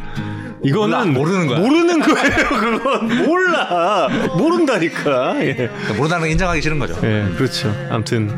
[0.63, 1.59] 이거는 몰라, 모르는 거야.
[1.59, 4.07] 모르는 거예요 그건 몰라
[4.37, 5.69] 모른다니까 예.
[5.97, 6.95] 모르다는 걸 인정하기 싫은 거죠.
[7.03, 8.29] 예, 그렇죠 아무튼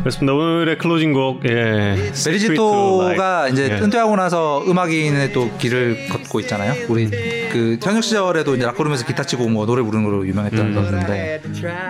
[0.00, 3.74] 그렇습니다 오늘의 클로징 곡 예 배리 지토가 Secret to 이제.
[3.74, 3.78] 예.
[3.80, 6.74] 은퇴하고 나서 음악인의 또 길을 걷고 있잖아요.
[6.88, 7.08] 우리
[7.52, 11.42] 그 현역 시절에도 이제 락커룸에서 기타 치고 뭐 노래 부르는 걸로 유명했던 선수인데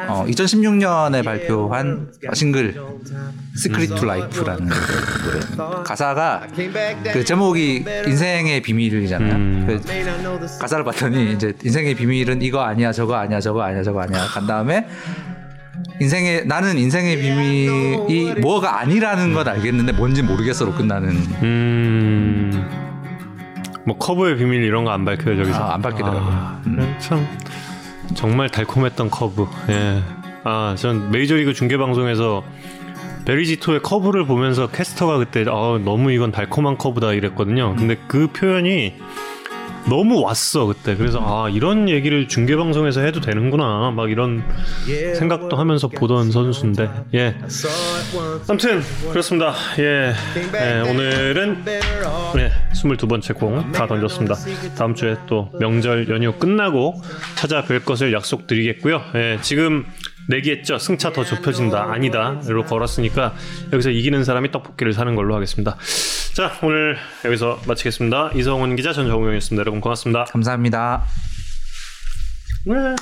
[0.08, 2.74] 어, 2016년에 발표한 싱글
[3.56, 5.82] Secret to Life라는 노래.
[5.84, 6.46] 가사가
[7.12, 9.34] 그 제목이 인생의 비밀이잖아요.
[9.34, 9.64] 음.
[9.66, 14.26] 그 가사를 봤더니 이제 인생의 비밀은 이거 아니야 저거 아니야 저거 아니야 저거 아니야.
[14.26, 14.86] 간 다음에
[16.00, 21.08] 인생의 나는 인생의 비밀이 뭐가 아니라는 건 알겠는데 뭔지 모르겠어로 끝나는.
[21.42, 22.87] 음.
[23.88, 25.58] 뭐 커브의 비밀 이런 거 안 밝혀요 저기서.
[25.58, 26.22] 아, 안 밝히더라고요.
[26.32, 27.26] 아, 그래, 참
[28.14, 29.46] 정말 달콤했던 커브.
[29.70, 30.02] 예.
[30.44, 32.42] 아, 전 메이저리그 중계 방송에서
[33.26, 37.74] 배리 지토의 커브를 보면서 캐스터가 그때 아, 너무 이건 달콤한 커브다 이랬거든요.
[37.76, 38.94] 근데 그 표현이
[39.88, 40.96] 너무 왔어 그때.
[40.96, 43.90] 그래서 아 이런 얘기를 중계 방송에서 해도 되는구나.
[43.94, 44.44] 막 이런
[45.14, 47.36] 생각도 하면서 보던 선수인데 예.
[48.48, 49.54] 아무튼 그렇습니다.
[49.78, 50.12] 예.
[50.54, 54.34] 예, 오늘은 네, 22번째 공 다 던졌습니다.
[54.76, 57.00] 다음 주에 또 명절 연휴 끝나고
[57.36, 59.02] 찾아뵐 것을 약속드리겠고요.
[59.14, 59.84] 예, 지금
[60.28, 60.78] 내기했죠.
[60.78, 61.90] 승차 더 좁혀진다.
[61.90, 62.40] 아니다.
[62.46, 63.34] 로 걸었으니까
[63.72, 65.76] 여기서 이기는 사람이 떡볶이를 사는 걸로 하겠습니다.
[66.34, 68.32] 자, 오늘 여기서 마치겠습니다.
[68.34, 69.60] 이성훈 기자, 전 정우영이었습니다.
[69.60, 70.24] 여러분 고맙습니다.
[70.24, 71.04] 감사합니다.
[72.66, 72.96] 와.